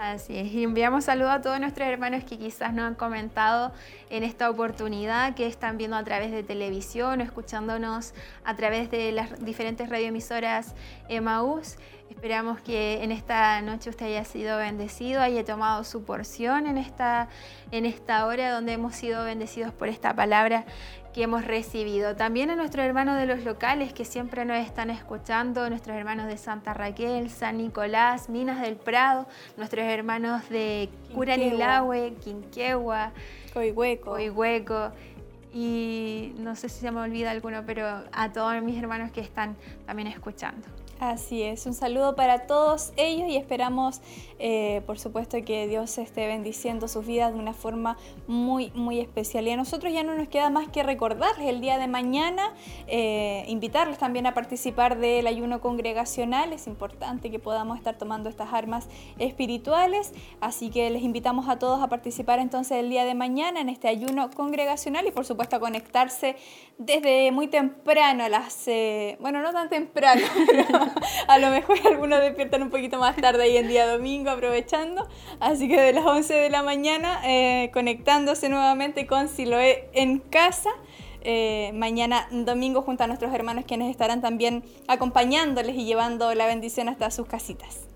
Así 0.01 0.35
es, 0.35 0.51
enviamos 0.55 1.03
saludos 1.03 1.29
a 1.29 1.41
todos 1.41 1.59
nuestros 1.59 1.87
hermanos 1.87 2.23
que 2.23 2.39
quizás 2.39 2.73
no 2.73 2.83
han 2.83 2.95
comentado 2.95 3.71
en 4.09 4.23
esta 4.23 4.49
oportunidad, 4.49 5.35
que 5.35 5.45
están 5.45 5.77
viendo 5.77 5.95
a 5.95 6.03
través 6.03 6.31
de 6.31 6.41
televisión 6.41 7.21
o 7.21 7.23
escuchándonos 7.23 8.15
a 8.43 8.55
través 8.55 8.89
de 8.89 9.11
las 9.11 9.45
diferentes 9.45 9.89
radioemisoras 9.89 10.73
Emaús. 11.07 11.77
Esperamos 12.09 12.59
que 12.61 13.03
en 13.03 13.11
esta 13.11 13.61
noche 13.61 13.91
usted 13.91 14.07
haya 14.07 14.25
sido 14.25 14.57
bendecido, 14.57 15.21
haya 15.21 15.45
tomado 15.45 15.83
su 15.83 16.03
porción 16.03 16.65
en 16.65 16.79
esta, 16.79 17.29
en 17.69 17.85
esta 17.85 18.25
hora 18.25 18.51
donde 18.51 18.73
hemos 18.73 18.95
sido 18.95 19.23
bendecidos 19.23 19.71
por 19.71 19.87
esta 19.87 20.15
palabra 20.15 20.65
que 21.13 21.23
hemos 21.23 21.45
recibido. 21.45 22.15
También 22.15 22.49
a 22.49 22.55
nuestros 22.55 22.85
hermanos 22.85 23.17
de 23.17 23.25
los 23.25 23.43
locales 23.43 23.93
que 23.93 24.05
siempre 24.05 24.45
nos 24.45 24.57
están 24.57 24.89
escuchando, 24.89 25.69
nuestros 25.69 25.95
hermanos 25.95 26.27
de 26.27 26.37
Santa 26.37 26.73
Raquel, 26.73 27.29
San 27.29 27.57
Nicolás, 27.57 28.29
Minas 28.29 28.61
del 28.61 28.75
Prado, 28.75 29.27
nuestros 29.57 29.85
hermanos 29.85 30.47
de 30.49 30.89
Curanilahue, 31.13 32.13
Quinquegua, 32.23 33.11
Coihueco. 33.53 34.11
Coihueco 34.11 34.91
y 35.53 36.33
no 36.37 36.55
sé 36.55 36.69
si 36.69 36.79
se 36.79 36.91
me 36.91 37.01
olvida 37.01 37.31
alguno, 37.31 37.63
pero 37.65 38.03
a 38.11 38.31
todos 38.31 38.61
mis 38.63 38.77
hermanos 38.81 39.11
que 39.11 39.21
están 39.21 39.57
también 39.85 40.07
escuchando. 40.07 40.67
Así 41.01 41.41
es, 41.41 41.65
un 41.65 41.73
saludo 41.73 42.15
para 42.15 42.45
todos 42.45 42.93
ellos 42.95 43.27
y 43.27 43.35
esperamos, 43.35 44.01
eh, 44.37 44.83
por 44.85 44.99
supuesto, 44.99 45.35
que 45.43 45.67
Dios 45.67 45.97
esté 45.97 46.27
bendiciendo 46.27 46.87
sus 46.87 47.07
vidas 47.07 47.33
de 47.33 47.39
una 47.39 47.55
forma 47.55 47.97
muy, 48.27 48.69
muy 48.75 48.99
especial. 48.99 49.47
Y 49.47 49.49
a 49.49 49.57
nosotros 49.57 49.91
ya 49.91 50.03
no 50.03 50.13
nos 50.13 50.27
queda 50.27 50.51
más 50.51 50.69
que 50.69 50.83
recordarles 50.83 51.49
el 51.49 51.59
día 51.59 51.79
de 51.79 51.87
mañana, 51.87 52.53
eh, 52.85 53.45
invitarles 53.47 53.97
también 53.97 54.27
a 54.27 54.35
participar 54.35 54.99
del 54.99 55.25
ayuno 55.25 55.59
congregacional. 55.59 56.53
Es 56.53 56.67
importante 56.67 57.31
que 57.31 57.39
podamos 57.39 57.79
estar 57.79 57.97
tomando 57.97 58.29
estas 58.29 58.53
armas 58.53 58.87
espirituales, 59.17 60.13
así 60.39 60.69
que 60.69 60.87
les 60.91 61.01
invitamos 61.01 61.49
a 61.49 61.57
todos 61.57 61.81
a 61.81 61.87
participar 61.87 62.37
entonces 62.37 62.77
el 62.77 62.91
día 62.91 63.05
de 63.05 63.15
mañana 63.15 63.59
en 63.59 63.69
este 63.69 63.87
ayuno 63.87 64.29
congregacional 64.29 65.07
y 65.07 65.11
por 65.11 65.25
supuesto 65.25 65.55
a 65.55 65.59
conectarse 65.59 66.35
desde 66.77 67.31
muy 67.31 67.47
temprano, 67.47 68.23
a 68.23 68.29
las, 68.29 68.67
eh, 68.67 69.17
bueno, 69.19 69.41
no 69.41 69.51
tan 69.51 69.67
temprano, 69.67 70.21
pero 70.45 70.90
a 71.27 71.37
lo 71.39 71.49
mejor 71.49 71.77
algunos 71.85 72.19
despiertan 72.19 72.63
un 72.63 72.69
poquito 72.69 72.97
más 72.99 73.15
tarde 73.15 73.43
ahí 73.43 73.57
en 73.57 73.67
día 73.67 73.87
domingo 73.87 74.29
aprovechando. 74.29 75.07
Así 75.39 75.67
que 75.67 75.79
de 75.79 75.93
las 75.93 76.05
11 76.05 76.33
de 76.33 76.49
la 76.49 76.63
mañana 76.63 77.21
eh, 77.25 77.69
conectándose 77.73 78.49
nuevamente 78.49 79.07
con 79.07 79.27
Siloé 79.27 79.89
en 79.93 80.19
casa. 80.19 80.69
Eh, 81.23 81.71
mañana 81.75 82.27
domingo 82.31 82.81
junto 82.81 83.03
a 83.03 83.07
nuestros 83.07 83.31
hermanos 83.31 83.65
quienes 83.67 83.91
estarán 83.91 84.21
también 84.21 84.63
acompañándoles 84.87 85.75
y 85.75 85.85
llevando 85.85 86.33
la 86.33 86.47
bendición 86.47 86.89
hasta 86.89 87.11
sus 87.11 87.27
casitas. 87.27 87.90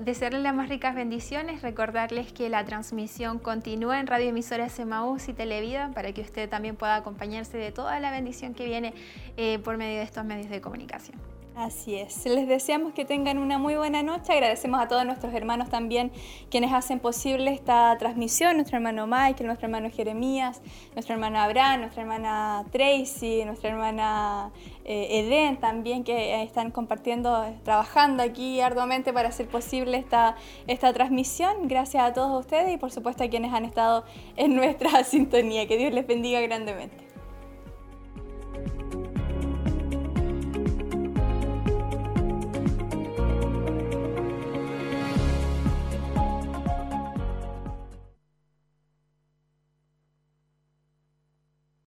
Desearles 0.00 0.42
las 0.42 0.54
más 0.54 0.68
ricas 0.68 0.94
bendiciones, 0.94 1.62
recordarles 1.62 2.32
que 2.32 2.48
la 2.48 2.64
transmisión 2.64 3.38
continúa 3.38 4.00
en 4.00 4.06
Radio 4.06 4.28
Emisoras 4.30 4.78
Emaús 4.78 5.28
y 5.28 5.34
Televida 5.34 5.90
para 5.94 6.12
que 6.12 6.22
usted 6.22 6.48
también 6.48 6.76
pueda 6.76 6.96
acompañarse 6.96 7.58
de 7.58 7.70
toda 7.70 8.00
la 8.00 8.10
bendición 8.10 8.54
que 8.54 8.64
viene 8.66 8.94
eh, 9.36 9.58
por 9.58 9.76
medio 9.76 9.98
de 9.98 10.04
estos 10.04 10.24
medios 10.24 10.48
de 10.48 10.60
comunicación. 10.60 11.18
Así 11.58 11.96
es. 11.96 12.24
Les 12.24 12.46
deseamos 12.46 12.92
que 12.92 13.04
tengan 13.04 13.36
una 13.36 13.58
muy 13.58 13.74
buena 13.74 14.00
noche. 14.00 14.32
Agradecemos 14.32 14.78
a 14.78 14.86
todos 14.86 15.04
nuestros 15.04 15.34
hermanos 15.34 15.68
también 15.68 16.12
quienes 16.52 16.72
hacen 16.72 17.00
posible 17.00 17.52
esta 17.52 17.96
transmisión. 17.98 18.54
Nuestro 18.54 18.76
hermano 18.76 19.08
Michael, 19.08 19.46
nuestro 19.46 19.66
hermano 19.66 19.90
Jeremías, 19.90 20.62
nuestra 20.94 21.16
hermana 21.16 21.42
Abraham, 21.42 21.80
nuestra 21.80 22.02
hermana 22.02 22.64
Tracy, 22.70 23.44
nuestra 23.44 23.70
hermana 23.70 24.52
eh, 24.90 25.18
Eden 25.18 25.58
también 25.58 26.02
que 26.02 26.42
están 26.42 26.70
compartiendo, 26.70 27.44
trabajando 27.62 28.22
aquí 28.22 28.62
arduamente 28.62 29.12
para 29.12 29.28
hacer 29.28 29.46
posible 29.46 29.98
esta, 29.98 30.34
esta 30.66 30.94
transmisión. 30.94 31.68
Gracias 31.68 32.02
a 32.02 32.14
todos 32.14 32.40
ustedes 32.40 32.72
y 32.72 32.78
por 32.78 32.90
supuesto 32.90 33.22
a 33.22 33.28
quienes 33.28 33.52
han 33.52 33.66
estado 33.66 34.04
en 34.36 34.56
nuestra 34.56 35.04
sintonía. 35.04 35.68
Que 35.68 35.76
Dios 35.76 35.92
les 35.92 36.06
bendiga 36.06 36.40
grandemente. 36.40 37.07